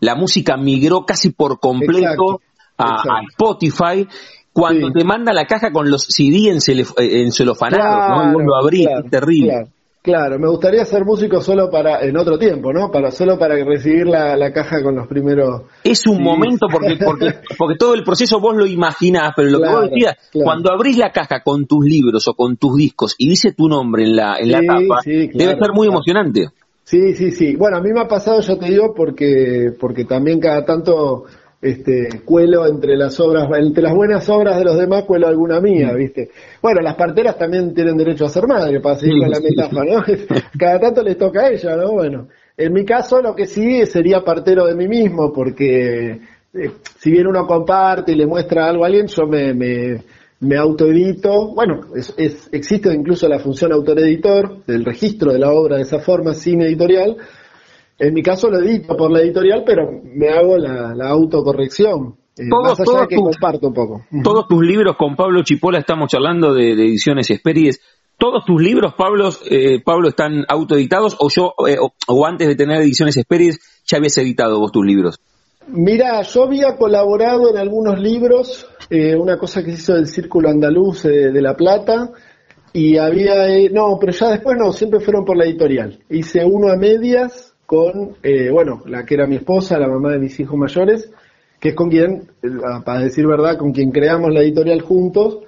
la 0.00 0.14
música 0.14 0.56
migró 0.56 1.04
casi 1.04 1.30
por 1.30 1.58
completo 1.58 2.40
a, 2.78 3.22
Spotify 3.30 4.06
cuando 4.52 4.92
te 4.92 5.04
manda 5.04 5.32
la 5.32 5.46
caja 5.46 5.72
con 5.72 5.90
los 5.90 6.04
CD 6.04 6.50
en, 6.50 6.58
en 6.98 7.32
celofanados, 7.32 8.32
¿no? 8.32 8.40
Y 8.40 8.44
lo 8.44 8.56
abrís, 8.56 8.86
es 9.04 9.10
terrible. 9.10 9.48
Claro, 9.50 9.68
me 10.06 10.48
gustaría 10.48 10.84
ser 10.84 11.04
músico 11.04 11.40
solo 11.40 11.70
para, 11.70 12.04
en 12.04 12.16
otro 12.18 12.38
tiempo, 12.38 12.72
¿no? 12.74 12.90
Para, 12.90 13.10
solo 13.10 13.38
para 13.38 13.54
recibir 13.64 14.06
la, 14.06 14.36
la 14.36 14.52
caja 14.52 14.82
con 14.82 14.94
los 14.94 15.06
primeros. 15.06 15.62
Es 15.82 16.06
un 16.06 16.22
momento 16.22 16.66
porque, 16.70 16.96
porque, 17.02 17.32
porque 17.58 17.76
todo 17.78 17.94
el 17.94 18.04
proceso 18.04 18.38
vos 18.38 18.54
lo 18.54 18.66
imaginás, 18.66 19.32
pero 19.34 19.48
lo 19.48 19.62
que 19.62 19.68
vos 19.68 19.90
decías, 19.90 20.16
cuando 20.32 20.72
abrís 20.72 20.98
la 20.98 21.10
caja 21.10 21.40
con 21.42 21.66
tus 21.66 21.86
libros 21.86 22.28
o 22.28 22.34
con 22.34 22.58
tus 22.58 22.76
discos 22.76 23.14
y 23.16 23.30
dice 23.30 23.52
tu 23.52 23.66
nombre 23.66 24.04
en 24.04 24.16
la, 24.16 24.36
en 24.38 24.50
la 24.50 24.60
tapa, 24.60 25.00
debe 25.06 25.58
ser 25.58 25.72
muy 25.72 25.88
emocionante. 25.88 26.48
Sí, 26.82 27.14
sí, 27.14 27.30
sí. 27.30 27.56
Bueno, 27.56 27.78
a 27.78 27.80
mí 27.80 27.90
me 27.94 28.02
ha 28.02 28.08
pasado, 28.08 28.42
yo 28.42 28.58
te 28.58 28.66
digo, 28.66 28.92
porque, 28.94 29.70
porque 29.80 30.04
también 30.04 30.38
cada 30.38 30.66
tanto 30.66 31.24
este, 31.64 32.20
cuelo 32.26 32.66
entre 32.66 32.94
las 32.94 33.18
obras, 33.20 33.48
entre 33.58 33.82
las 33.82 33.94
buenas 33.94 34.28
obras 34.28 34.58
de 34.58 34.64
los 34.64 34.76
demás, 34.76 35.04
cuelo 35.04 35.28
alguna 35.28 35.62
mía, 35.62 35.92
mm. 35.92 35.96
¿viste? 35.96 36.30
Bueno, 36.60 36.82
las 36.82 36.94
parteras 36.94 37.38
también 37.38 37.72
tienen 37.72 37.96
derecho 37.96 38.26
a 38.26 38.28
ser 38.28 38.46
madre, 38.46 38.80
para 38.80 38.96
seguir 38.96 39.20
con 39.20 39.30
la 39.30 39.40
metáfora, 39.40 39.84
¿no? 39.84 40.02
Cada 40.58 40.78
tanto 40.78 41.02
les 41.02 41.16
toca 41.16 41.46
a 41.46 41.48
ella, 41.48 41.74
¿no? 41.76 41.92
Bueno, 41.92 42.28
en 42.54 42.70
mi 42.70 42.84
caso 42.84 43.22
lo 43.22 43.34
que 43.34 43.46
sí 43.46 43.86
sería 43.86 44.22
partero 44.22 44.66
de 44.66 44.74
mí 44.74 44.86
mismo, 44.86 45.32
porque 45.32 46.10
eh, 46.10 46.70
si 46.98 47.10
bien 47.10 47.28
uno 47.28 47.46
comparte 47.46 48.12
y 48.12 48.16
le 48.16 48.26
muestra 48.26 48.68
algo 48.68 48.84
a 48.84 48.88
alguien, 48.88 49.06
yo 49.06 49.26
me, 49.26 49.54
me, 49.54 50.02
me 50.40 50.58
autoedito, 50.58 51.54
bueno, 51.54 51.80
es, 51.96 52.12
existe 52.52 52.92
incluso 52.92 53.26
la 53.26 53.38
función 53.38 53.72
autoreditor, 53.72 54.66
del 54.66 54.84
registro 54.84 55.32
de 55.32 55.38
la 55.38 55.50
obra 55.50 55.76
de 55.76 55.82
esa 55.82 56.00
forma, 56.00 56.34
sin 56.34 56.60
editorial, 56.60 57.16
En 57.98 58.12
mi 58.12 58.22
caso 58.22 58.50
lo 58.50 58.58
edito 58.58 58.96
por 58.96 59.10
la 59.10 59.20
editorial, 59.20 59.62
pero 59.64 59.88
me 60.02 60.28
hago 60.28 60.56
la, 60.56 61.08
autocorrección. 61.08 62.16
Eh, 62.36 62.48
todos, 62.50 62.80
más 62.80 63.06
que 63.06 63.14
comparto 63.14 63.68
un 63.68 63.74
poco. 63.74 64.04
Todos 64.24 64.48
tus 64.48 64.64
libros 64.64 64.96
con 64.96 65.14
Pablo 65.14 65.42
Chipola, 65.44 65.78
estamos 65.78 66.10
charlando 66.10 66.52
de, 66.52 66.72
ediciones 66.72 67.30
Esperides. 67.30 67.80
¿Todos 68.18 68.44
tus 68.44 68.60
libros, 68.60 68.94
Pablo, 68.96 69.28
eh, 69.48 69.80
Pablo, 69.84 70.08
están 70.08 70.44
autoeditados 70.48 71.16
o 71.20 71.28
yo, 71.28 71.54
eh, 71.68 71.78
o, 71.78 72.26
antes 72.26 72.48
de 72.48 72.56
tener 72.56 72.80
ediciones 72.80 73.16
Esperides, 73.16 73.60
ya 73.86 73.98
habías 73.98 74.18
editado 74.18 74.58
vos 74.58 74.72
tus 74.72 74.84
libros? 74.84 75.20
Mira, 75.68 76.22
yo 76.22 76.44
había 76.44 76.76
colaborado 76.76 77.50
en 77.50 77.56
algunos 77.56 77.98
libros, 78.00 78.68
eh, 78.90 79.14
una 79.16 79.38
cosa 79.38 79.64
que 79.64 79.70
se 79.72 79.78
hizo 79.78 79.94
del 79.94 80.06
Círculo 80.06 80.48
Andaluz 80.48 81.04
de 81.04 81.40
La 81.40 81.56
Plata, 81.56 82.10
y 82.72 82.96
había, 82.98 83.34
no, 83.70 83.96
pero 84.00 84.12
ya 84.12 84.30
después 84.30 84.56
no, 84.58 84.72
siempre 84.72 84.98
fueron 84.98 85.24
por 85.24 85.36
la 85.36 85.44
editorial. 85.44 86.00
Hice 86.10 86.44
uno 86.44 86.72
a 86.72 86.76
medias, 86.76 87.53
con, 87.66 88.16
eh, 88.22 88.50
bueno, 88.50 88.82
la 88.86 89.04
que 89.04 89.14
era 89.14 89.26
mi 89.26 89.36
esposa, 89.36 89.78
la 89.78 89.88
mamá 89.88 90.12
de 90.12 90.18
mis 90.18 90.38
hijos 90.38 90.58
mayores, 90.58 91.10
que 91.58 91.70
es 91.70 91.74
con 91.74 91.88
quien, 91.88 92.28
eh, 92.42 92.48
para 92.84 93.00
decir 93.00 93.26
verdad, 93.26 93.56
con 93.56 93.72
quien 93.72 93.90
creamos 93.90 94.32
la 94.32 94.40
editorial 94.40 94.82
juntos. 94.82 95.38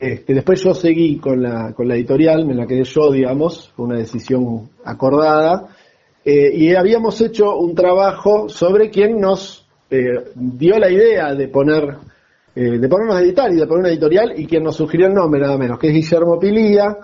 Este, 0.00 0.34
después 0.34 0.62
yo 0.62 0.74
seguí 0.74 1.18
con 1.18 1.42
la, 1.42 1.72
con 1.74 1.86
la 1.86 1.94
editorial, 1.94 2.46
me 2.46 2.54
la 2.54 2.66
quedé 2.66 2.84
yo, 2.84 3.12
digamos, 3.12 3.70
fue 3.76 3.86
una 3.86 3.98
decisión 3.98 4.70
acordada. 4.84 5.68
Eh, 6.24 6.52
y 6.54 6.74
habíamos 6.74 7.20
hecho 7.20 7.56
un 7.56 7.74
trabajo 7.74 8.48
sobre 8.48 8.90
quien 8.90 9.20
nos 9.20 9.66
dio 10.34 10.78
la 10.78 10.90
idea 10.90 11.34
de 11.34 11.48
poner, 11.48 11.98
de 12.54 12.88
ponernos 12.88 13.16
a 13.16 13.20
editar 13.20 13.52
y 13.52 13.56
de 13.56 13.66
poner 13.66 13.80
una 13.80 13.90
editorial 13.90 14.32
y 14.34 14.46
quien 14.46 14.62
nos 14.62 14.76
sugirió 14.76 15.06
el 15.06 15.12
nombre 15.12 15.38
nada 15.38 15.58
menos, 15.58 15.78
que 15.78 15.88
es 15.88 15.92
Guillermo 15.92 16.40
Pilía, 16.40 16.96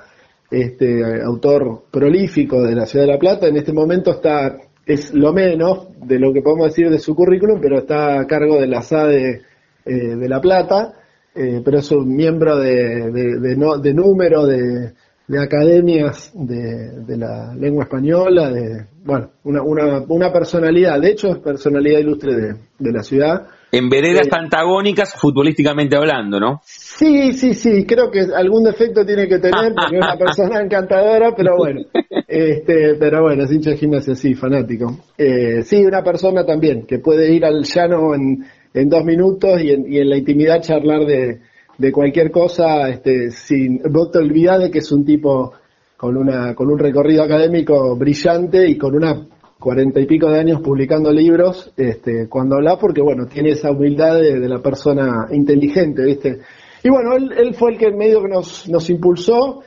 este 0.51 1.23
autor 1.23 1.85
prolífico 1.91 2.63
de 2.63 2.75
la 2.75 2.87
ciudad 2.87 3.07
de 3.07 3.13
La 3.13 3.19
Plata, 3.19 3.49
en 3.49 3.57
este 3.57 3.73
momento 3.73 4.13
está, 4.13 4.59
es 4.87 5.13
lo 5.13 5.33
menos 5.33 5.89
de 6.01 6.19
lo 6.19 6.33
que 6.33 6.43
podemos 6.43 6.69
decir 6.69 6.91
de 6.91 6.99
su 6.99 7.15
currículum, 7.15 7.61
pero 7.61 7.79
está 7.79 8.21
a 8.21 8.27
cargo 8.27 8.61
de 8.61 8.67
la 8.67 8.83
SADE 8.83 9.43
eh, 9.85 9.93
de 9.93 10.29
La 10.29 10.41
Plata, 10.41 10.95
eh, 11.35 11.61
pero 11.65 11.79
es 11.79 11.91
un 11.93 12.15
miembro 12.15 12.57
de, 12.59 13.11
de, 13.11 13.95
número 13.95 14.47
de, 14.47 14.93
academias 15.39 16.33
de, 16.35 17.17
la 17.17 17.55
lengua 17.55 17.85
española, 17.85 18.51
de, 18.51 18.87
bueno, 19.05 19.31
una, 19.45 19.63
una, 19.63 20.05
una 20.09 20.33
personalidad, 20.33 21.01
de 21.01 21.11
hecho 21.11 21.29
es 21.29 21.39
personalidad 21.39 22.01
ilustre 22.01 22.35
de, 22.79 22.93
la 22.93 23.03
ciudad. 23.03 23.47
En 23.71 23.89
veredas 23.89 24.27
eh, 24.27 24.31
antagónicas, 24.33 25.15
futbolísticamente 25.15 25.97
hablando, 25.97 26.41
¿no? 26.41 26.61
Sí, 26.65 27.33
sí, 27.35 27.53
sí, 27.53 27.85
creo 27.85 28.11
que 28.11 28.21
algún 28.35 28.65
defecto 28.65 29.05
tiene 29.05 29.29
que 29.29 29.39
tener 29.39 29.75
porque 29.75 29.99
es 29.99 30.05
una 30.05 30.17
persona 30.19 30.63
encantadora, 30.63 31.35
pero 31.37 31.57
bueno, 31.57 31.83
este, 32.27 32.95
pero 32.95 33.23
bueno, 33.23 33.45
es 33.45 33.53
hincha 33.53 33.71
de 33.71 33.77
gimnasia, 33.77 34.15
sí, 34.15 34.35
fanático. 34.35 34.99
Eh, 35.19 35.63
sí, 35.63 35.85
una 35.85 36.03
persona 36.03 36.47
también 36.47 36.87
que 36.87 36.99
puede 36.99 37.33
ir 37.33 37.45
al 37.45 37.63
llano 37.63 38.15
en, 38.15 38.45
en 38.73 38.89
dos 38.89 39.05
minutos 39.05 39.61
y 39.63 39.71
en, 39.71 39.93
y 39.93 39.99
en 39.99 40.09
la 40.09 40.17
intimidad 40.17 40.63
charlar 40.63 41.05
de, 41.05 41.41
de 41.77 41.93
cualquier 41.93 42.31
cosa, 42.31 42.89
este, 42.89 43.31
sin, 43.31 43.81
vos 43.91 44.11
te 44.11 44.19
olvidás 44.19 44.61
de 44.61 44.71
que 44.71 44.79
es 44.79 44.91
un 44.91 45.05
tipo 45.05 45.53
con 45.97 46.17
una, 46.17 46.55
con 46.55 46.71
un 46.71 46.79
recorrido 46.79 47.23
académico 47.23 47.97
brillante 47.97 48.69
y 48.69 48.79
con 48.79 48.95
una 48.95 49.27
cuarenta 49.59 50.01
y 50.01 50.07
pico 50.07 50.31
de 50.31 50.39
años 50.39 50.61
publicando 50.61 51.13
libros, 51.13 51.73
este, 51.77 52.29
cuando 52.29 52.57
habla 52.57 52.79
porque 52.79 53.01
bueno, 53.01 53.27
tiene 53.27 53.51
esa 53.51 53.71
humildad 53.71 54.21
de, 54.21 54.39
de 54.39 54.49
la 54.49 54.61
persona 54.61 55.29
inteligente, 55.31 56.05
¿viste? 56.05 56.41
Y 56.83 56.91
bueno, 56.91 57.15
él, 57.17 57.55
fue 57.55 57.73
el 57.73 57.79
que 57.79 57.91
medio 57.91 58.23
que 58.23 58.29
nos, 58.29 58.69
nos 58.69 58.89
impulsó. 58.91 59.63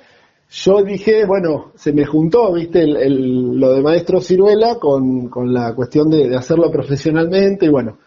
Yo 0.50 0.84
dije, 0.84 1.26
bueno, 1.26 1.72
se 1.76 1.94
me 1.94 2.06
juntó, 2.06 2.54
viste, 2.54 2.82
el, 2.82 3.60
lo 3.60 3.74
de 3.74 3.82
maestro 3.82 4.20
Ciruela 4.22 4.76
con, 4.76 5.28
con 5.30 5.54
la 5.54 5.74
cuestión 5.76 6.10
de, 6.10 6.36
hacerlo 6.36 6.72
profesionalmente 6.72 7.66
y 7.66 7.70
bueno, 7.70 7.98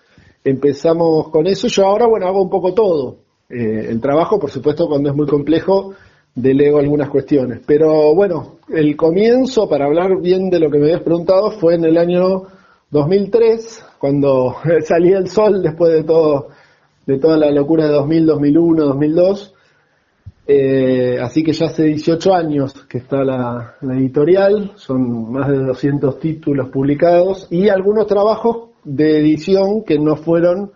empezamos 0.42 1.28
con 1.30 1.46
eso. 1.46 1.68
Yo 1.68 1.86
ahora, 1.86 2.06
bueno, 2.06 2.26
hago 2.26 2.42
un 2.42 2.50
poco 2.50 2.74
todo. 2.74 3.18
Eh, 3.48 3.86
el 3.90 4.00
trabajo, 4.00 4.38
por 4.38 4.50
supuesto, 4.50 4.88
cuando 4.88 5.10
es 5.10 5.16
muy 5.16 5.26
complejo, 5.26 5.94
delego 6.34 6.78
algunas 6.78 7.08
cuestiones. 7.08 7.60
Pero 7.66 8.14
bueno, 8.14 8.56
el 8.68 8.96
comienzo, 8.96 9.68
para 9.68 9.86
hablar 9.86 10.20
bien 10.20 10.50
de 10.50 10.58
lo 10.58 10.70
que 10.70 10.78
me 10.78 10.84
habías 10.84 11.02
preguntado, 11.02 11.50
fue 11.52 11.74
en 11.74 11.84
el 11.84 11.96
año 11.96 12.44
2003, 12.90 13.84
cuando 13.98 14.56
salía 14.84 15.18
el 15.18 15.28
sol 15.28 15.62
después 15.62 15.92
de 15.92 16.04
todo 16.04 16.48
de 17.06 17.18
toda 17.18 17.36
la 17.36 17.50
locura 17.50 17.86
de 17.86 17.92
2000, 17.92 18.26
2001, 18.26 18.84
2002. 18.84 19.54
así 21.22 21.42
que 21.42 21.52
ya 21.52 21.66
hace 21.66 21.84
18 21.84 22.34
años 22.34 22.72
que 22.88 22.98
está 22.98 23.24
la, 23.24 23.76
editorial, 23.82 24.72
son 24.76 25.32
más 25.32 25.48
de 25.48 25.58
200 25.58 26.18
títulos 26.18 26.68
publicados 26.70 27.46
y 27.50 27.68
algunos 27.68 28.06
trabajos 28.06 28.70
de 28.84 29.18
edición 29.18 29.84
que 29.84 29.98
no 29.98 30.16
fueron 30.16 30.72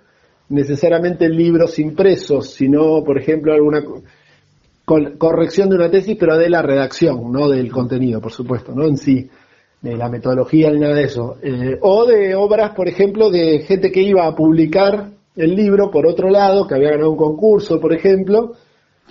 necesariamente 0.50 1.28
libros 1.28 1.78
impresos, 1.78 2.50
sino, 2.50 3.04
por 3.04 3.18
ejemplo, 3.18 3.52
alguna 3.52 3.84
corrección 5.18 5.68
de 5.68 5.77
una 5.77 5.90
tesis, 5.90 6.16
pero 6.18 6.38
de 6.38 6.48
la 6.48 6.62
redacción, 6.62 7.31
no 7.31 7.48
del 7.48 7.70
contenido, 7.70 8.20
por 8.20 8.33
supuesto, 8.33 8.72
no 8.74 8.87
en 8.87 8.96
sí, 8.96 9.29
de 9.81 9.96
la 9.96 10.09
metodología 10.09 10.70
ni 10.70 10.81
nada 10.81 10.94
de 10.94 11.05
eso. 11.05 11.37
Eh, 11.42 11.79
o 11.81 12.07
de 12.07 12.35
obras, 12.35 12.74
por 12.74 12.88
ejemplo, 12.88 13.31
de 13.31 13.61
gente 13.61 13.92
que 13.92 14.03
iba 14.03 14.27
a 14.27 14.35
publicar 14.35 15.11
el 15.37 15.55
libro, 15.55 15.90
por 15.90 16.07
otro 16.07 16.31
lado, 16.31 16.66
que 16.66 16.74
había 16.74 16.90
ganado 16.90 17.11
un 17.11 17.16
concurso, 17.16 17.79
por 17.79 17.92
ejemplo, 17.92 18.55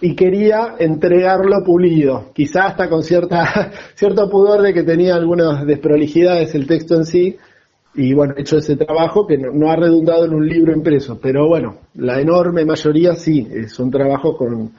y 0.01 0.15
quería 0.15 0.75
entregarlo 0.79 1.63
pulido, 1.63 2.31
quizás 2.33 2.71
hasta 2.71 2.89
con 2.89 3.03
cierta, 3.03 3.71
cierto 3.95 4.29
pudor 4.29 4.61
de 4.61 4.73
que 4.73 4.83
tenía 4.83 5.15
algunas 5.15 5.65
desprolijidades 5.65 6.53
el 6.55 6.67
texto 6.67 6.95
en 6.95 7.05
sí, 7.05 7.37
y 7.95 8.13
bueno, 8.13 8.35
hecho 8.37 8.57
ese 8.57 8.75
trabajo 8.75 9.25
que 9.25 9.37
no, 9.37 9.71
ha 9.71 9.75
redundado 9.75 10.25
en 10.25 10.33
un 10.33 10.47
libro 10.47 10.71
impreso, 10.71 11.19
pero 11.19 11.47
bueno, 11.47 11.77
la 11.95 12.21
enorme 12.21 12.63
mayoría 12.63 13.15
sí, 13.15 13.47
son 13.69 13.89
trabajos 13.89 14.37
con, 14.37 14.71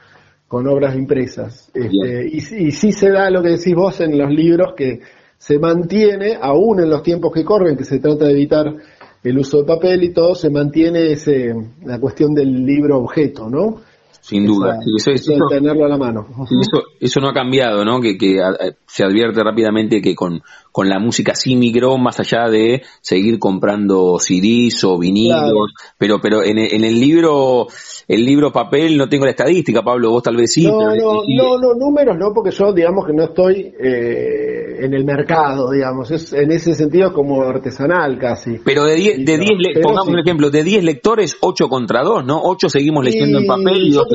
con 0.49 0.67
obras 0.67 0.97
impresas. 0.97 1.71
Este, 1.75 2.27
y, 2.27 2.39
y 2.39 2.73
sí 2.73 2.91
se 2.93 3.11
da 3.11 3.31
lo 3.31 3.43
que 3.43 3.51
decís 3.51 3.75
vos 3.75 4.01
en 4.01 4.19
los 4.19 4.31
libros 4.31 4.73
que 4.75 5.01
se 5.37 5.59
mantiene, 5.59 6.37
aún 6.41 6.81
en 6.81 6.91
los 6.91 7.03
tiempos 7.03 7.33
que 7.33 7.45
corren, 7.45 7.77
que 7.77 7.85
se 7.85 8.01
trata 8.01 8.25
de 8.25 8.33
evitar 8.33 8.75
el 9.23 9.39
uso 9.39 9.59
de 9.59 9.65
papel 9.65 10.03
y 10.03 10.13
todo, 10.13 10.35
se 10.35 10.51
mantiene 10.51 11.13
ese, 11.13 11.55
la 11.85 12.01
cuestión 12.01 12.35
del 12.35 12.65
libro 12.65 12.99
objeto, 12.99 13.49
¿no? 13.49 13.83
Sin 14.21 14.47
duda. 14.47 14.79
eso, 14.85 15.33
tenerlo 15.49 15.87
a 15.87 15.89
la 15.89 15.97
mano. 15.97 16.27
Eso, 16.45 16.83
eso 17.01 17.21
no 17.21 17.29
ha 17.29 17.35
cambiado, 17.35 17.85
¿no? 17.85 18.01
Que, 18.01 18.19
que 18.19 18.41
se 18.87 19.05
advierte 19.05 19.43
rápidamente 19.43 20.03
que 20.03 20.15
con, 20.15 20.43
con 20.73 20.89
la 20.89 20.99
música 20.99 21.35
sí 21.35 21.57
migró 21.57 21.97
más 21.99 22.21
allá 22.21 22.49
de 22.49 22.83
seguir 23.01 23.39
comprando 23.39 24.19
CDs 24.19 24.85
o 24.85 24.99
vinilos, 24.99 25.73
pero 25.99 26.21
pero 26.21 26.43
en, 26.45 26.59
en, 26.59 26.85
el 26.85 27.01
libro 27.01 27.67
el 28.07 28.25
libro 28.25 28.53
papel 28.53 28.97
no 28.97 29.09
tengo 29.09 29.25
la 29.25 29.33
estadística, 29.33 29.83
Pablo, 29.83 30.11
vos 30.11 30.23
tal 30.23 30.37
vez 30.37 30.53
sí. 30.53 30.67
No, 30.67 30.95
no, 30.95 31.23
no, 31.27 31.59
no, 31.59 31.75
números 31.75 32.17
no, 32.19 32.33
porque 32.33 32.51
yo 32.51 32.73
digamos 32.73 33.07
que 33.07 33.13
no 33.13 33.25
estoy 33.25 33.73
eh, 33.79 34.85
en 34.85 34.95
el 34.95 35.05
mercado, 35.05 35.71
digamos, 35.71 36.11
es 36.11 36.33
en 36.33 36.53
ese 36.53 36.75
sentido 36.75 37.13
como 37.13 37.43
artesanal 37.43 38.19
casi. 38.19 38.59
Pero 38.65 38.85
de 38.85 38.95
10, 38.95 39.25
de 39.25 39.39
diez, 39.39 39.83
pongamos 39.83 40.09
un 40.09 40.19
ejemplo, 40.21 40.51
de 40.51 40.63
10 40.63 40.85
lectores, 40.85 41.37
8 41.41 41.69
contra 41.69 42.03
2, 42.03 42.25
¿no? 42.25 42.41
8 42.43 42.69
seguimos 42.69 43.05
leyendo 43.05 43.39
en 43.39 43.47
papel 43.47 43.89
y 43.89 43.91
2 43.93 44.07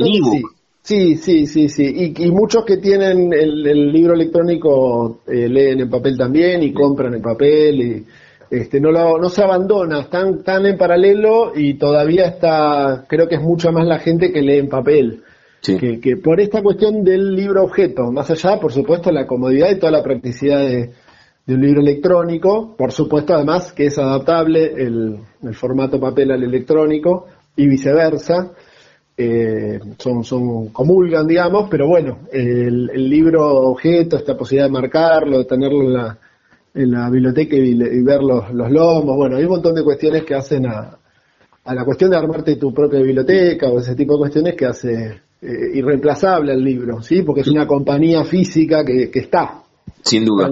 Sí, 0.84 1.16
sí, 1.16 1.46
sí, 1.46 1.70
sí. 1.70 2.14
Y, 2.18 2.30
muchos 2.30 2.62
que 2.66 2.76
tienen 2.76 3.32
el, 3.32 3.90
libro 3.90 4.12
electrónico 4.12 5.20
eh, 5.26 5.48
leen 5.48 5.80
en 5.80 5.88
papel 5.88 6.18
también 6.18 6.62
y 6.62 6.74
compran 6.74 7.14
en 7.14 7.22
papel 7.22 7.80
y 7.80 8.06
este, 8.50 8.80
no, 8.80 8.90
lo, 8.90 9.18
no 9.18 9.30
se 9.30 9.42
abandona, 9.42 10.00
están, 10.00 10.40
están 10.40 10.66
en 10.66 10.76
paralelo 10.76 11.52
y 11.54 11.78
todavía 11.78 12.26
está, 12.26 13.06
creo 13.08 13.26
que 13.26 13.36
es 13.36 13.40
mucha 13.40 13.70
más 13.70 13.86
la 13.86 13.98
gente 13.98 14.30
que 14.30 14.42
lee 14.42 14.58
en 14.58 14.68
papel. 14.68 15.22
Que, 15.62 15.98
que, 15.98 16.18
por 16.18 16.38
esta 16.38 16.60
cuestión 16.60 17.02
del 17.02 17.34
libro 17.34 17.64
objeto, 17.64 18.12
más 18.12 18.30
allá, 18.30 18.60
por 18.60 18.70
supuesto, 18.70 19.10
la 19.10 19.26
comodidad 19.26 19.70
y 19.70 19.78
toda 19.78 19.92
la 19.92 20.02
practicidad 20.02 20.58
de, 20.58 20.90
un 21.46 21.62
libro 21.62 21.80
electrónico, 21.80 22.74
por 22.76 22.92
supuesto 22.92 23.34
además 23.34 23.72
que 23.72 23.86
es 23.86 23.98
adaptable 23.98 24.74
el, 24.76 25.16
el 25.42 25.54
formato 25.54 25.98
papel 25.98 26.30
al 26.30 26.42
electrónico 26.42 27.26
y 27.56 27.66
viceversa 27.66 28.52
eh, 29.16 29.80
son, 29.98 30.24
son, 30.24 30.68
comulgan, 30.68 31.26
digamos, 31.26 31.68
pero 31.70 31.86
bueno, 31.86 32.20
el, 32.32 32.86
libro 33.08 33.46
objeto, 33.68 34.16
esta 34.16 34.36
posibilidad 34.36 34.66
de 34.66 34.72
marcarlo, 34.72 35.38
de 35.38 35.44
tenerlo 35.44 35.82
en 35.82 35.92
la, 35.92 36.18
en 36.74 36.90
la 36.90 37.10
biblioteca 37.10 37.54
y, 37.54 38.02
ver 38.02 38.22
los, 38.22 38.52
los, 38.52 38.70
lomos, 38.70 39.16
bueno, 39.16 39.36
hay 39.36 39.44
un 39.44 39.50
montón 39.50 39.74
de 39.74 39.84
cuestiones 39.84 40.24
que 40.24 40.34
hacen 40.34 40.66
a, 40.66 40.98
a 41.64 41.74
la 41.74 41.84
cuestión 41.84 42.10
de 42.10 42.16
armarte 42.16 42.56
tu 42.56 42.74
propia 42.74 43.00
biblioteca 43.00 43.68
o 43.68 43.78
ese 43.78 43.94
tipo 43.94 44.14
de 44.14 44.18
cuestiones 44.18 44.54
que 44.54 44.66
hace 44.66 45.22
eh, 45.40 45.70
irreemplazable 45.74 46.52
el 46.52 46.64
libro, 46.64 47.00
¿sí? 47.02 47.22
Porque 47.22 47.42
es 47.42 47.48
una 47.48 47.66
compañía 47.66 48.24
física 48.24 48.84
que, 48.84 49.10
que 49.10 49.20
está. 49.20 49.62
Sin 50.02 50.24
duda. 50.24 50.50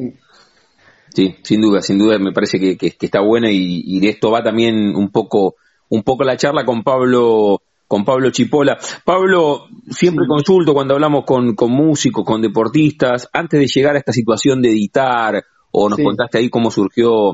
Sí, 1.15 1.35
sin 1.43 1.61
duda, 1.61 1.83
sin 1.83 1.99
duda 1.99 2.19
me 2.19 2.33
parece 2.33 2.59
que, 2.59 2.77
que, 2.77 2.95
está 3.01 3.21
buena 3.21 3.51
y, 3.51 3.83
y, 3.85 4.01
de 4.01 4.09
esto 4.09 4.31
va 4.31 4.43
también 4.43 4.75
un 4.97 5.11
poco, 5.11 5.57
un 5.91 6.03
poco 6.03 6.25
la 6.25 6.39
charla 6.39 6.65
con 6.65 6.83
Pablo 6.83 7.61
con 7.93 8.07
Pablo 8.07 8.31
Chipola. 8.31 8.79
Pablo, 9.05 9.67
siempre 9.91 10.25
consulto 10.27 10.73
cuando 10.73 10.95
hablamos 10.95 11.27
con, 11.27 11.55
con, 11.55 11.73
músicos, 11.73 12.25
con 12.25 12.41
deportistas, 12.41 13.29
antes 13.35 13.61
de 13.61 13.67
llegar 13.67 13.97
a 13.97 13.99
esta 13.99 14.15
situación 14.15 14.63
de 14.63 14.71
editar, 14.71 15.45
o 15.73 15.91
nos 15.91 15.99
contaste 15.99 16.39
ahí 16.39 16.49
cómo 16.49 16.71
surgió 16.71 17.33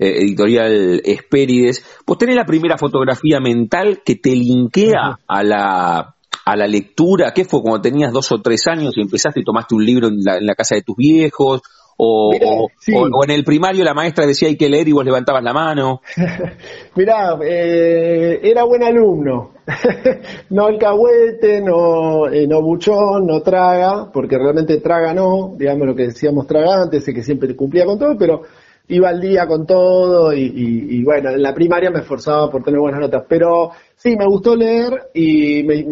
eh, 0.00 0.22
editorial 0.22 1.00
Espérides, 1.04 1.84
vos 2.04 2.18
tenés 2.18 2.34
la 2.34 2.44
primera 2.44 2.76
fotografía 2.76 3.38
mental 3.38 4.02
que 4.04 4.16
te 4.16 4.30
linkea 4.34 5.20
a 5.28 5.44
la, 5.44 6.16
a 6.44 6.56
la 6.56 6.66
lectura, 6.66 7.32
¿qué 7.32 7.44
fue 7.44 7.62
cuando 7.62 7.80
tenías 7.80 8.12
dos 8.12 8.32
o 8.32 8.42
tres 8.42 8.66
años 8.66 8.94
y 8.96 9.02
empezaste 9.02 9.38
y 9.38 9.44
tomaste 9.44 9.76
un 9.76 9.84
libro 9.84 10.08
en 10.08 10.24
la, 10.24 10.54
casa 10.56 10.74
de 10.74 10.82
tus 10.82 10.96
viejos? 10.96 11.62
O, 12.02 12.30
o, 12.30 13.24
en 13.24 13.30
el 13.30 13.44
primario 13.44 13.84
la 13.84 13.92
maestra 13.92 14.24
decía 14.24 14.48
hay 14.48 14.56
que 14.56 14.70
leer 14.70 14.88
y 14.88 14.92
vos 14.92 15.04
levantabas 15.04 15.44
la 15.44 15.52
mano. 15.52 16.00
Mirá, 16.96 17.38
eh, 17.44 18.40
era 18.42 18.64
buen 18.64 18.82
alumno. 18.82 19.50
no 20.48 20.64
alcahuete, 20.64 21.60
no, 21.60 22.26
eh, 22.26 22.46
no 22.46 22.62
buchón, 22.62 23.26
no 23.26 23.42
traga, 23.42 24.10
porque 24.10 24.38
realmente 24.38 24.78
traga 24.78 25.12
no, 25.12 25.54
digamos 25.58 25.88
lo 25.88 25.94
que 25.94 26.04
decíamos 26.04 26.46
traga 26.46 26.84
antes, 26.84 27.04
que 27.04 27.22
siempre 27.22 27.54
cumplía 27.54 27.84
con 27.84 27.98
todo, 27.98 28.16
pero 28.16 28.44
iba 28.88 29.10
al 29.10 29.20
día 29.20 29.46
con 29.46 29.66
todo 29.66 30.32
y, 30.32 31.04
bueno, 31.04 31.30
en 31.30 31.42
la 31.42 31.52
primaria 31.52 31.90
me 31.90 32.00
esforzaba 32.00 32.50
por 32.50 32.62
tener 32.62 32.80
buenas 32.80 33.00
notas, 33.00 33.24
pero 33.28 33.72
sí, 33.94 34.16
me 34.16 34.24
gustó 34.24 34.56
leer 34.56 35.10
y 35.12 35.62
me, 35.64 35.84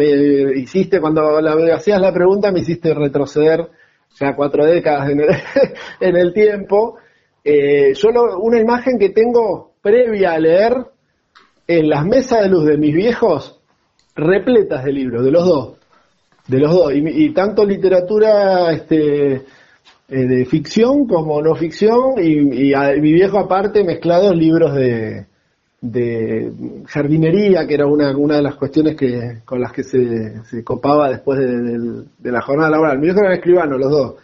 hiciste, 0.56 1.02
cuando 1.02 1.38
la, 1.42 1.74
hacías 1.74 2.00
la 2.00 2.14
pregunta, 2.14 2.50
me 2.50 2.60
hiciste 2.60 2.94
retroceder 2.94 3.68
ya 4.18 4.34
cuatro 4.34 4.64
décadas 4.64 5.10
en 5.10 5.20
el, 5.20 5.28
en 6.00 6.16
el 6.16 6.32
tiempo. 6.32 6.98
Eh, 7.44 7.94
yo 7.94 8.08
una 8.40 8.60
imagen 8.60 8.98
que 8.98 9.10
tengo 9.10 9.74
previa 9.80 10.32
a 10.32 10.38
leer 10.38 10.74
en 11.66 11.88
las 11.88 12.04
mesas 12.04 12.42
de 12.42 12.48
luz 12.48 12.64
de 12.64 12.78
mis 12.78 12.94
viejos, 12.94 13.60
repletas 14.14 14.84
de 14.84 14.92
libros, 14.92 15.24
de 15.24 15.30
los 15.30 15.46
dos, 15.46 15.76
de 16.46 16.58
los 16.58 16.72
dos, 16.72 16.92
y, 16.94 17.02
y 17.24 17.32
tanto 17.32 17.64
literatura, 17.64 18.72
este, 18.72 19.44
eh, 20.10 20.24
de 20.26 20.46
ficción 20.46 21.06
como 21.06 21.42
no 21.42 21.54
ficción 21.54 22.14
y, 22.16 22.36
mi 22.36 23.12
viejo 23.12 23.38
aparte 23.38 23.84
mezclados 23.84 24.34
libros 24.34 24.74
de, 24.74 25.26
de 25.80 26.52
jardinería, 26.86 27.66
que 27.66 27.74
era 27.74 27.86
una, 27.86 28.16
una 28.16 28.36
de 28.36 28.42
las 28.42 28.56
cuestiones 28.56 28.96
que 28.96 29.42
con 29.44 29.60
las 29.60 29.72
que 29.72 29.84
se, 29.84 30.42
se 30.44 30.64
copaba 30.64 31.08
después 31.08 31.38
de, 31.38 32.30
la 32.30 32.40
jornada 32.40 32.70
laboral. 32.70 32.98
Mi 32.98 33.04
viejo 33.04 33.20
era 33.20 33.34
escribano, 33.34 33.78
los 33.78 33.90
dos. 33.90 34.14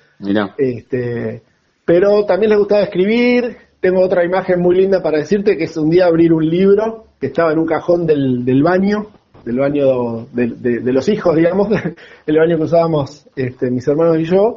Este, 0.59 1.43
pero 1.85 2.25
también 2.25 2.51
le 2.51 2.57
gustaba 2.57 2.83
escribir. 2.83 3.57
Tengo 3.81 4.01
otra 4.01 4.25
imagen 4.25 4.61
muy 4.61 4.77
linda 4.77 5.03
para 5.03 5.19
decirte, 5.19 5.57
que 5.57 5.65
es 5.65 5.77
un 5.77 5.91
día 5.91 6.07
abrir 6.07 6.33
un 6.33 6.49
libro 6.49 7.05
que 7.21 7.27
estaba 7.27 7.53
en 7.53 7.59
un 7.59 7.67
cajón 7.67 8.07
del, 8.07 8.45
del 8.45 8.63
baño, 8.63 9.09
del 9.45 9.59
baño 9.59 10.27
de, 10.33 10.81
de, 10.81 10.93
los 10.93 11.09
hijos, 11.09 11.37
digamos, 11.37 11.69
el 12.27 12.39
baño 12.39 12.57
que 12.57 12.63
usábamos 12.65 13.27
este, 13.37 13.71
mis 13.71 13.87
hermanos 13.87 14.19
y 14.19 14.25
yo, 14.25 14.57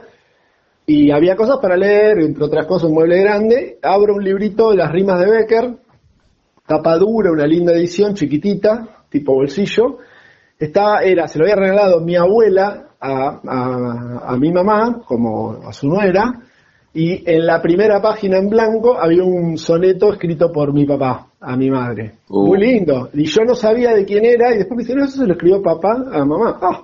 y 0.85 1.11
había 1.11 1.35
cosas 1.35 1.57
para 1.61 1.75
leer, 1.75 2.19
entre 2.19 2.45
otras 2.45 2.65
cosas 2.65 2.87
un 2.87 2.95
mueble 2.95 3.19
grande. 3.19 3.77
Abro 3.83 4.15
un 4.15 4.23
librito 4.23 4.71
de 4.71 4.77
las 4.77 4.91
rimas 4.91 5.19
de 5.19 5.29
Becker, 5.29 5.71
tapa 6.68 6.97
dura, 6.97 7.32
una 7.32 7.47
linda 7.47 7.74
edición, 7.74 8.13
chiquitita, 8.13 9.05
tipo 9.09 9.34
bolsillo. 9.34 9.97
Estaba, 10.59 11.01
era, 11.01 11.28
se 11.28 11.39
lo 11.39 11.45
había 11.45 11.55
regalado 11.55 12.01
mi 12.01 12.15
abuela 12.15 12.89
a, 12.99 14.32
a, 14.34 14.38
mi 14.38 14.51
mamá, 14.51 15.01
como 15.05 15.51
a 15.65 15.72
su 15.72 15.88
nuera, 15.88 16.41
y 16.93 17.24
en 17.30 17.45
la 17.45 17.61
primera 17.61 18.01
página 18.01 18.38
en 18.38 18.49
blanco 18.49 18.97
había 18.99 19.24
un 19.24 19.57
soneto 19.57 20.11
escrito 20.13 20.51
por 20.51 20.74
mi 20.74 20.86
papá, 20.86 21.28
a 21.39 21.55
mi 21.55 21.70
madre. 21.70 22.13
Uh. 22.28 22.47
Muy 22.47 22.59
lindo. 22.59 23.09
Y 23.13 23.26
yo 23.26 23.43
no 23.45 23.55
sabía 23.55 23.93
de 23.93 24.03
quién 24.03 24.26
era, 24.26 24.53
y 24.53 24.57
después 24.57 24.78
me 24.78 24.84
dijeron, 24.84 25.03
eso 25.05 25.18
se 25.18 25.28
lo 25.28 25.34
escribió 25.34 25.61
papá 25.61 25.93
a 26.11 26.26
mamá. 26.26 26.57
Ah, 26.61 26.82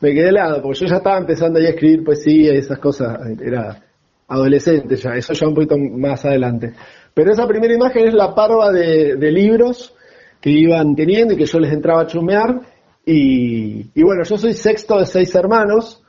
me 0.00 0.12
quedé 0.12 0.28
helado, 0.28 0.62
porque 0.62 0.80
yo 0.80 0.86
ya 0.86 0.96
estaba 0.96 1.18
empezando 1.18 1.58
a 1.58 1.62
escribir 1.62 2.04
poesía 2.04 2.54
y 2.54 2.58
esas 2.58 2.78
cosas, 2.78 3.18
era 3.40 3.82
adolescente 4.28 4.96
ya, 4.96 5.10
eso 5.14 5.32
ya 5.32 5.48
un 5.48 5.54
poquito 5.54 5.76
más 5.78 6.24
adelante. 6.24 6.74
Pero 7.16 7.32
esa 7.32 7.48
primera 7.48 7.72
imagen 7.72 8.08
es 8.08 8.12
la 8.12 8.34
parva 8.34 8.70
de, 8.70 9.16
libros 9.32 9.94
que 10.38 10.50
iban 10.50 10.94
teniendo 10.94 11.32
y 11.32 11.38
que 11.38 11.46
yo 11.46 11.58
les 11.58 11.72
entraba 11.72 12.02
a 12.02 12.06
chumear. 12.06 12.60
Y, 13.06 13.90
y, 13.94 14.02
bueno, 14.02 14.22
yo 14.22 14.36
soy 14.36 14.52
sexto 14.52 14.98
de 14.98 15.06
seis 15.06 15.34
hermanos, 15.34 16.04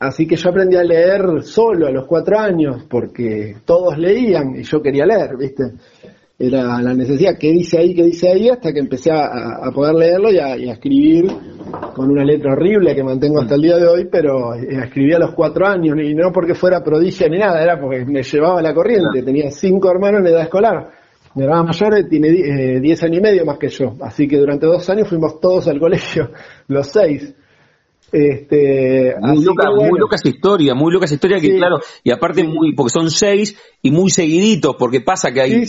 así 0.00 0.26
que 0.26 0.34
yo 0.34 0.50
aprendí 0.50 0.74
a 0.74 0.82
leer 0.82 1.44
solo 1.44 1.86
a 1.86 1.92
los 1.92 2.04
cuatro 2.04 2.36
años, 2.36 2.84
porque 2.90 3.58
todos 3.64 3.96
leían 3.96 4.56
y 4.56 4.64
yo 4.64 4.82
quería 4.82 5.06
leer, 5.06 5.36
¿viste? 5.36 5.74
Era 6.42 6.80
la 6.80 6.94
necesidad, 6.94 7.36
¿qué 7.38 7.52
dice 7.52 7.78
ahí, 7.78 7.94
qué 7.94 8.02
dice 8.02 8.30
ahí? 8.30 8.48
Hasta 8.48 8.72
que 8.72 8.78
empecé 8.78 9.10
a, 9.12 9.70
poder 9.74 9.94
leerlo 9.94 10.32
y 10.32 10.38
a, 10.38 10.54
escribir 10.72 11.26
con 11.94 12.10
una 12.10 12.24
letra 12.24 12.52
horrible 12.52 12.94
que 12.94 13.04
mantengo 13.04 13.42
hasta 13.42 13.56
el 13.56 13.60
día 13.60 13.76
de 13.76 13.86
hoy, 13.86 14.08
pero 14.10 14.54
eh, 14.54 14.84
escribí 14.84 15.12
a 15.12 15.18
los 15.18 15.34
cuatro 15.34 15.66
años, 15.66 15.98
y 16.02 16.14
no 16.14 16.32
porque 16.32 16.54
fuera 16.54 16.82
prodigia 16.82 17.28
ni 17.28 17.38
nada, 17.38 17.62
era 17.62 17.78
porque 17.78 18.06
me 18.06 18.22
llevaba 18.22 18.62
la 18.62 18.72
corriente, 18.72 19.22
tenía 19.22 19.50
cinco 19.50 19.90
hermanos 19.90 20.20
en 20.20 20.28
edad 20.28 20.42
escolar. 20.42 20.90
Mi 21.34 21.44
hermana 21.44 21.64
mayor 21.64 22.08
tiene 22.08 22.28
eh, 22.28 22.80
diez 22.80 23.02
años 23.02 23.18
y 23.18 23.20
medio 23.20 23.44
más 23.44 23.58
que 23.58 23.68
yo, 23.68 23.94
así 24.00 24.26
que 24.26 24.38
durante 24.38 24.64
dos 24.64 24.88
años 24.88 25.08
fuimos 25.08 25.38
todos 25.40 25.68
al 25.68 25.78
colegio, 25.78 26.30
los 26.68 26.86
seis. 26.86 27.34
Este, 28.12 29.14
muy, 29.20 29.44
loca, 29.44 29.70
muy 29.70 29.98
loca 29.98 30.16
esa 30.16 30.28
historia, 30.28 30.74
muy 30.74 30.92
loca 30.92 31.04
esa 31.04 31.14
historia 31.14 31.38
que 31.38 31.56
claro, 31.56 31.78
y 32.02 32.10
aparte 32.10 32.42
muy, 32.42 32.74
porque 32.74 32.90
son 32.90 33.10
seis 33.10 33.56
y 33.82 33.90
muy 33.90 34.10
seguiditos, 34.10 34.76
porque 34.76 35.00
pasa 35.00 35.32
que 35.32 35.40
hay, 35.40 35.64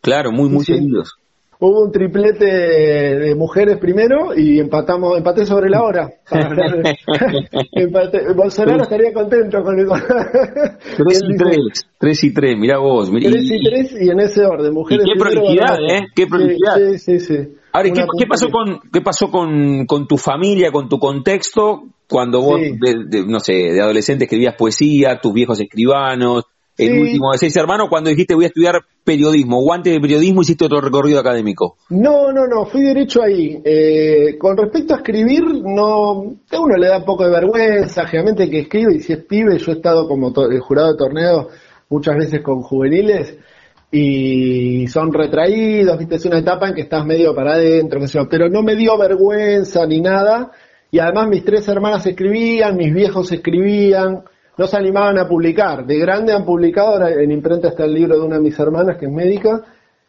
claro, 0.00 0.32
muy, 0.32 0.48
muy 0.48 0.64
seguidos. 0.64 1.14
Hubo 1.60 1.84
un 1.84 1.92
triplete 1.92 2.44
de 2.44 3.34
mujeres 3.36 3.78
primero 3.78 4.34
y 4.36 4.58
empatamos, 4.58 5.16
empaté 5.16 5.46
sobre 5.46 5.70
la 5.70 5.82
hora. 5.82 6.10
Bolsonaro 8.36 8.82
estaría 8.82 9.12
contento 9.12 9.62
con 9.62 9.78
el... 9.78 9.86
tres 9.86 11.22
y 11.22 11.36
tres, 11.36 11.86
tres 11.96 12.24
y 12.24 12.34
tres, 12.34 12.58
mirá 12.58 12.78
vos. 12.78 13.10
tres 13.10 13.50
y 13.50 13.62
tres 13.62 13.96
y 13.98 14.10
en 14.10 14.20
ese 14.20 14.44
orden, 14.44 14.74
mujeres 14.74 15.06
y 15.06 15.12
qué 15.12 15.18
prolijidad, 15.18 15.78
¿eh? 15.88 16.06
Qué 16.14 16.26
prolijidad. 16.26 16.76
Sí, 16.76 16.98
sí, 16.98 17.20
sí. 17.20 17.48
Ahora, 17.74 17.90
¿qué, 17.90 18.26
pasó 18.28 18.50
con 18.50 18.80
qué 18.92 19.00
pasó 19.00 19.30
con, 19.32 19.84
con, 19.86 20.06
tu 20.06 20.16
familia, 20.16 20.70
con 20.70 20.88
tu 20.88 21.00
contexto, 21.00 21.82
cuando 22.08 22.40
vos, 22.40 22.60
no 23.26 23.40
sé, 23.40 23.52
de 23.52 23.80
adolescente 23.80 24.24
escribías 24.26 24.54
poesía, 24.54 25.18
tus 25.20 25.32
viejos 25.32 25.60
escribanos, 25.60 26.44
el 26.78 27.00
último 27.00 27.32
de 27.32 27.38
seis 27.38 27.56
hermanos, 27.56 27.88
cuando 27.90 28.10
dijiste 28.10 28.36
voy 28.36 28.44
a 28.44 28.46
estudiar 28.46 28.74
periodismo, 29.02 29.58
o 29.58 29.72
antes 29.72 29.92
de 29.92 29.98
periodismo 29.98 30.42
hiciste 30.42 30.66
otro 30.66 30.80
recorrido 30.80 31.18
académico? 31.18 31.76
No, 31.90 32.30
no, 32.30 32.46
no, 32.46 32.64
fui 32.66 32.82
derecho 32.82 33.20
ahí. 33.24 33.60
Eh, 33.64 34.38
con 34.38 34.56
respecto 34.56 34.94
a 34.94 34.98
escribir, 34.98 35.42
no, 35.64 36.36
a 36.52 36.60
uno 36.60 36.76
le 36.76 36.86
da 36.86 36.98
un 36.98 37.04
poco 37.04 37.24
de 37.24 37.30
vergüenza, 37.30 38.06
generalmente 38.06 38.48
que 38.50 38.60
escribe, 38.60 38.94
y 38.94 39.00
si 39.00 39.14
es 39.14 39.24
pibe, 39.24 39.58
yo 39.58 39.72
he 39.72 39.74
estado 39.74 40.06
como 40.06 40.32
jurado 40.32 40.92
de 40.92 40.98
torneo 40.98 41.48
muchas 41.90 42.16
veces 42.16 42.40
con 42.40 42.62
juveniles, 42.62 43.36
y 43.96 44.88
son 44.88 45.12
retraídos, 45.12 45.96
viste, 45.96 46.16
es 46.16 46.26
una 46.26 46.40
etapa 46.40 46.66
en 46.66 46.74
que 46.74 46.80
estás 46.80 47.06
medio 47.06 47.32
para 47.32 47.52
adentro, 47.52 48.00
pero 48.28 48.48
no 48.48 48.60
me 48.60 48.74
dio 48.74 48.98
vergüenza 48.98 49.86
ni 49.86 50.00
nada, 50.00 50.50
y 50.90 50.98
además 50.98 51.28
mis 51.28 51.44
tres 51.44 51.68
hermanas 51.68 52.04
escribían, 52.04 52.76
mis 52.76 52.92
viejos 52.92 53.30
escribían, 53.30 54.24
no 54.58 54.66
se 54.66 54.76
animaban 54.76 55.18
a 55.18 55.28
publicar, 55.28 55.86
de 55.86 55.96
grande 55.96 56.32
han 56.32 56.44
publicado, 56.44 57.06
en 57.06 57.30
imprenta 57.30 57.68
está 57.68 57.84
el 57.84 57.94
libro 57.94 58.16
de 58.16 58.26
una 58.26 58.34
de 58.34 58.42
mis 58.42 58.58
hermanas 58.58 58.96
que 58.98 59.06
es 59.06 59.12
médica, 59.12 59.62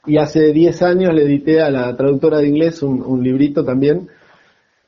y 0.08 0.18
hace 0.18 0.52
10 0.52 0.82
años 0.82 1.14
le 1.14 1.22
edité 1.22 1.62
a 1.62 1.70
la 1.70 1.96
traductora 1.96 2.40
de 2.40 2.48
inglés 2.48 2.82
un, 2.82 3.24
librito 3.24 3.64
también, 3.64 4.10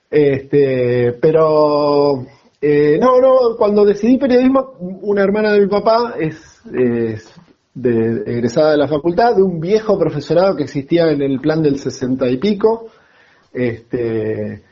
este, 0.09 1.15
pero 1.21 2.25
eh, 2.59 2.97
no, 2.99 3.21
no, 3.21 3.55
cuando 3.59 3.85
decidí 3.85 4.17
periodismo, 4.17 4.73
una 5.03 5.21
hermana 5.21 5.51
de 5.51 5.59
mi 5.59 5.67
papá 5.67 6.15
es 6.19 6.63
de, 7.77 8.23
egresada 8.25 8.71
de 8.71 8.77
la 8.77 8.87
facultad, 8.87 9.35
de 9.35 9.43
un 9.43 9.59
viejo 9.59 9.99
profesorado 9.99 10.55
que 10.55 10.63
existía 10.63 11.11
en 11.11 11.21
el 11.21 11.39
plan 11.39 11.61
del 11.61 11.77
sesenta 11.77 12.27
y 12.27 12.37
pico, 12.37 12.87
este, 13.53 14.63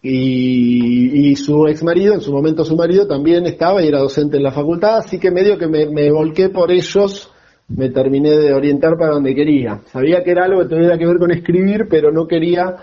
y, 0.00 1.34
su 1.36 1.66
ex 1.66 1.82
marido, 1.82 2.14
en 2.14 2.20
su 2.20 2.32
momento 2.32 2.64
su 2.64 2.76
marido, 2.76 3.06
también 3.08 3.44
estaba 3.46 3.82
y 3.82 3.88
era 3.88 3.98
docente 3.98 4.36
en 4.36 4.44
la 4.44 4.52
facultad, 4.52 4.98
así 4.98 5.18
que 5.18 5.30
medio 5.30 5.58
que 5.58 5.66
me, 5.66 5.86
me 5.86 6.12
volqué 6.12 6.48
por 6.48 6.70
ellos, 6.70 7.30
me 7.68 7.90
terminé 7.90 8.30
de 8.30 8.52
orientar 8.52 8.96
para 8.96 9.14
donde 9.14 9.34
quería. 9.34 9.80
Sabía 9.86 10.22
que 10.22 10.30
era 10.30 10.44
algo 10.44 10.60
que 10.60 10.68
tuviera 10.68 10.96
que 10.96 11.06
ver 11.06 11.18
con 11.18 11.32
escribir, 11.32 11.86
pero 11.90 12.12
no 12.12 12.28
quería 12.28 12.76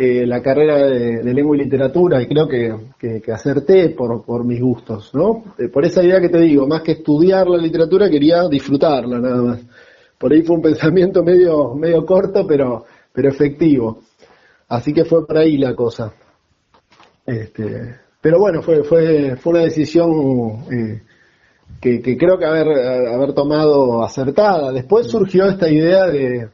eh, 0.00 0.24
la 0.26 0.40
carrera 0.40 0.76
de, 0.76 1.34
lengua 1.34 1.56
y 1.56 1.60
literatura 1.64 2.22
y 2.22 2.28
creo 2.28 2.46
que, 2.46 3.20
que, 3.20 3.32
acerté 3.32 3.88
por, 3.90 4.24
por, 4.24 4.44
mis 4.44 4.60
gustos, 4.60 5.10
¿no? 5.12 5.42
Eh, 5.58 5.68
por 5.68 5.84
esa 5.84 6.04
idea 6.04 6.20
que 6.20 6.28
te 6.28 6.38
digo, 6.38 6.68
más 6.68 6.82
que 6.82 6.92
estudiar 6.92 7.48
la 7.48 7.58
literatura 7.58 8.08
quería 8.08 8.46
disfrutarla 8.48 9.18
nada 9.18 9.42
más. 9.42 9.60
Por 10.16 10.32
ahí 10.32 10.42
fue 10.42 10.54
un 10.54 10.62
pensamiento 10.70 11.24
medio, 11.24 11.74
medio 11.74 12.06
corto, 12.06 12.46
pero, 12.46 12.84
pero 13.12 13.28
efectivo. 13.28 13.98
Así 14.68 14.92
que 14.92 15.04
fue 15.04 15.26
por 15.26 15.36
ahí 15.36 15.58
la 15.58 15.74
cosa. 15.74 16.12
Este, 17.26 17.96
pero 18.20 18.38
bueno, 18.38 18.62
fue, 18.62 18.84
fue, 18.84 19.34
fue 19.34 19.52
una 19.52 19.62
decisión 19.62 20.64
eh, 20.70 21.02
que, 21.80 22.00
que, 22.00 22.16
creo 22.16 22.38
que 22.38 22.44
haber, 22.44 22.68
haber 23.08 23.32
tomado 23.32 24.04
acertada. 24.04 24.70
Después 24.70 25.08
surgió 25.08 25.46
esta 25.46 25.68
idea 25.68 26.06
de, 26.06 26.50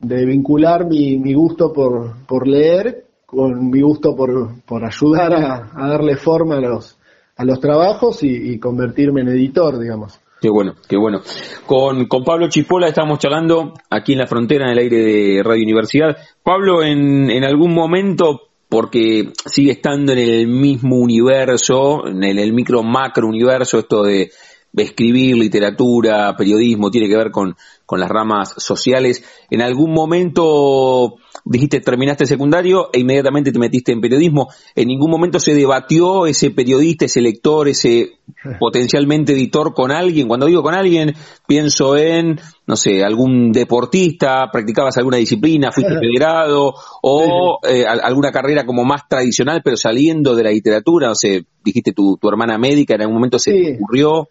de 0.00 0.24
vincular 0.24 0.86
mi, 0.86 1.18
mi 1.18 1.34
gusto 1.34 1.72
por, 1.72 2.26
por 2.26 2.48
leer 2.48 3.04
con 3.30 3.70
mi 3.70 3.80
gusto 3.80 4.16
por, 4.16 4.60
por 4.64 4.84
ayudar 4.84 5.32
a, 5.34 5.88
darle 5.88 6.16
forma 6.16 6.56
a 6.56 6.60
los, 6.60 6.98
a 7.36 7.44
los 7.44 7.60
trabajos 7.60 8.24
y, 8.24 8.58
convertirme 8.58 9.20
en 9.20 9.28
editor, 9.28 9.78
digamos. 9.78 10.18
Qué 10.40 10.50
bueno, 10.50 10.74
qué 10.88 10.96
bueno. 10.96 11.20
Con, 11.64 12.06
con 12.06 12.24
Pablo 12.24 12.48
Chispola 12.48 12.88
estamos 12.88 13.20
charlando 13.20 13.74
aquí 13.88 14.14
en 14.14 14.18
la 14.18 14.26
frontera, 14.26 14.66
en 14.66 14.72
el 14.72 14.78
aire 14.78 14.96
de 14.96 15.42
Radio 15.44 15.62
Universidad. 15.62 16.16
Pablo, 16.42 16.82
en, 16.82 17.30
en 17.30 17.44
algún 17.44 17.72
momento, 17.72 18.48
porque 18.68 19.32
sigue 19.46 19.72
estando 19.72 20.12
en 20.12 20.18
el 20.18 20.48
mismo 20.48 20.96
universo, 20.96 22.08
en 22.08 22.24
el 22.24 22.52
micro 22.52 22.82
macro 22.82 23.28
universo, 23.28 23.78
esto 23.78 24.02
de 24.02 24.32
escribir 24.76 25.36
literatura, 25.36 26.34
periodismo, 26.36 26.90
tiene 26.90 27.08
que 27.08 27.16
ver 27.16 27.30
con, 27.30 27.56
con 27.86 28.00
las 28.00 28.08
ramas 28.08 28.54
sociales. 28.56 29.24
En 29.50 29.62
algún 29.62 29.92
momento 29.92 31.16
dijiste 31.44 31.80
terminaste 31.80 32.26
secundario 32.26 32.90
e 32.92 33.00
inmediatamente 33.00 33.52
te 33.52 33.58
metiste 33.58 33.92
en 33.92 34.00
periodismo. 34.00 34.48
En 34.74 34.88
ningún 34.88 35.10
momento 35.10 35.38
se 35.38 35.54
debatió 35.54 36.26
ese 36.26 36.50
periodista, 36.50 37.06
ese 37.06 37.20
lector, 37.20 37.68
ese 37.68 38.12
potencialmente 38.60 39.32
editor 39.32 39.74
con 39.74 39.90
alguien. 39.90 40.28
Cuando 40.28 40.46
digo 40.46 40.62
con 40.62 40.74
alguien, 40.74 41.14
pienso 41.46 41.96
en, 41.96 42.38
no 42.66 42.76
sé, 42.76 43.02
algún 43.02 43.52
deportista, 43.52 44.50
practicabas 44.52 44.96
alguna 44.96 45.16
disciplina, 45.16 45.72
fuiste 45.72 45.94
federado 46.00 46.74
o 47.02 47.58
eh, 47.68 47.84
alguna 47.86 48.30
carrera 48.30 48.64
como 48.64 48.84
más 48.84 49.08
tradicional, 49.08 49.62
pero 49.64 49.76
saliendo 49.76 50.36
de 50.36 50.44
la 50.44 50.50
literatura. 50.50 51.08
No 51.08 51.14
sé, 51.14 51.44
dijiste 51.64 51.92
tu, 51.92 52.16
tu 52.18 52.28
hermana 52.28 52.58
médica, 52.58 52.94
en 52.94 53.02
algún 53.02 53.16
momento 53.16 53.38
se 53.38 53.52
te 53.52 53.74
ocurrió. 53.74 54.28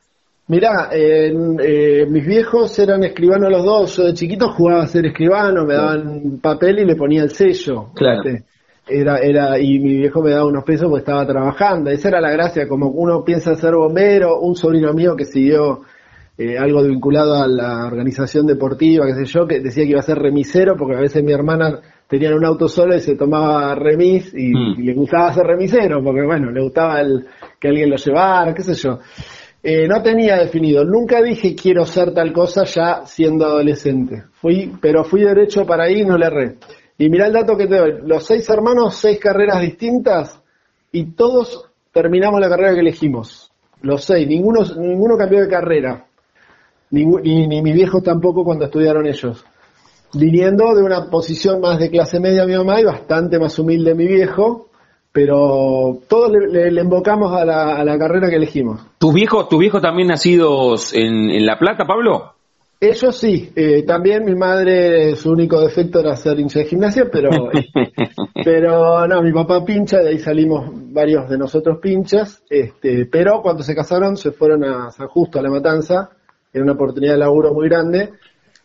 Mirá, 0.49 0.89
eh, 0.91 1.31
mis 2.09 2.25
viejos 2.25 2.77
eran 2.79 3.03
escribanos 3.03 3.51
los 3.51 3.63
dos. 3.63 3.97
Yo 3.97 4.05
de 4.05 4.13
chiquito 4.15 4.49
jugaba 4.49 4.81
a 4.81 4.87
ser 4.87 5.05
escribano, 5.05 5.63
me 5.63 5.75
daban 5.75 6.39
papel 6.41 6.79
y 6.79 6.85
le 6.85 6.95
ponía 6.95 7.21
el 7.21 7.29
sello. 7.29 7.91
Claro. 7.93 8.23
Era, 8.87 9.19
era, 9.19 9.59
y 9.59 9.77
mi 9.77 9.97
viejo 9.97 10.23
me 10.23 10.31
daba 10.31 10.47
unos 10.47 10.63
pesos 10.63 10.89
porque 10.89 11.01
estaba 11.01 11.23
trabajando. 11.27 11.91
Esa 11.91 12.07
era 12.07 12.19
la 12.19 12.31
gracia, 12.31 12.67
como 12.67 12.87
uno 12.87 13.23
piensa 13.23 13.53
ser 13.53 13.75
bombero, 13.75 14.39
un 14.39 14.55
sobrino 14.55 14.91
mío 14.91 15.15
que 15.15 15.25
siguió 15.25 15.81
eh, 16.35 16.57
algo 16.57 16.81
vinculado 16.81 17.35
a 17.35 17.47
la 17.47 17.85
organización 17.85 18.47
deportiva, 18.47 19.05
qué 19.05 19.13
sé 19.13 19.25
yo, 19.25 19.45
que 19.45 19.59
decía 19.59 19.83
que 19.83 19.91
iba 19.91 19.99
a 19.99 20.03
ser 20.03 20.17
remisero, 20.17 20.75
porque 20.75 20.95
a 20.95 21.01
veces 21.01 21.23
mi 21.23 21.31
hermana 21.31 21.79
tenía 22.07 22.33
un 22.35 22.43
auto 22.43 22.67
solo 22.67 22.95
y 22.95 23.01
se 23.01 23.15
tomaba 23.15 23.75
remis 23.75 24.33
y, 24.33 24.51
mm. 24.51 24.79
le 24.79 24.93
gustaba 24.95 25.31
ser 25.31 25.45
remisero, 25.45 26.03
porque 26.03 26.23
bueno, 26.25 26.49
le 26.49 26.63
gustaba 26.63 27.01
el, 27.01 27.27
que 27.59 27.67
alguien 27.67 27.91
lo 27.91 27.97
llevara, 27.97 28.55
qué 28.55 28.63
sé 28.63 28.73
yo. 28.73 28.97
Eh, 29.61 29.87
no 29.87 30.01
tenía 30.01 30.37
definido, 30.37 30.85
nunca 30.85 31.21
dije 31.21 31.53
quiero 31.53 31.85
ser 31.85 32.13
tal 32.13 32.31
cosa 32.31 32.63
ya 32.63 33.05
siendo 33.05 33.45
adolescente. 33.45 34.23
Fui, 34.33 34.71
pero 34.81 35.03
fui 35.03 35.21
derecho 35.21 35.65
para 35.65 35.83
ahí 35.83 36.01
y 36.01 36.05
no 36.05 36.17
le 36.17 36.25
erré. 36.27 36.57
Y 36.97 37.09
mirá 37.09 37.27
el 37.27 37.33
dato 37.33 37.57
que 37.57 37.67
te 37.67 37.77
doy, 37.77 37.93
los 38.03 38.25
seis 38.25 38.49
hermanos, 38.49 38.95
seis 38.95 39.19
carreras 39.19 39.61
distintas 39.61 40.41
y 40.91 41.11
todos 41.11 41.69
terminamos 41.91 42.39
la 42.39 42.49
carrera 42.49 42.73
que 42.73 42.79
elegimos. 42.79 43.51
Los 43.81 44.05
seis, 44.05 44.27
ninguno, 44.27 44.61
ninguno 44.77 45.17
cambió 45.17 45.41
de 45.41 45.49
carrera. 45.49 46.05
Ni, 46.91 47.05
ni, 47.05 47.47
ni 47.47 47.61
mis 47.61 47.73
viejos 47.73 48.01
tampoco 48.01 48.43
cuando 48.45 48.65
estudiaron 48.65 49.05
ellos. 49.05 49.43
Viniendo 50.13 50.73
de 50.73 50.83
una 50.83 51.09
posición 51.09 51.61
más 51.61 51.79
de 51.79 51.89
clase 51.89 52.19
media 52.19 52.45
mi 52.45 52.55
mamá 52.55 52.79
y 52.79 52.85
bastante 52.85 53.37
más 53.37 53.59
humilde 53.59 53.93
mi 53.93 54.07
viejo, 54.07 54.68
pero 55.21 55.99
todos 56.07 56.31
le, 56.31 56.71
le, 56.71 56.81
invocamos 56.81 57.33
a 57.33 57.43
la, 57.43 57.75
a 57.75 57.83
la, 57.83 57.99
carrera 57.99 58.29
que 58.29 58.37
elegimos. 58.37 58.79
¿Tus 58.97 59.13
viejos, 59.13 59.49
tu 59.49 59.57
viejo 59.57 59.81
también 59.81 60.07
nacidos 60.07 60.93
en, 60.93 61.29
en 61.29 61.45
La 61.45 61.59
Plata, 61.59 61.83
Pablo? 61.83 62.35
Ellos 62.79 63.17
sí, 63.17 63.51
eh, 63.53 63.83
también 63.83 64.23
mi 64.23 64.33
madre, 64.35 65.17
su 65.17 65.31
único 65.31 65.59
defecto 65.59 65.99
era 65.99 66.15
ser 66.15 66.39
hincha 66.39 66.59
de 66.59 66.65
gimnasia, 66.67 67.09
pero, 67.11 67.49
pero 68.45 69.05
no, 69.07 69.21
mi 69.21 69.33
papá 69.33 69.65
pincha, 69.65 69.97
de 69.97 70.11
ahí 70.11 70.19
salimos 70.19 70.71
varios 70.93 71.29
de 71.29 71.37
nosotros 71.37 71.79
pinchas, 71.81 72.41
este, 72.49 73.05
pero 73.05 73.41
cuando 73.41 73.61
se 73.61 73.75
casaron 73.75 74.15
se 74.15 74.31
fueron 74.31 74.63
a 74.63 74.89
San 74.91 75.09
Justo, 75.09 75.37
a 75.37 75.41
La 75.41 75.49
Matanza, 75.49 76.11
era 76.53 76.63
una 76.63 76.73
oportunidad 76.73 77.15
de 77.15 77.19
laburo 77.19 77.53
muy 77.53 77.67
grande, 77.67 78.13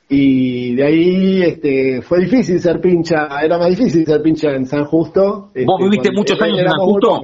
y 0.08 0.74
de 0.74 0.84
ahí 0.84 1.42
este, 1.42 2.02
fue 2.02 2.20
difícil 2.20 2.60
ser 2.60 2.80
pincha, 2.80 3.26
era 3.42 3.58
más 3.58 3.70
difícil 3.70 4.04
ser 4.04 4.22
pincha 4.22 4.50
en 4.50 4.66
San 4.66 4.84
Justo. 4.84 5.50
¿Vos 5.54 5.54
este, 5.54 5.84
viviste 5.84 6.10
muchos 6.12 6.40
años 6.40 6.58
en 6.58 6.68
San 6.68 6.78
Justo? 6.80 7.22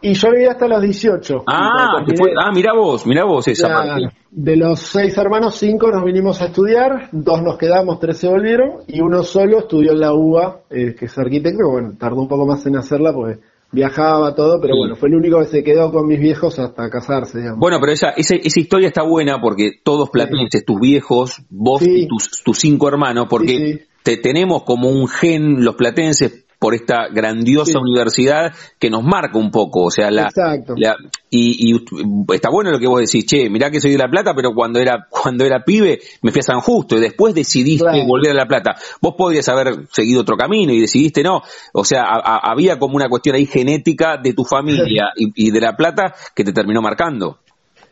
Y 0.00 0.14
yo 0.14 0.30
viví 0.30 0.44
hasta 0.44 0.68
los 0.68 0.80
18. 0.80 1.44
Ah, 1.46 2.04
ah 2.40 2.52
mira 2.52 2.72
vos, 2.72 3.04
mira 3.06 3.24
vos 3.24 3.48
esa 3.48 3.68
parte. 3.68 4.08
De 4.30 4.56
los 4.56 4.78
seis 4.78 5.16
hermanos, 5.16 5.56
cinco 5.56 5.90
nos 5.90 6.04
vinimos 6.04 6.40
a 6.40 6.46
estudiar, 6.46 7.08
dos 7.12 7.42
nos 7.42 7.56
quedamos, 7.56 7.98
tres 7.98 8.18
se 8.18 8.28
volvieron, 8.28 8.82
y 8.86 9.00
uno 9.00 9.22
solo 9.22 9.60
estudió 9.60 9.92
en 9.92 10.00
la 10.00 10.12
UBA, 10.12 10.60
eh, 10.70 10.94
que 10.96 11.06
es 11.06 11.18
arquitecto, 11.18 11.68
bueno, 11.70 11.94
tardó 11.98 12.20
un 12.20 12.28
poco 12.28 12.46
más 12.46 12.64
en 12.66 12.76
hacerla 12.76 13.12
porque 13.12 13.40
viajaba 13.70 14.34
todo, 14.34 14.60
pero 14.60 14.76
bueno, 14.76 14.96
fue 14.96 15.08
el 15.08 15.16
único 15.16 15.38
que 15.40 15.46
se 15.46 15.62
quedó 15.62 15.92
con 15.92 16.06
mis 16.06 16.18
viejos 16.18 16.58
hasta 16.58 16.88
casarse, 16.88 17.38
digamos. 17.38 17.60
Bueno, 17.60 17.78
pero 17.80 17.92
esa, 17.92 18.10
esa, 18.10 18.34
esa 18.34 18.60
historia 18.60 18.88
está 18.88 19.02
buena 19.02 19.40
porque 19.40 19.72
todos 19.82 20.10
platenses, 20.10 20.64
tus 20.64 20.80
viejos, 20.80 21.42
vos 21.50 21.82
y 21.82 22.06
tus, 22.06 22.42
tus 22.42 22.58
cinco 22.58 22.88
hermanos, 22.88 23.26
porque 23.28 23.86
te 24.02 24.16
tenemos 24.16 24.62
como 24.62 24.88
un 24.88 25.08
gen 25.08 25.64
los 25.64 25.76
platenses 25.76 26.46
por 26.58 26.74
esta 26.74 27.08
grandiosa 27.08 27.78
universidad 27.78 28.52
que 28.78 28.90
nos 28.90 29.04
marca 29.04 29.38
un 29.38 29.50
poco, 29.50 29.84
o 29.84 29.90
sea, 29.90 30.10
la, 30.10 30.28
y, 31.30 31.72
y, 31.72 31.84
está 32.34 32.50
bueno 32.50 32.70
lo 32.70 32.78
que 32.78 32.88
vos 32.88 33.00
decís, 33.00 33.26
che, 33.26 33.48
mirá 33.48 33.70
que 33.70 33.80
soy 33.80 33.92
de 33.92 33.98
La 33.98 34.08
Plata, 34.08 34.34
pero 34.34 34.52
cuando 34.54 34.80
era 34.80 35.06
cuando 35.10 35.44
era 35.44 35.64
pibe 35.64 36.00
me 36.22 36.32
fui 36.32 36.40
a 36.40 36.42
San 36.42 36.60
Justo 36.60 36.96
y 36.96 37.00
después 37.00 37.34
decidiste 37.34 38.04
volver 38.06 38.32
a 38.32 38.34
La 38.34 38.46
Plata. 38.46 38.76
Vos 39.00 39.14
podrías 39.16 39.48
haber 39.48 39.86
seguido 39.92 40.22
otro 40.22 40.36
camino 40.36 40.72
y 40.72 40.80
decidiste 40.80 41.22
no, 41.22 41.42
o 41.72 41.84
sea, 41.84 42.04
había 42.04 42.78
como 42.78 42.96
una 42.96 43.08
cuestión 43.08 43.36
ahí 43.36 43.46
genética 43.46 44.16
de 44.16 44.32
tu 44.32 44.44
familia 44.44 45.10
y 45.16 45.50
de 45.50 45.60
La 45.60 45.76
Plata 45.76 46.14
que 46.34 46.44
te 46.44 46.52
terminó 46.52 46.82
marcando. 46.82 47.38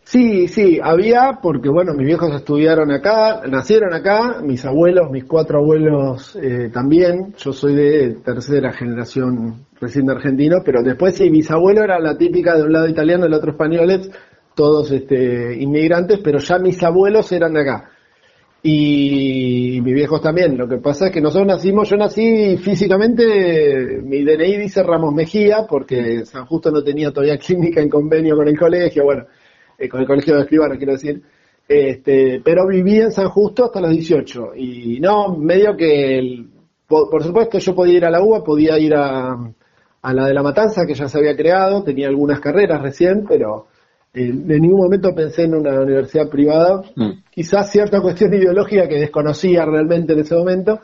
Sí, 0.08 0.46
sí, 0.46 0.78
había, 0.80 1.40
porque 1.42 1.68
bueno, 1.68 1.92
mis 1.92 2.06
viejos 2.06 2.32
estudiaron 2.32 2.92
acá, 2.92 3.42
nacieron 3.48 3.92
acá, 3.92 4.40
mis 4.40 4.64
abuelos, 4.64 5.10
mis 5.10 5.24
cuatro 5.24 5.58
abuelos 5.58 6.38
eh, 6.40 6.70
también, 6.72 7.34
yo 7.36 7.52
soy 7.52 7.74
de 7.74 8.14
tercera 8.24 8.72
generación 8.72 9.66
recién 9.80 10.06
de 10.06 10.12
argentino, 10.12 10.58
pero 10.64 10.84
después 10.84 11.16
sí, 11.16 11.28
mis 11.28 11.50
abuelos 11.50 11.82
eran 11.82 12.04
la 12.04 12.16
típica 12.16 12.56
de 12.56 12.62
un 12.62 12.72
lado 12.72 12.86
italiano, 12.86 13.24
del 13.24 13.34
otro 13.34 13.50
españoles, 13.50 14.08
todos 14.54 14.92
este, 14.92 15.60
inmigrantes, 15.60 16.20
pero 16.22 16.38
ya 16.38 16.60
mis 16.60 16.80
abuelos 16.84 17.32
eran 17.32 17.54
de 17.54 17.62
acá. 17.62 17.90
Y 18.62 19.80
mis 19.82 19.94
viejos 19.94 20.22
también, 20.22 20.56
lo 20.56 20.68
que 20.68 20.76
pasa 20.76 21.06
es 21.06 21.12
que 21.12 21.20
nosotros 21.20 21.48
nacimos, 21.48 21.90
yo 21.90 21.96
nací 21.96 22.56
físicamente, 22.58 24.00
mi 24.04 24.22
DNI 24.22 24.56
dice 24.56 24.84
Ramos 24.84 25.12
Mejía, 25.12 25.66
porque 25.68 26.24
San 26.24 26.46
Justo 26.46 26.70
no 26.70 26.84
tenía 26.84 27.10
todavía 27.10 27.38
clínica 27.44 27.80
en 27.80 27.88
convenio 27.88 28.36
con 28.36 28.46
el 28.46 28.56
colegio, 28.56 29.02
bueno, 29.02 29.24
eh, 29.78 29.88
con 29.88 30.00
el 30.00 30.06
colegio 30.06 30.34
de 30.34 30.42
escribanos, 30.42 30.78
quiero 30.78 30.92
decir. 30.92 31.22
Este, 31.68 32.40
pero 32.44 32.66
viví 32.66 33.00
en 33.00 33.10
San 33.10 33.28
Justo 33.28 33.64
hasta 33.64 33.80
los 33.80 33.90
18 33.90 34.54
y 34.54 35.00
no, 35.00 35.36
medio 35.36 35.76
que, 35.76 36.46
por, 36.86 37.22
supuesto 37.24 37.58
yo 37.58 37.74
podía 37.74 37.96
ir 37.96 38.04
a 38.04 38.10
la 38.10 38.22
UBA, 38.22 38.44
podía 38.44 38.78
ir 38.78 38.94
a, 38.94 39.36
a 40.02 40.12
la 40.12 40.26
de 40.26 40.34
la 40.34 40.42
Matanza 40.42 40.86
que 40.86 40.94
ya 40.94 41.08
se 41.08 41.18
había 41.18 41.36
creado, 41.36 41.82
tenía 41.82 42.06
algunas 42.06 42.38
carreras 42.38 42.80
recién, 42.80 43.24
pero 43.28 43.66
eh, 44.14 44.28
en 44.28 44.46
ningún 44.46 44.80
momento 44.80 45.14
pensé 45.14 45.42
en 45.42 45.56
una 45.56 45.80
universidad 45.80 46.30
privada, 46.30 46.82
mm. 46.94 47.10
quizás 47.30 47.70
cierta 47.70 48.00
cuestión 48.00 48.32
ideológica 48.32 48.88
que 48.88 49.00
desconocía 49.00 49.64
realmente 49.64 50.12
en 50.12 50.20
ese 50.20 50.36
momento, 50.36 50.80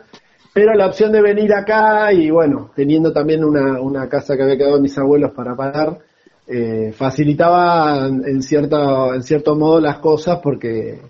pero 0.53 0.75
la 0.75 0.87
opción 0.87 1.13
de 1.13 1.23
venir 1.23 1.55
acá 1.55 2.13
y 2.13 2.29
bueno, 2.31 2.73
teniendo 2.75 3.13
también 3.13 3.45
una, 3.45 3.81
una 3.81 4.09
casa 4.09 4.37
que 4.37 4.43
había 4.43 4.59
quedado 4.59 4.81
mis 4.81 4.99
abuelos 4.99 5.31
para 5.31 5.55
pagar, 5.55 5.99
eh, 6.47 6.93
facilitaba 6.93 8.07
en, 8.07 8.43
cierta, 8.43 9.15
en 9.15 9.23
cierto 9.23 9.55
modo 9.55 9.81
las 9.81 9.99
cosas 9.99 10.41
porque, 10.43 11.01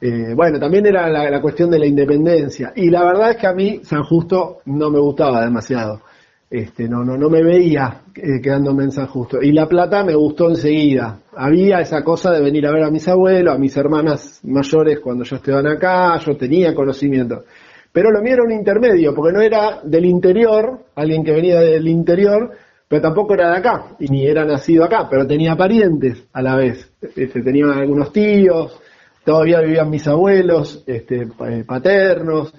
eh, 0.00 0.34
bueno, 0.34 0.58
también 0.60 0.86
era 0.86 1.08
la, 1.08 1.40
cuestión 1.40 1.70
de 1.70 1.78
la 1.78 1.86
independencia. 1.86 2.72
Y 2.76 2.88
la 2.90 3.04
verdad 3.04 3.32
es 3.32 3.36
que 3.38 3.46
a 3.46 3.52
mí 3.52 3.80
San 3.82 4.04
Justo 4.04 4.58
no 4.66 4.90
me 4.90 5.00
gustaba 5.00 5.44
demasiado. 5.44 6.02
Este, 6.50 6.88
no, 6.88 7.04
no, 7.04 7.18
no 7.18 7.28
me 7.28 7.42
veía 7.42 8.04
eh, 8.14 8.40
quedándome 8.40 8.84
en 8.84 8.92
San 8.92 9.06
Justo. 9.06 9.42
Y 9.42 9.52
La 9.52 9.66
Plata 9.66 10.02
me 10.04 10.14
gustó 10.14 10.48
enseguida. 10.48 11.20
Había 11.36 11.80
esa 11.80 12.02
cosa 12.02 12.30
de 12.30 12.40
venir 12.40 12.66
a 12.66 12.72
ver 12.72 12.84
a 12.84 12.90
mis 12.90 13.06
abuelos, 13.08 13.54
a 13.54 13.58
mis 13.58 13.76
hermanas 13.76 14.40
mayores 14.44 15.00
cuando 15.00 15.24
yo 15.24 15.36
estaba 15.36 15.70
acá, 15.70 16.18
yo 16.18 16.36
tenía 16.36 16.74
conocimiento. 16.74 17.44
Pero 17.92 18.10
lo 18.10 18.22
mío 18.22 18.34
era 18.34 18.44
un 18.44 18.52
intermedio, 18.52 19.14
porque 19.14 19.32
no 19.32 19.40
era 19.40 19.80
del 19.82 20.04
interior, 20.04 20.84
alguien 20.94 21.24
que 21.24 21.32
venía 21.32 21.60
del 21.60 21.88
interior, 21.88 22.52
pero 22.88 23.02
tampoco 23.02 23.34
era 23.34 23.50
de 23.50 23.58
acá, 23.58 23.96
y 23.98 24.08
ni 24.08 24.26
era 24.26 24.44
nacido 24.46 24.84
acá, 24.84 25.06
pero 25.10 25.26
tenía 25.26 25.54
parientes 25.54 26.26
a 26.32 26.40
la 26.40 26.56
vez. 26.56 26.90
Este, 27.14 27.42
tenía 27.42 27.66
algunos 27.66 28.12
tíos, 28.12 28.80
todavía 29.24 29.60
vivían 29.60 29.90
mis 29.90 30.06
abuelos 30.08 30.82
este, 30.86 31.22
eh, 31.22 31.64
paternos. 31.66 32.54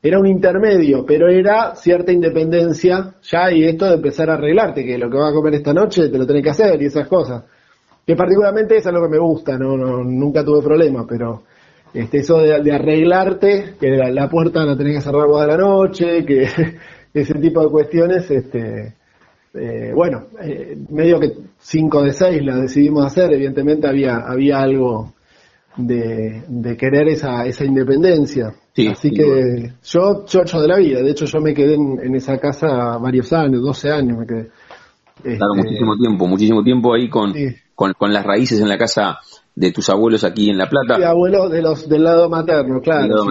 Era 0.00 0.18
un 0.18 0.26
intermedio, 0.26 1.04
pero 1.04 1.28
era 1.28 1.74
cierta 1.74 2.12
independencia 2.12 3.14
ya 3.22 3.52
y 3.52 3.64
esto 3.64 3.86
de 3.86 3.94
empezar 3.94 4.30
a 4.30 4.34
arreglarte, 4.34 4.84
que 4.84 4.98
lo 4.98 5.10
que 5.10 5.16
vas 5.16 5.30
a 5.30 5.34
comer 5.34 5.54
esta 5.54 5.72
noche 5.72 6.08
te 6.08 6.18
lo 6.18 6.26
tenés 6.26 6.42
que 6.44 6.50
hacer 6.50 6.80
y 6.80 6.86
esas 6.86 7.08
cosas. 7.08 7.44
Que 8.06 8.16
particularmente 8.16 8.76
eso 8.76 8.88
es 8.88 8.94
lo 8.94 9.02
que 9.02 9.08
me 9.08 9.18
gusta, 9.18 9.56
no, 9.58 9.76
no 9.76 10.02
nunca 10.04 10.44
tuve 10.44 10.62
problemas, 10.62 11.06
pero 11.08 11.42
este, 11.94 12.18
eso 12.18 12.38
de, 12.38 12.72
arreglarte, 12.72 13.74
que 13.78 13.90
la, 13.90 14.28
puerta 14.28 14.64
la 14.64 14.76
tenés 14.76 14.96
que 14.96 15.02
cerrar 15.02 15.26
vos 15.26 15.40
de 15.40 15.46
la 15.46 15.56
noche, 15.56 16.24
que 16.24 16.48
ese 17.14 17.34
tipo 17.34 17.62
de 17.62 17.70
cuestiones, 17.70 18.30
este, 18.30 18.94
eh, 19.54 19.92
bueno, 19.94 20.26
eh, 20.40 20.76
medio 20.90 21.20
que 21.20 21.32
5 21.58 22.02
de 22.02 22.12
6 22.12 22.44
la 22.44 22.56
decidimos 22.56 23.06
hacer, 23.06 23.32
evidentemente 23.32 23.86
había, 23.86 24.16
había 24.16 24.60
algo, 24.60 25.12
de, 25.76 26.42
de 26.48 26.76
querer 26.76 27.08
esa, 27.08 27.46
esa 27.46 27.64
independencia. 27.64 28.54
Así 28.90 29.10
que 29.10 29.72
yo, 29.82 30.24
chocho 30.24 30.60
de 30.60 30.68
la 30.68 30.78
vida, 30.78 31.02
de 31.02 31.10
hecho 31.10 31.26
yo 31.26 31.40
me 31.40 31.52
quedé 31.52 31.74
en, 31.74 32.14
esa 32.14 32.38
casa 32.38 32.96
varios 32.98 33.32
años, 33.32 33.62
12 33.62 33.90
años 33.90 34.18
me 34.18 34.26
quedé. 34.26 34.50
Claro, 35.22 35.54
este, 35.54 35.62
muchísimo 35.62 35.96
tiempo, 35.96 36.26
muchísimo 36.26 36.64
tiempo 36.64 36.94
ahí 36.94 37.08
con, 37.08 37.34
con, 37.74 37.92
con, 37.92 38.12
las 38.12 38.24
raíces 38.24 38.60
en 38.60 38.68
la 38.68 38.78
casa 38.78 39.18
de 39.54 39.70
tus 39.70 39.90
abuelos 39.90 40.24
aquí 40.24 40.48
en 40.48 40.56
La 40.56 40.68
Plata. 40.68 40.96
Sí, 40.96 41.02
abuelos 41.02 41.50
de 41.50 41.60
los, 41.60 41.88
del 41.88 42.02
lado 42.02 42.30
materno, 42.30 42.80
claro. 42.80 43.26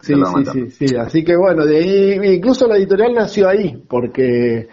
sí, 0.00 0.14
sí, 0.14 0.44
sí, 0.70 0.70
sí, 0.88 0.96
así 0.96 1.22
que 1.22 1.36
bueno, 1.36 1.66
de 1.66 1.76
ahí, 1.76 2.34
incluso 2.36 2.66
la 2.66 2.78
editorial 2.78 3.12
nació 3.12 3.48
ahí, 3.48 3.82
porque 3.86 4.68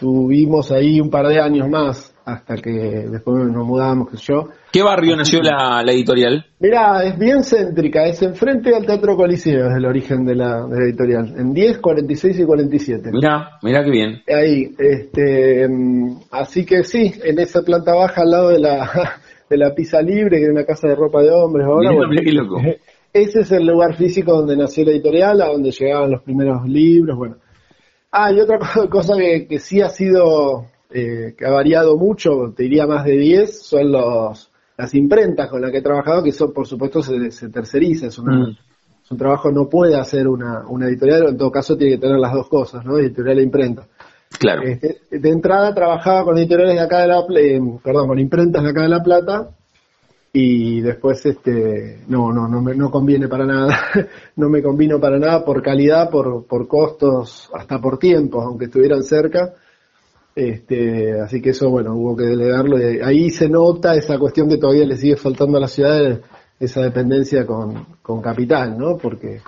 tuvimos 0.00 0.72
ahí 0.72 0.98
un 0.98 1.10
par 1.10 1.28
de 1.28 1.38
años 1.38 1.68
más 1.68 2.14
hasta 2.24 2.56
que 2.56 2.70
después 2.70 3.44
nos 3.50 3.66
mudamos, 3.66 4.10
que 4.10 4.16
yo. 4.16 4.48
¿Qué 4.72 4.82
barrio 4.82 5.16
nació 5.16 5.40
la, 5.42 5.82
editorial? 5.82 6.46
Mirá, 6.58 7.04
es 7.04 7.18
bien 7.18 7.42
céntrica, 7.42 8.06
es 8.06 8.22
enfrente 8.22 8.74
al 8.74 8.86
Teatro 8.86 9.16
Coliseo, 9.16 9.68
es 9.68 9.76
el 9.76 9.84
origen 9.84 10.24
de 10.24 10.36
la, 10.36 10.66
editorial, 10.70 11.34
en 11.36 11.52
10, 11.52 11.78
46 11.78 12.40
y 12.40 12.44
47. 12.44 13.10
Mirá, 13.12 13.58
mirá 13.62 13.84
qué 13.84 13.90
bien. 13.90 14.22
Ahí, 14.28 14.72
este, 14.78 15.68
mm, 15.68 16.20
así 16.30 16.64
que 16.64 16.82
sí, 16.82 17.12
en 17.22 17.38
esa 17.38 17.62
planta 17.62 17.94
baja 17.94 18.22
al 18.22 18.30
lado 18.30 18.48
de 18.50 18.60
la, 18.60 18.90
de 19.50 19.56
la 19.56 19.74
Pisa 19.74 20.00
Libre, 20.00 20.38
que 20.38 20.44
es 20.44 20.50
una 20.50 20.64
casa 20.64 20.88
de 20.88 20.94
ropa 20.94 21.22
de 21.22 21.30
hombres 21.30 21.66
ahora. 21.66 21.90
qué 22.24 22.32
loco. 22.32 22.60
Ese 23.12 23.40
es 23.40 23.50
el 23.50 23.66
lugar 23.66 23.96
físico 23.96 24.32
donde 24.32 24.56
nació 24.56 24.84
la 24.84 24.92
editorial, 24.92 25.42
a 25.42 25.48
donde 25.48 25.72
llegaban 25.72 26.12
los 26.12 26.22
primeros 26.22 26.64
libros, 26.64 27.18
bueno. 27.18 27.36
Ah, 28.12 28.32
y 28.32 28.40
otra 28.40 28.58
cosa 28.90 29.16
que, 29.16 29.46
que 29.46 29.58
sí 29.58 29.80
ha 29.80 29.88
sido 29.88 30.66
eh, 30.92 31.34
que 31.38 31.46
ha 31.46 31.50
variado 31.50 31.96
mucho, 31.96 32.52
te 32.56 32.64
diría 32.64 32.84
más 32.84 33.04
de 33.04 33.16
10, 33.16 33.62
son 33.62 33.92
los, 33.92 34.50
las 34.76 34.94
imprentas 34.94 35.48
con 35.48 35.60
las 35.60 35.70
que 35.70 35.78
he 35.78 35.82
trabajado, 35.82 36.22
que 36.24 36.32
son, 36.32 36.52
por 36.52 36.66
supuesto, 36.66 37.00
se, 37.00 37.30
se 37.30 37.48
terceriza, 37.48 38.08
es, 38.08 38.18
una, 38.18 38.36
mm. 38.36 38.56
un 39.10 39.16
trabajo, 39.16 39.52
no 39.52 39.68
puede 39.68 39.96
hacer 39.96 40.26
una, 40.26 40.64
una 40.68 40.88
editorial, 40.88 41.28
en 41.28 41.36
todo 41.36 41.52
caso 41.52 41.76
tiene 41.76 41.94
que 41.94 42.00
tener 42.00 42.18
las 42.18 42.32
dos 42.32 42.48
cosas, 42.48 42.84
¿no? 42.84 42.98
Editorial 42.98 43.38
e 43.38 43.42
imprenta. 43.42 43.86
Claro. 44.36 44.62
Este, 44.62 45.00
de 45.16 45.30
entrada 45.30 45.72
trabajaba 45.72 46.24
con 46.24 46.38
editoriales 46.38 46.74
de 46.74 46.80
acá 46.80 47.02
de 47.02 47.06
la, 47.06 47.24
eh, 47.36 47.60
perdón, 47.84 48.08
con 48.08 48.18
imprentas 48.18 48.64
de 48.64 48.70
acá 48.70 48.82
de 48.82 48.88
La 48.88 49.02
Plata, 49.02 49.50
y 50.32 50.80
después 50.80 51.26
este 51.26 52.00
no 52.08 52.32
no 52.32 52.46
no 52.46 52.62
me 52.62 52.74
no 52.74 52.90
conviene 52.90 53.26
para 53.26 53.44
nada 53.44 53.76
no 54.36 54.48
me 54.48 54.62
convino 54.62 55.00
para 55.00 55.18
nada 55.18 55.44
por 55.44 55.60
calidad 55.60 56.08
por 56.08 56.46
por 56.46 56.68
costos 56.68 57.50
hasta 57.52 57.80
por 57.80 57.98
tiempo 57.98 58.40
aunque 58.40 58.66
estuvieran 58.66 59.02
cerca 59.02 59.54
este, 60.34 61.20
así 61.20 61.40
que 61.42 61.50
eso, 61.50 61.68
bueno, 61.70 61.94
hubo 61.94 62.16
que 62.16 62.24
delegarlo. 62.24 62.76
ahí 63.04 63.30
se 63.30 63.48
nota 63.48 63.94
esa 63.94 64.18
cuestión 64.18 64.48
que 64.48 64.58
todavía 64.58 64.86
le 64.86 64.96
sigue 64.96 65.16
faltando 65.16 65.58
a 65.58 65.60
la 65.60 65.68
ciudad, 65.68 66.20
esa 66.58 66.82
dependencia 66.82 67.44
con, 67.44 67.84
con 68.00 68.22
capital, 68.22 68.78
¿no? 68.78 68.96
Porque 68.96 69.40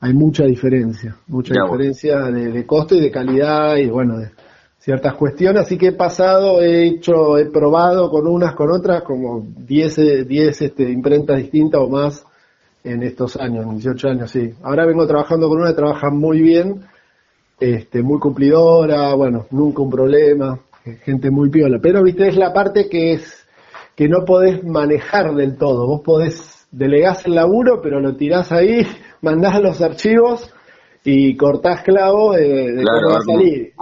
hay 0.00 0.14
mucha 0.14 0.44
diferencia, 0.44 1.16
mucha 1.28 1.54
diferencia 1.54 2.22
de, 2.30 2.64
costo 2.66 2.94
y 2.94 3.00
de 3.00 3.10
calidad 3.10 3.76
y, 3.76 3.88
bueno, 3.88 4.18
de 4.18 4.30
ciertas 4.80 5.14
cuestiones. 5.14 5.62
Así 5.62 5.78
que 5.78 5.88
he 5.88 5.92
pasado, 5.92 6.60
he 6.60 6.86
hecho, 6.86 7.38
he 7.38 7.46
probado 7.46 8.10
con 8.10 8.26
unas, 8.26 8.54
con 8.54 8.70
otras, 8.72 9.02
como 9.02 9.46
10, 9.46 10.26
10 10.26 10.62
este, 10.62 10.90
imprentas 10.90 11.38
distintas 11.38 11.80
o 11.80 11.88
más 11.88 12.24
en 12.82 13.02
estos 13.02 13.36
años, 13.36 13.64
en 13.64 13.74
18 13.74 14.08
años, 14.08 14.30
sí. 14.30 14.54
Ahora 14.62 14.86
vengo 14.86 15.06
trabajando 15.06 15.48
con 15.48 15.60
una 15.60 15.70
que 15.70 15.76
trabaja 15.76 16.10
muy 16.10 16.40
bien 16.40 16.82
este, 17.60 18.02
muy 18.02 18.18
cumplidora, 18.18 19.14
bueno, 19.14 19.46
nunca 19.50 19.82
un 19.82 19.90
problema, 19.90 20.58
gente 21.04 21.30
muy 21.30 21.50
piola. 21.50 21.78
Pero, 21.80 22.02
viste, 22.02 22.28
es 22.28 22.36
la 22.36 22.52
parte 22.52 22.88
que 22.88 23.12
es 23.12 23.46
que 23.94 24.08
no 24.08 24.24
podés 24.24 24.64
manejar 24.64 25.34
del 25.34 25.58
todo. 25.58 25.86
Vos 25.86 26.00
podés, 26.00 26.66
delegás 26.70 27.26
el 27.26 27.34
laburo, 27.34 27.82
pero 27.82 28.00
lo 28.00 28.16
tirás 28.16 28.50
ahí, 28.50 28.86
mandás 29.20 29.60
los 29.60 29.82
archivos 29.82 30.50
y 31.04 31.36
cortás 31.36 31.82
clavo 31.82 32.32
de, 32.32 32.82
cómo 32.84 33.10
va 33.10 33.18
a 33.18 33.22
salir. 33.22 33.72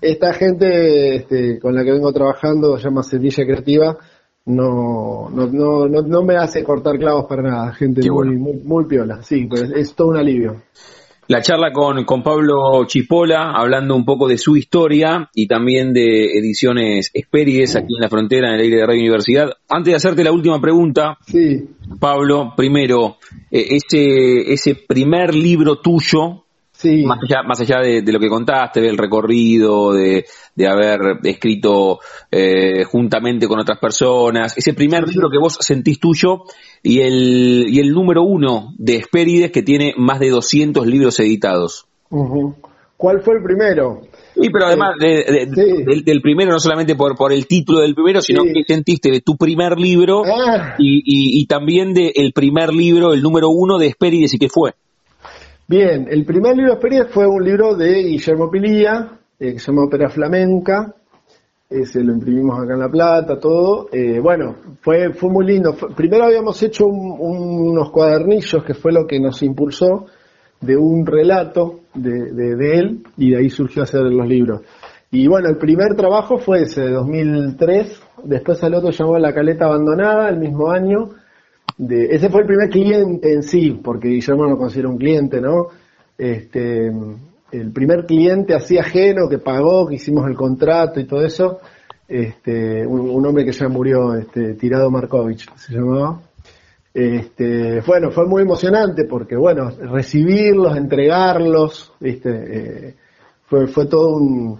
Esta 0.00 0.32
gente 0.32 1.16
este, 1.16 1.58
con 1.58 1.74
la 1.74 1.84
que 1.84 1.92
vengo 1.92 2.12
trabajando, 2.12 2.76
se 2.78 2.84
llama 2.84 3.02
Semilla 3.02 3.44
Creativa, 3.44 3.98
no, 4.46 5.28
no, 5.30 5.46
no, 5.46 5.86
no, 5.86 6.22
me 6.22 6.36
hace 6.36 6.64
cortar 6.64 6.98
clavos 6.98 7.26
para 7.26 7.42
nada. 7.42 7.72
Gente 7.74 8.10
muy, 8.10 8.36
muy, 8.36 8.54
muy, 8.64 8.84
piola. 8.86 9.22
Sí, 9.22 9.46
pues 9.46 9.70
es 9.74 9.94
todo 9.94 10.08
un 10.08 10.16
alivio 10.16 10.62
la 11.28 11.42
charla 11.42 11.72
con, 11.72 12.04
con 12.04 12.22
Pablo 12.22 12.84
Chipola, 12.86 13.52
hablando 13.52 13.94
un 13.94 14.06
poco 14.06 14.26
de 14.26 14.38
su 14.38 14.56
historia 14.56 15.28
y 15.34 15.46
también 15.46 15.92
de 15.92 16.38
ediciones 16.38 17.10
Esperides 17.12 17.76
aquí 17.76 17.94
en 17.96 18.00
la 18.00 18.08
frontera, 18.08 18.48
en 18.48 18.54
el 18.54 18.60
aire 18.62 18.76
de 18.76 18.86
Radio 18.86 19.00
Universidad. 19.02 19.50
Antes 19.68 19.92
de 19.92 19.96
hacerte 19.96 20.24
la 20.24 20.32
última 20.32 20.58
pregunta, 20.58 21.18
sí. 21.26 21.68
Pablo, 22.00 22.54
primero, 22.56 23.18
eh, 23.50 23.76
ese, 23.76 24.52
ese 24.52 24.74
primer 24.74 25.34
libro 25.34 25.76
tuyo, 25.80 26.46
Sí. 26.78 27.04
Más 27.04 27.18
allá, 27.24 27.42
más 27.42 27.60
allá 27.60 27.80
de, 27.80 28.12
lo 28.12 28.20
que 28.20 28.28
contaste, 28.28 28.80
del 28.80 28.96
recorrido, 28.96 29.92
de, 29.92 30.24
haber 30.64 31.18
escrito 31.24 31.98
eh, 32.30 32.84
juntamente 32.84 33.48
con 33.48 33.58
otras 33.58 33.80
personas, 33.80 34.56
ese 34.56 34.74
primer 34.74 35.08
libro 35.08 35.28
que 35.28 35.38
vos 35.38 35.58
sentís 35.60 35.98
tuyo 35.98 36.44
y 36.80 37.00
el, 37.00 37.66
y 37.68 37.80
el 37.80 37.90
número 37.90 38.22
uno 38.22 38.74
de 38.78 38.94
Esperides 38.94 39.50
que 39.50 39.62
tiene 39.62 39.92
más 39.96 40.20
de 40.20 40.30
200 40.30 40.86
libros 40.86 41.18
editados. 41.18 41.88
¿Cuál 42.96 43.22
fue 43.22 43.38
el 43.38 43.42
primero? 43.42 44.02
Y 44.36 44.48
pero 44.50 44.66
además 44.66 44.94
de, 45.00 45.48
del, 46.04 46.20
primero, 46.20 46.52
no 46.52 46.60
solamente 46.60 46.94
por, 46.94 47.16
por 47.16 47.32
el 47.32 47.48
título 47.48 47.80
del 47.80 47.96
primero, 47.96 48.22
sino 48.22 48.44
que 48.44 48.62
sentiste 48.64 49.10
de 49.10 49.20
tu 49.20 49.36
primer 49.36 49.80
libro 49.80 50.22
ah. 50.24 50.76
y, 50.78 50.98
y, 50.98 51.42
y, 51.42 51.46
también 51.46 51.92
del 51.92 52.32
primer 52.32 52.72
libro, 52.72 53.14
el 53.14 53.20
número 53.20 53.48
uno 53.48 53.78
de 53.78 53.88
Esperides 53.88 54.32
y 54.34 54.38
qué 54.38 54.48
fue. 54.48 54.74
Bien, 55.70 56.08
el 56.10 56.24
primer 56.24 56.56
libro 56.56 56.70
de 56.70 56.76
experiencia 56.76 57.12
fue 57.12 57.26
un 57.26 57.44
libro 57.44 57.76
de 57.76 58.02
Guillermo 58.02 58.50
Pilía, 58.50 59.18
eh, 59.38 59.52
que 59.52 59.58
se 59.58 59.66
llama 59.66 59.84
Ópera 59.84 60.08
Flamenca. 60.08 60.94
Ese 61.68 62.02
lo 62.02 62.14
imprimimos 62.14 62.58
acá 62.58 62.72
en 62.72 62.80
La 62.80 62.88
Plata, 62.88 63.38
todo. 63.38 63.86
Eh, 63.92 64.18
bueno, 64.18 64.56
fue, 64.80 65.12
fue 65.12 65.28
muy 65.28 65.44
lindo. 65.44 65.76
primero 65.94 66.24
habíamos 66.24 66.62
hecho 66.62 66.86
unos 66.86 67.90
cuadernillos, 67.90 68.64
que 68.64 68.72
fue 68.72 68.92
lo 68.92 69.06
que 69.06 69.20
nos 69.20 69.42
impulsó, 69.42 70.06
de 70.58 70.74
un 70.74 71.04
relato 71.04 71.80
de, 71.92 72.32
de, 72.32 72.78
él, 72.78 73.02
y 73.18 73.32
de 73.32 73.36
ahí 73.36 73.50
surgió 73.50 73.82
hacer 73.82 74.00
los 74.00 74.26
libros. 74.26 74.62
Y 75.10 75.28
bueno, 75.28 75.50
el 75.50 75.58
primer 75.58 75.94
trabajo 75.96 76.38
fue 76.38 76.62
ese, 76.62 76.80
de 76.80 76.92
2003. 76.92 78.02
Después 78.24 78.64
al 78.64 78.72
otro 78.72 78.88
llamó 78.88 79.18
La 79.18 79.34
Caleta 79.34 79.66
Abandonada, 79.66 80.30
el 80.30 80.38
mismo 80.38 80.70
año 80.70 81.10
ese 81.78 82.28
fue 82.28 82.40
el 82.42 82.46
primer 82.46 82.70
cliente 82.70 83.32
en 83.32 83.42
sí, 83.42 83.80
porque 83.82 84.08
Guillermo 84.08 84.46
no 84.46 84.58
considera 84.58 84.88
un 84.88 84.98
cliente, 84.98 85.40
¿no? 85.40 85.68
Este, 86.16 86.92
el 87.52 87.72
primer 87.72 88.04
cliente 88.04 88.54
así 88.54 88.78
ajeno 88.78 89.28
que 89.28 89.38
pagó, 89.38 89.86
que 89.86 89.94
hicimos 89.94 90.28
el 90.28 90.34
contrato 90.34 90.98
y 90.98 91.06
todo 91.06 91.24
eso, 91.24 91.60
este, 92.08 92.86
un, 92.86 93.24
hombre 93.24 93.44
que 93.44 93.52
ya 93.52 93.68
murió, 93.68 94.14
este, 94.14 94.54
Tirado 94.54 94.90
Markovich, 94.90 95.48
se 95.56 95.74
llamaba. 95.74 96.20
Este, 96.92 97.80
bueno, 97.86 98.10
fue 98.10 98.26
muy 98.26 98.42
emocionante 98.42 99.04
porque, 99.04 99.36
bueno, 99.36 99.70
recibirlos, 99.70 100.76
entregarlos, 100.76 101.92
¿viste? 102.00 102.30
Eh, 102.30 102.94
fue, 103.46 103.68
fue 103.68 103.86
todo 103.86 104.16
un, 104.16 104.58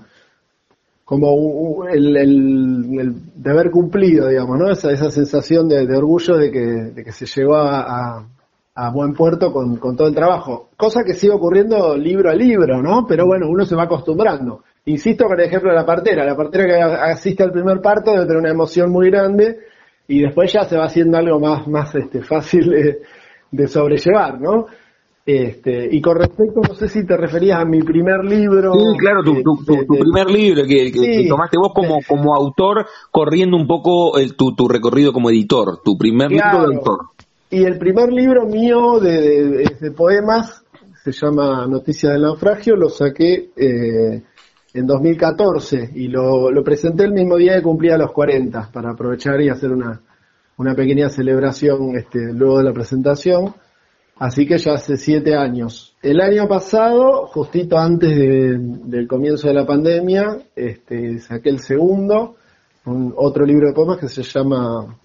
como 1.08 1.86
el, 1.88 2.14
el, 2.18 3.14
de 3.34 3.50
haber 3.50 3.70
cumplido, 3.70 4.28
digamos, 4.28 4.58
¿no? 4.58 4.70
Esa, 4.70 4.92
esa 4.92 5.10
sensación 5.10 5.66
de, 5.66 5.96
orgullo 5.96 6.36
de 6.36 6.50
que, 6.50 6.60
de 6.60 7.02
que, 7.02 7.12
se 7.12 7.24
llegó 7.24 7.56
a, 7.56 8.26
a, 8.74 8.90
buen 8.90 9.14
puerto 9.14 9.50
con, 9.50 9.78
con, 9.78 9.96
todo 9.96 10.06
el 10.06 10.14
trabajo. 10.14 10.68
Cosa 10.76 11.04
que 11.04 11.14
sigue 11.14 11.32
ocurriendo 11.32 11.96
libro 11.96 12.28
a 12.28 12.34
libro, 12.34 12.82
¿no? 12.82 13.06
Pero 13.08 13.24
bueno, 13.24 13.48
uno 13.48 13.64
se 13.64 13.74
va 13.74 13.84
acostumbrando. 13.84 14.64
Insisto 14.84 15.24
con 15.24 15.40
el 15.40 15.46
ejemplo 15.46 15.70
de 15.70 15.76
la 15.76 15.86
partera. 15.86 16.26
La 16.26 16.36
partera 16.36 16.66
que 16.66 16.74
asiste 16.78 17.42
al 17.42 17.52
primer 17.52 17.80
parto 17.80 18.10
debe 18.12 18.26
tener 18.26 18.40
una 18.40 18.50
emoción 18.50 18.90
muy 18.90 19.10
grande 19.10 19.60
y 20.06 20.20
después 20.20 20.52
ya 20.52 20.64
se 20.64 20.76
va 20.76 20.84
haciendo 20.84 21.16
algo 21.16 21.40
más, 21.40 21.66
más 21.68 21.94
este, 21.94 22.20
fácil 22.20 22.68
de, 22.68 22.98
de 23.50 23.66
sobrellevar, 23.66 24.38
¿no? 24.38 24.66
Este, 25.30 25.86
y 25.94 26.00
con 26.00 26.16
respecto, 26.16 26.62
no 26.66 26.74
sé 26.74 26.88
si 26.88 27.04
te 27.04 27.14
referías 27.14 27.60
a 27.60 27.66
mi 27.66 27.82
primer 27.82 28.24
libro. 28.24 28.72
Sí, 28.72 28.96
claro, 28.96 29.22
tu, 29.22 29.42
tu, 29.42 29.62
tu, 29.62 29.74
este, 29.74 29.98
primer 29.98 30.30
libro 30.30 30.62
que, 30.66 31.26
tomaste 31.28 31.58
vos 31.58 31.72
como, 31.74 31.98
como 32.08 32.34
autor, 32.34 32.86
corriendo 33.10 33.58
un 33.58 33.66
poco 33.66 34.16
el, 34.16 34.36
tu, 34.36 34.54
recorrido 34.66 35.12
como 35.12 35.28
editor, 35.28 35.82
tu 35.84 35.98
primer 35.98 36.30
libro 36.30 36.66
de 36.66 36.76
autor. 36.76 36.98
Y 37.50 37.62
el 37.62 37.76
primer 37.76 38.10
libro 38.10 38.46
mío 38.46 38.98
de, 39.00 39.76
de, 39.78 39.90
poemas 39.90 40.64
se 41.04 41.12
llama 41.12 41.66
Noticias 41.66 42.14
del 42.14 42.22
Naufragio, 42.22 42.74
lo 42.74 42.88
saqué 42.88 43.50
eh, 43.54 44.22
en 44.72 44.86
2014 44.86 45.90
y 45.94 46.08
lo, 46.08 46.50
lo 46.50 46.64
presenté 46.64 47.04
el 47.04 47.12
mismo 47.12 47.36
día 47.36 47.56
que 47.56 47.62
cumplía 47.62 47.98
los 47.98 48.12
40 48.12 48.70
para 48.72 48.92
aprovechar 48.92 49.38
y 49.42 49.50
hacer 49.50 49.72
una, 49.72 50.00
una 50.56 50.74
pequeña 50.74 51.10
celebración 51.10 51.96
este, 51.96 52.32
luego 52.32 52.56
de 52.56 52.64
la 52.64 52.72
presentación. 52.72 53.52
Así 54.18 54.46
que 54.46 54.58
ya 54.58 54.72
hace 54.72 54.96
siete 54.96 55.36
años. 55.36 55.94
El 56.02 56.20
año 56.20 56.48
pasado, 56.48 57.26
justito 57.28 57.78
antes 57.78 58.10
del 58.16 59.06
comienzo 59.06 59.46
de 59.46 59.54
la 59.54 59.64
pandemia, 59.64 60.38
este, 60.56 61.20
saqué 61.20 61.50
el 61.50 61.60
segundo, 61.60 62.34
un, 62.86 63.14
otro 63.16 63.46
libro 63.46 63.68
de 63.68 63.74
poemas 63.74 63.98
que 63.98 64.08
se 64.08 64.24
llama 64.24 64.98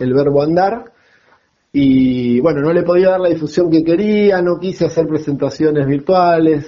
El 0.00 0.12
verbo 0.12 0.42
andar, 0.42 0.92
y 1.72 2.40
bueno, 2.40 2.60
no 2.60 2.72
le 2.72 2.82
podía 2.82 3.10
dar 3.10 3.20
la 3.20 3.28
difusión 3.28 3.70
que 3.70 3.84
quería, 3.84 4.42
no 4.42 4.58
quise 4.58 4.86
hacer 4.86 5.06
presentaciones 5.06 5.86
virtuales, 5.86 6.66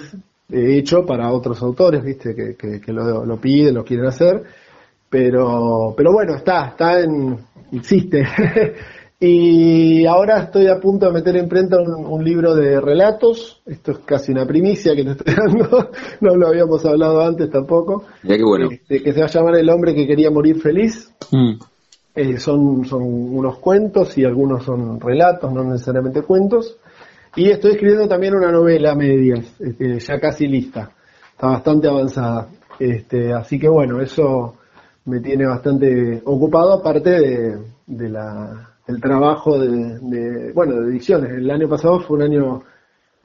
he 0.49 0.77
hecho 0.77 1.05
para 1.05 1.33
otros 1.33 1.61
autores, 1.61 2.03
viste, 2.03 2.33
que, 2.33 2.79
que, 2.79 2.93
lo, 2.93 3.25
lo, 3.25 3.41
piden, 3.41 3.75
lo 3.75 3.83
quieren 3.83 4.05
hacer, 4.05 4.43
pero, 5.09 5.93
pero 5.97 6.13
bueno, 6.13 6.35
está, 6.35 6.67
está 6.67 7.01
en, 7.01 7.37
existe. 7.73 8.23
y 9.23 10.03
ahora 10.07 10.39
estoy 10.39 10.65
a 10.65 10.79
punto 10.79 11.05
de 11.05 11.11
meter 11.11 11.35
en 11.37 11.47
prenta 11.47 11.77
un, 11.77 12.23
libro 12.23 12.55
de 12.55 12.81
relatos, 12.81 13.61
esto 13.67 13.91
es 13.91 13.99
casi 13.99 14.31
una 14.31 14.47
primicia 14.47 14.95
que 14.95 15.03
te 15.03 15.11
estoy 15.11 15.35
dando, 15.37 15.91
no 16.21 16.35
lo 16.35 16.47
habíamos 16.47 16.83
hablado 16.87 17.21
antes 17.21 17.51
tampoco, 17.51 18.03
bueno. 18.23 18.69
Este, 18.71 19.03
que 19.03 19.13
se 19.13 19.19
va 19.19 19.27
a 19.27 19.29
llamar 19.29 19.57
El 19.57 19.69
hombre 19.69 19.93
que 19.93 20.07
quería 20.07 20.31
morir 20.31 20.59
feliz. 20.59 21.13
Mm. 21.31 21.53
Eh, 22.15 22.39
son, 22.39 22.83
son 22.83 23.03
unos 23.03 23.59
cuentos 23.59 24.17
y 24.17 24.25
algunos 24.25 24.63
son 24.63 24.99
relatos, 24.99 25.53
no 25.53 25.65
necesariamente 25.65 26.23
cuentos. 26.23 26.77
Y 27.35 27.51
estoy 27.51 27.73
escribiendo 27.73 28.07
también 28.07 28.33
una 28.33 28.51
novela 28.51 28.93
a 28.93 28.95
medias, 28.95 29.45
este, 29.59 29.99
ya 29.99 30.19
casi 30.19 30.47
lista, 30.47 30.93
está 31.31 31.45
bastante 31.45 31.87
avanzada. 31.87 32.47
Este, 32.79 33.31
así 33.33 33.59
que 33.59 33.69
bueno, 33.69 34.01
eso 34.01 34.55
me 35.05 35.19
tiene 35.19 35.45
bastante 35.45 36.23
ocupado, 36.25 36.73
aparte 36.73 37.11
de, 37.11 37.59
de 37.85 38.09
la, 38.09 38.70
del 38.87 38.99
trabajo 38.99 39.59
de, 39.59 39.99
de, 39.99 40.53
bueno, 40.53 40.81
de 40.81 40.91
ediciones. 40.91 41.31
El 41.31 41.49
año 41.49 41.69
pasado 41.69 41.99
fue 41.99 42.17
un 42.17 42.23
año 42.23 42.63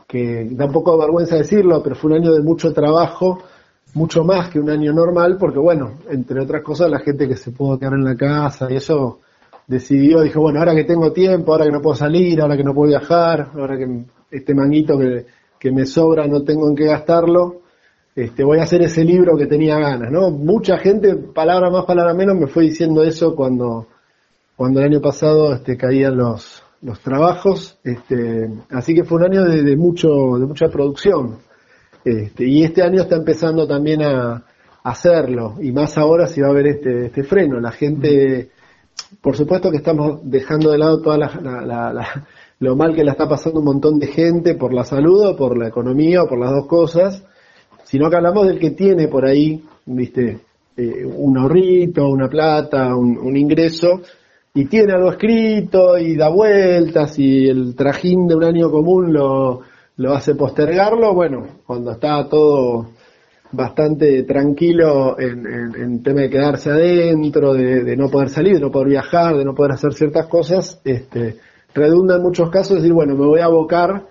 que 0.07 0.49
da 0.53 0.67
un 0.67 0.73
poco 0.73 0.93
de 0.93 0.99
vergüenza 0.99 1.37
decirlo, 1.37 1.83
pero 1.83 1.97
fue 1.97 2.11
un 2.11 2.19
año 2.19 2.33
de 2.33 2.43
mucho 2.43 2.73
trabajo 2.73 3.39
mucho 3.95 4.25
más 4.25 4.51
que 4.51 4.61
un 4.61 4.69
año 4.69 4.93
normal, 4.93 5.39
porque 5.39 5.59
bueno, 5.59 5.95
entre 6.11 6.41
otras 6.41 6.63
cosas 6.63 6.91
la 6.91 6.99
gente 6.99 7.27
que 7.27 7.37
se 7.37 7.51
pudo 7.51 7.79
quedar 7.79 7.95
en 7.95 8.05
la 8.05 8.15
casa 8.15 8.71
y 8.71 8.77
eso 8.77 9.21
decidió, 9.67 10.21
dijo, 10.21 10.41
bueno, 10.41 10.59
ahora 10.59 10.75
que 10.75 10.85
tengo 10.85 11.13
tiempo, 11.13 11.53
ahora 11.53 11.65
que 11.65 11.73
no 11.73 11.81
puedo 11.81 11.97
salir, 11.97 12.41
ahora 12.41 12.57
que 12.59 12.63
no 12.63 12.75
puedo 12.75 12.91
viajar, 12.91 13.49
ahora 13.55 13.79
que 13.79 14.05
este 14.31 14.55
manguito 14.55 14.99
que, 14.99 15.25
que 15.59 15.73
me 15.73 15.87
sobra 15.87 16.27
no 16.27 16.43
tengo 16.43 16.69
en 16.69 16.77
qué 16.77 16.85
gastarlo, 16.85 17.63
este, 18.15 18.45
voy 18.45 18.59
a 18.59 18.65
hacer 18.65 18.83
ese 18.83 19.03
libro 19.03 19.37
que 19.37 19.47
tenía 19.47 19.79
ganas, 19.79 20.11
¿no? 20.11 20.31
Mucha 20.31 20.77
gente, 20.77 21.17
palabra 21.17 21.71
más, 21.71 21.87
palabra 21.87 22.13
menos, 22.13 22.37
me 22.37 22.47
fue 22.47 22.65
diciendo 22.65 23.03
eso 23.03 23.35
cuando, 23.35 23.87
cuando 24.57 24.81
el 24.81 24.87
año 24.87 25.01
pasado 25.01 25.53
este, 25.53 25.77
caían 25.77 26.17
los, 26.17 26.63
los 26.83 27.01
trabajos, 27.01 27.79
este, 27.85 28.51
así 28.71 28.95
que 28.95 29.05
fue 29.05 29.19
un 29.19 29.25
año 29.25 29.45
de, 29.45 29.63
de 29.63 29.77
mucho, 29.77 30.09
de 30.39 30.47
mucha 30.47 30.69
producción. 30.69 31.39
Este, 32.05 32.47
y 32.47 32.63
este 32.63 32.83
año 32.83 33.03
está 33.03 33.17
empezando 33.17 33.67
también 33.67 34.03
a, 34.03 34.45
hacerlo, 34.87 35.57
y 35.61 35.73
más 35.73 35.99
ahora 35.99 36.29
si 36.29 36.41
va 36.41 36.47
a 36.47 36.51
haber 36.51 36.69
este, 36.69 37.07
este 37.07 37.25
freno. 37.25 37.59
La 37.59 37.73
gente, 37.73 38.51
por 39.21 39.37
supuesto 39.37 39.69
que 39.73 39.79
estamos 39.79 40.21
dejando 40.23 40.71
de 40.71 40.79
lado 40.79 41.03
toda 41.03 41.19
la, 41.19 42.25
lo 42.61 42.77
mal 42.77 42.95
que 42.95 43.03
la 43.03 43.13
está 43.13 43.29
pasando 43.29 43.59
un 43.59 43.65
montón 43.67 43.99
de 43.99 44.07
gente 44.07 44.55
por 44.55 44.73
la 44.73 44.85
salud 44.85 45.27
o 45.27 45.37
por 45.37 45.59
la 45.59 45.67
economía 45.67 46.23
o 46.23 46.29
por 46.29 46.39
las 46.39 46.53
dos 46.53 46.67
cosas, 46.67 47.25
sino 47.83 48.09
que 48.09 48.17
hablamos 48.17 48.47
del 48.47 48.61
que 48.61 48.71
tiene 48.71 49.09
por 49.09 49.27
ahí, 49.27 49.65
viste, 49.87 50.39
eh, 50.77 51.05
un 51.05 51.37
ahorrito, 51.37 52.07
una 52.09 52.29
plata, 52.29 52.95
un, 52.95 53.37
ingreso, 53.37 54.03
y 54.57 54.65
tiene 54.65 54.95
algo 54.95 55.11
escrito 55.11 55.99
y 55.99 56.17
da 56.17 56.31
vueltas 56.31 57.19
y 57.19 57.47
el 57.47 57.75
trajín 57.77 58.27
de 58.27 58.37
un 58.37 58.43
año 58.43 58.71
común 58.71 59.13
lo, 59.13 59.61
lo 59.99 60.15
hace 60.15 60.35
postergarlo, 60.35 61.13
bueno, 61.13 61.47
cuando 61.67 61.93
está 61.93 62.27
todo 62.27 62.87
bastante 63.53 64.23
tranquilo 64.23 65.21
en, 65.21 65.47
en, 65.47 66.03
tema 66.03 66.23
de 66.23 66.31
quedarse 66.31 66.71
adentro, 66.71 67.53
de, 67.53 67.97
no 67.99 68.09
poder 68.09 68.31
salir, 68.31 68.55
de 68.55 68.61
no 68.61 68.71
poder 68.71 68.89
viajar, 68.89 69.37
de 69.37 69.45
no 69.45 69.55
poder 69.55 69.73
hacer 69.73 69.93
ciertas 69.93 70.27
cosas, 70.27 70.81
este, 70.85 71.37
redunda 71.75 72.17
en 72.17 72.23
muchos 72.23 72.49
casos 72.49 72.79
decir, 72.79 72.95
bueno, 72.95 73.15
me 73.15 73.27
voy 73.27 73.41
a 73.41 73.45
abocar 73.45 74.07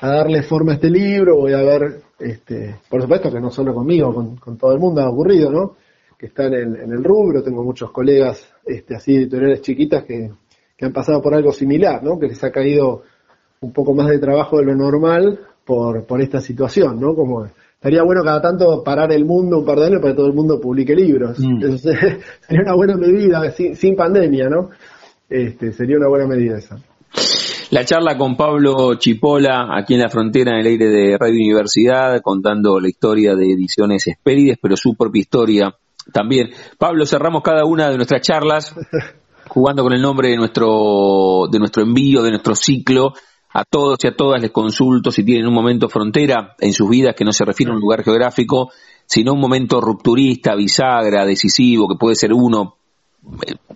a 0.00 0.08
darle 0.08 0.42
forma 0.42 0.72
a 0.72 0.74
este 0.76 0.88
libro, 0.88 1.36
voy 1.36 1.52
a 1.52 1.58
ver, 1.58 2.00
este, 2.18 2.76
por 2.88 3.02
supuesto 3.02 3.30
que 3.30 3.38
no 3.38 3.50
solo 3.50 3.74
conmigo, 3.74 4.14
con, 4.14 4.56
todo 4.56 4.72
el 4.72 4.78
mundo 4.78 5.02
ha 5.02 5.10
ocurrido, 5.10 5.50
¿no? 5.50 5.76
Que 6.20 6.26
están 6.26 6.52
en, 6.52 6.76
en 6.76 6.92
el 6.92 7.02
rubro, 7.02 7.42
tengo 7.42 7.64
muchos 7.64 7.90
colegas, 7.92 8.46
este, 8.66 8.94
así 8.94 9.16
editoriales 9.16 9.62
chiquitas 9.62 10.04
que, 10.04 10.30
que 10.76 10.84
han 10.84 10.92
pasado 10.92 11.22
por 11.22 11.34
algo 11.34 11.50
similar, 11.50 12.04
¿no? 12.04 12.18
Que 12.18 12.26
les 12.26 12.44
ha 12.44 12.50
caído 12.50 13.04
un 13.60 13.72
poco 13.72 13.94
más 13.94 14.08
de 14.08 14.18
trabajo 14.18 14.58
de 14.58 14.64
lo 14.64 14.74
normal 14.74 15.40
por, 15.64 16.06
por 16.06 16.20
esta 16.20 16.40
situación, 16.40 17.00
¿no? 17.00 17.14
Como 17.14 17.46
estaría 17.74 18.02
bueno 18.02 18.22
cada 18.22 18.42
tanto 18.42 18.82
parar 18.84 19.12
el 19.12 19.24
mundo 19.24 19.60
un 19.60 19.64
par 19.64 19.78
de 19.78 19.86
años 19.86 20.00
para 20.02 20.12
que 20.12 20.16
todo 20.16 20.26
el 20.26 20.34
mundo 20.34 20.60
publique 20.60 20.94
libros. 20.94 21.38
Mm. 21.38 21.64
Eso 21.64 21.78
sería 22.40 22.62
una 22.62 22.74
buena 22.74 22.96
medida, 22.96 23.50
sin, 23.50 23.96
pandemia, 23.96 24.48
¿no? 24.50 24.70
Este, 25.28 25.72
sería 25.72 25.96
una 25.96 26.08
buena 26.08 26.26
medida 26.26 26.58
esa. 26.58 26.76
La 27.70 27.84
charla 27.84 28.18
con 28.18 28.36
Pablo 28.36 28.94
Chipola, 28.98 29.68
aquí 29.78 29.94
en 29.94 30.00
la 30.00 30.08
frontera, 30.08 30.52
en 30.52 30.60
el 30.60 30.66
aire 30.66 30.88
de 30.88 31.16
Radio 31.18 31.36
Universidad, 31.36 32.20
contando 32.20 32.80
la 32.80 32.88
historia 32.88 33.36
de 33.36 33.52
Ediciones 33.52 34.06
Espérides, 34.06 34.58
pero 34.60 34.76
su 34.76 34.96
propia 34.96 35.20
historia 35.20 35.74
también. 36.12 36.50
Pablo, 36.78 37.06
cerramos 37.06 37.42
cada 37.42 37.64
una 37.64 37.90
de 37.90 37.96
nuestras 37.96 38.22
charlas 38.22 38.74
jugando 39.48 39.82
con 39.82 39.92
el 39.92 40.02
nombre 40.02 40.28
de 40.28 40.36
nuestro, 40.36 41.48
de 41.50 41.58
nuestro 41.58 41.82
envío, 41.82 42.22
de 42.22 42.30
nuestro 42.30 42.54
ciclo, 42.54 43.14
a 43.52 43.64
todos 43.64 43.98
y 44.04 44.06
a 44.06 44.14
todas 44.14 44.40
les 44.40 44.52
consulto 44.52 45.10
si 45.10 45.24
tienen 45.24 45.46
un 45.46 45.54
momento 45.54 45.88
frontera 45.88 46.54
en 46.60 46.72
sus 46.72 46.88
vidas 46.88 47.14
que 47.16 47.24
no 47.24 47.32
se 47.32 47.44
refiere 47.44 47.72
a 47.72 47.74
un 47.74 47.80
lugar 47.80 48.04
geográfico, 48.04 48.70
sino 49.06 49.32
un 49.32 49.40
momento 49.40 49.80
rupturista, 49.80 50.54
bisagra, 50.54 51.24
decisivo, 51.24 51.88
que 51.88 51.98
puede 51.98 52.14
ser 52.14 52.32
uno, 52.32 52.76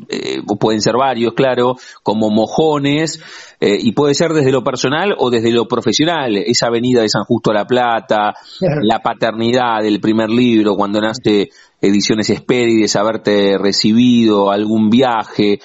eh, 0.09 0.41
pueden 0.59 0.81
ser 0.81 0.95
varios, 0.97 1.35
claro, 1.35 1.77
como 2.03 2.31
mojones, 2.31 3.21
eh, 3.61 3.77
y 3.81 3.93
puede 3.93 4.15
ser 4.15 4.33
desde 4.33 4.53
lo 4.53 4.63
personal 4.63 5.15
o 5.19 5.31
desde 5.31 5.51
lo 5.51 5.67
profesional, 5.67 6.37
esa 6.37 6.67
avenida 6.67 7.03
de 7.03 7.09
San 7.09 7.25
Justo 7.25 7.51
a 7.51 7.55
La 7.55 7.67
Plata, 7.67 8.35
la 8.83 9.01
paternidad 9.01 9.83
del 9.83 10.01
primer 10.01 10.31
libro, 10.31 10.77
cuando 10.77 11.01
nace 11.01 11.51
Ediciones 11.81 12.31
Espérides, 12.31 12.97
haberte 12.97 13.59
recibido, 13.59 14.51
algún 14.51 14.89
viaje. 14.89 15.59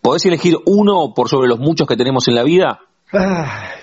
¿Podés 0.00 0.26
elegir 0.26 0.56
uno 0.66 1.12
por 1.14 1.28
sobre 1.28 1.48
los 1.48 1.58
muchos 1.58 1.86
que 1.86 1.96
tenemos 1.96 2.28
en 2.28 2.34
la 2.34 2.42
vida? 2.42 2.80
Ay, 3.12 3.82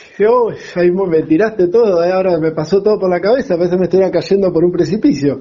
ahí 0.75 0.91
me 0.91 1.23
tiraste 1.23 1.67
todo, 1.67 2.03
eh, 2.03 2.11
ahora 2.11 2.37
me 2.39 2.51
pasó 2.51 2.83
todo 2.83 2.99
por 2.99 3.09
la 3.09 3.21
cabeza, 3.21 3.53
a 3.53 3.57
veces 3.57 3.77
me 3.77 3.85
estoy 3.85 4.01
cayendo 4.11 4.51
por 4.51 4.65
un 4.65 4.71
precipicio, 4.71 5.39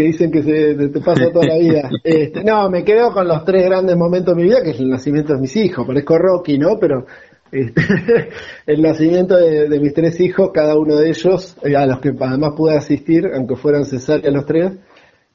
que 0.00 0.06
dicen 0.06 0.30
que 0.30 0.42
se 0.42 0.88
te 0.88 1.00
pasa 1.00 1.30
toda 1.30 1.46
la 1.46 1.58
vida. 1.58 1.90
Este, 2.02 2.42
no, 2.42 2.70
me 2.70 2.84
quedo 2.84 3.12
con 3.12 3.28
los 3.28 3.44
tres 3.44 3.66
grandes 3.66 3.96
momentos 3.96 4.34
de 4.34 4.42
mi 4.42 4.48
vida, 4.48 4.62
que 4.62 4.70
es 4.70 4.80
el 4.80 4.88
nacimiento 4.88 5.34
de 5.34 5.40
mis 5.40 5.54
hijos, 5.56 5.86
parezco 5.86 6.16
Rocky, 6.16 6.56
¿no? 6.56 6.78
Pero 6.80 7.04
este, 7.52 7.82
el 8.66 8.80
nacimiento 8.80 9.36
de, 9.36 9.78
mis 9.78 9.92
tres 9.92 10.18
hijos, 10.20 10.50
cada 10.54 10.74
uno 10.78 10.96
de 10.96 11.08
ellos, 11.10 11.56
eh, 11.62 11.76
a 11.76 11.84
los 11.84 12.00
que 12.00 12.14
además 12.18 12.52
pude 12.56 12.76
asistir, 12.76 13.30
aunque 13.34 13.56
fueran 13.56 13.84
cesáreas 13.84 14.32
los 14.32 14.46
tres, 14.46 14.72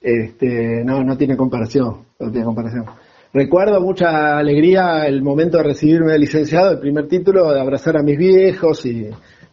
este, 0.01 0.83
no, 0.83 1.03
no 1.03 1.15
tiene 1.15 1.37
comparación, 1.37 2.05
no 2.19 2.31
tiene 2.31 2.45
comparación. 2.45 2.85
Recuerdo 3.33 3.79
mucha 3.81 4.37
alegría 4.39 5.05
el 5.05 5.21
momento 5.21 5.57
de 5.57 5.63
recibirme 5.63 6.13
de 6.13 6.19
licenciado, 6.19 6.71
el 6.71 6.79
primer 6.79 7.07
título, 7.07 7.51
de 7.51 7.61
abrazar 7.61 7.97
a 7.97 8.03
mis 8.03 8.17
viejos 8.17 8.83
y, 8.85 9.09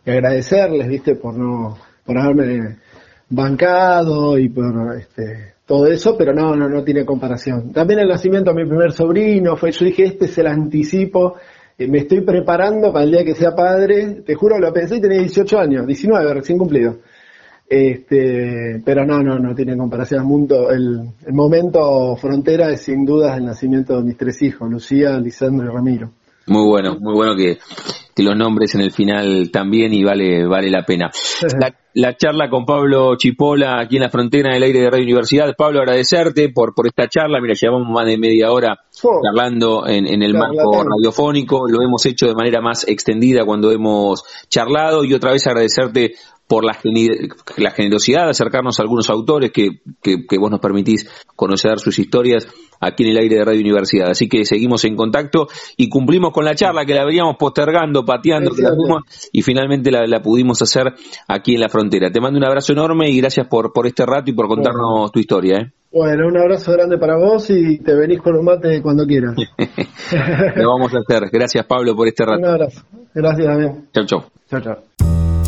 agradecerles, 0.06 0.88
viste, 0.88 1.16
por 1.16 1.36
no, 1.36 1.76
por 2.04 2.16
haberme 2.16 2.78
bancado 3.32 4.38
y 4.38 4.48
por 4.48 4.96
este, 4.96 5.54
todo 5.66 5.86
eso, 5.86 6.16
pero 6.16 6.32
no, 6.32 6.54
no, 6.54 6.68
no 6.68 6.84
tiene 6.84 7.04
comparación. 7.04 7.72
También 7.72 8.00
el 8.00 8.08
nacimiento 8.08 8.52
de 8.52 8.62
mi 8.62 8.68
primer 8.68 8.92
sobrino 8.92 9.56
fue, 9.56 9.72
yo 9.72 9.86
dije, 9.86 10.04
este 10.04 10.26
es 10.26 10.38
el 10.38 10.46
anticipo, 10.46 11.36
eh, 11.78 11.88
me 11.88 11.98
estoy 11.98 12.20
preparando 12.20 12.92
para 12.92 13.04
el 13.04 13.10
día 13.10 13.24
que 13.24 13.34
sea 13.34 13.54
padre, 13.54 14.22
te 14.26 14.34
juro, 14.34 14.58
lo 14.58 14.72
pensé 14.72 14.96
y 14.96 15.00
tenía 15.00 15.20
18 15.20 15.58
años, 15.58 15.86
19 15.86 16.34
recién 16.34 16.58
cumplido. 16.58 16.98
Este, 17.68 18.82
pero 18.84 19.06
no, 19.06 19.22
no, 19.22 19.38
no 19.38 19.54
tiene 19.54 19.78
comparación 19.78 20.20
al 20.20 20.26
mundo. 20.26 20.70
El, 20.70 21.00
momento 21.32 22.14
frontera 22.16 22.70
es 22.70 22.82
sin 22.82 23.06
duda 23.06 23.34
el 23.38 23.46
nacimiento 23.46 23.96
de 23.96 24.04
mis 24.04 24.18
tres 24.18 24.42
hijos, 24.42 24.70
Lucía, 24.70 25.18
Lisandro 25.18 25.70
y 25.70 25.74
Ramiro. 25.74 26.10
Muy 26.48 26.66
bueno, 26.66 26.98
muy 27.00 27.14
bueno 27.14 27.34
que, 27.34 27.56
que 28.14 28.22
los 28.22 28.36
nombres 28.36 28.74
en 28.74 28.82
el 28.82 28.92
final 28.92 29.50
también 29.52 29.92
y 29.94 30.02
vale, 30.04 30.46
vale 30.46 30.70
la 30.70 30.84
pena. 30.84 31.10
La, 31.94 32.16
charla 32.16 32.48
con 32.48 32.64
Pablo 32.64 33.16
Chipola 33.18 33.78
aquí 33.78 33.96
en 33.96 34.02
la 34.02 34.08
frontera 34.08 34.54
del 34.54 34.62
aire 34.62 34.80
de 34.80 34.90
Radio 34.90 35.04
Universidad. 35.04 35.54
Pablo, 35.54 35.80
agradecerte 35.80 36.48
por, 36.48 36.74
por 36.74 36.86
esta 36.86 37.06
charla. 37.06 37.38
Mira, 37.38 37.52
llevamos 37.52 37.86
más 37.90 38.06
de 38.06 38.16
media 38.16 38.50
hora 38.50 38.78
oh. 39.02 39.20
charlando 39.22 39.86
en, 39.86 40.06
en 40.06 40.22
el 40.22 40.32
marco 40.32 40.84
radiofónico. 40.84 41.68
Lo 41.68 41.82
hemos 41.82 42.06
hecho 42.06 42.26
de 42.26 42.34
manera 42.34 42.62
más 42.62 42.88
extendida 42.88 43.44
cuando 43.44 43.70
hemos 43.70 44.24
charlado 44.48 45.04
y 45.04 45.12
otra 45.12 45.32
vez 45.32 45.46
agradecerte 45.46 46.14
por 46.52 46.66
la, 46.66 46.76
la 47.56 47.70
generosidad 47.70 48.24
de 48.24 48.32
acercarnos 48.32 48.78
a 48.78 48.82
algunos 48.82 49.08
autores 49.08 49.50
que, 49.52 49.80
que, 50.02 50.38
vos 50.38 50.50
nos 50.50 50.60
permitís 50.60 51.08
conocer 51.34 51.78
sus 51.78 51.98
historias 51.98 52.46
aquí 52.78 53.04
en 53.04 53.12
el 53.12 53.16
aire 53.16 53.36
de 53.36 53.44
Radio 53.46 53.62
Universidad. 53.62 54.10
Así 54.10 54.28
que 54.28 54.44
seguimos 54.44 54.84
en 54.84 54.94
contacto 54.94 55.46
y 55.78 55.88
cumplimos 55.88 56.30
con 56.30 56.44
la 56.44 56.54
charla 56.54 56.84
que 56.84 56.92
la 56.92 57.06
veníamos 57.06 57.36
postergando, 57.38 58.04
pateando, 58.04 58.50
y 59.32 59.40
finalmente 59.40 59.90
la, 59.90 60.20
pudimos 60.20 60.60
hacer 60.60 60.92
aquí 61.26 61.54
en 61.54 61.60
la 61.60 61.70
frontera. 61.70 62.10
Te 62.12 62.20
mando 62.20 62.38
un 62.38 62.44
abrazo 62.44 62.74
enorme 62.74 63.08
y 63.08 63.18
gracias 63.18 63.46
por, 63.46 63.72
por 63.72 63.86
este 63.86 64.04
rato 64.04 64.30
y 64.30 64.34
por 64.34 64.46
contarnos 64.46 65.10
tu 65.10 65.20
historia. 65.20 65.56
¿eh? 65.56 65.72
Bueno, 65.90 66.26
un 66.26 66.36
abrazo 66.36 66.70
grande 66.72 66.98
para 66.98 67.16
vos 67.16 67.48
y 67.48 67.78
te 67.78 67.94
venís 67.94 68.20
con 68.20 68.36
un 68.36 68.44
mate 68.44 68.82
cuando 68.82 69.06
quieras. 69.06 69.36
Lo 70.56 70.68
vamos 70.68 70.92
a 70.92 70.98
hacer. 70.98 71.30
Gracias, 71.32 71.64
Pablo, 71.64 71.96
por 71.96 72.08
este 72.08 72.26
rato. 72.26 72.40
Un 72.40 72.44
abrazo. 72.44 72.82
Gracias, 73.14 73.46
Damián. 73.46 73.88
Chau, 73.94 74.04
chau. 74.04 74.24
Chao, 74.50 74.60
chao. 74.60 74.91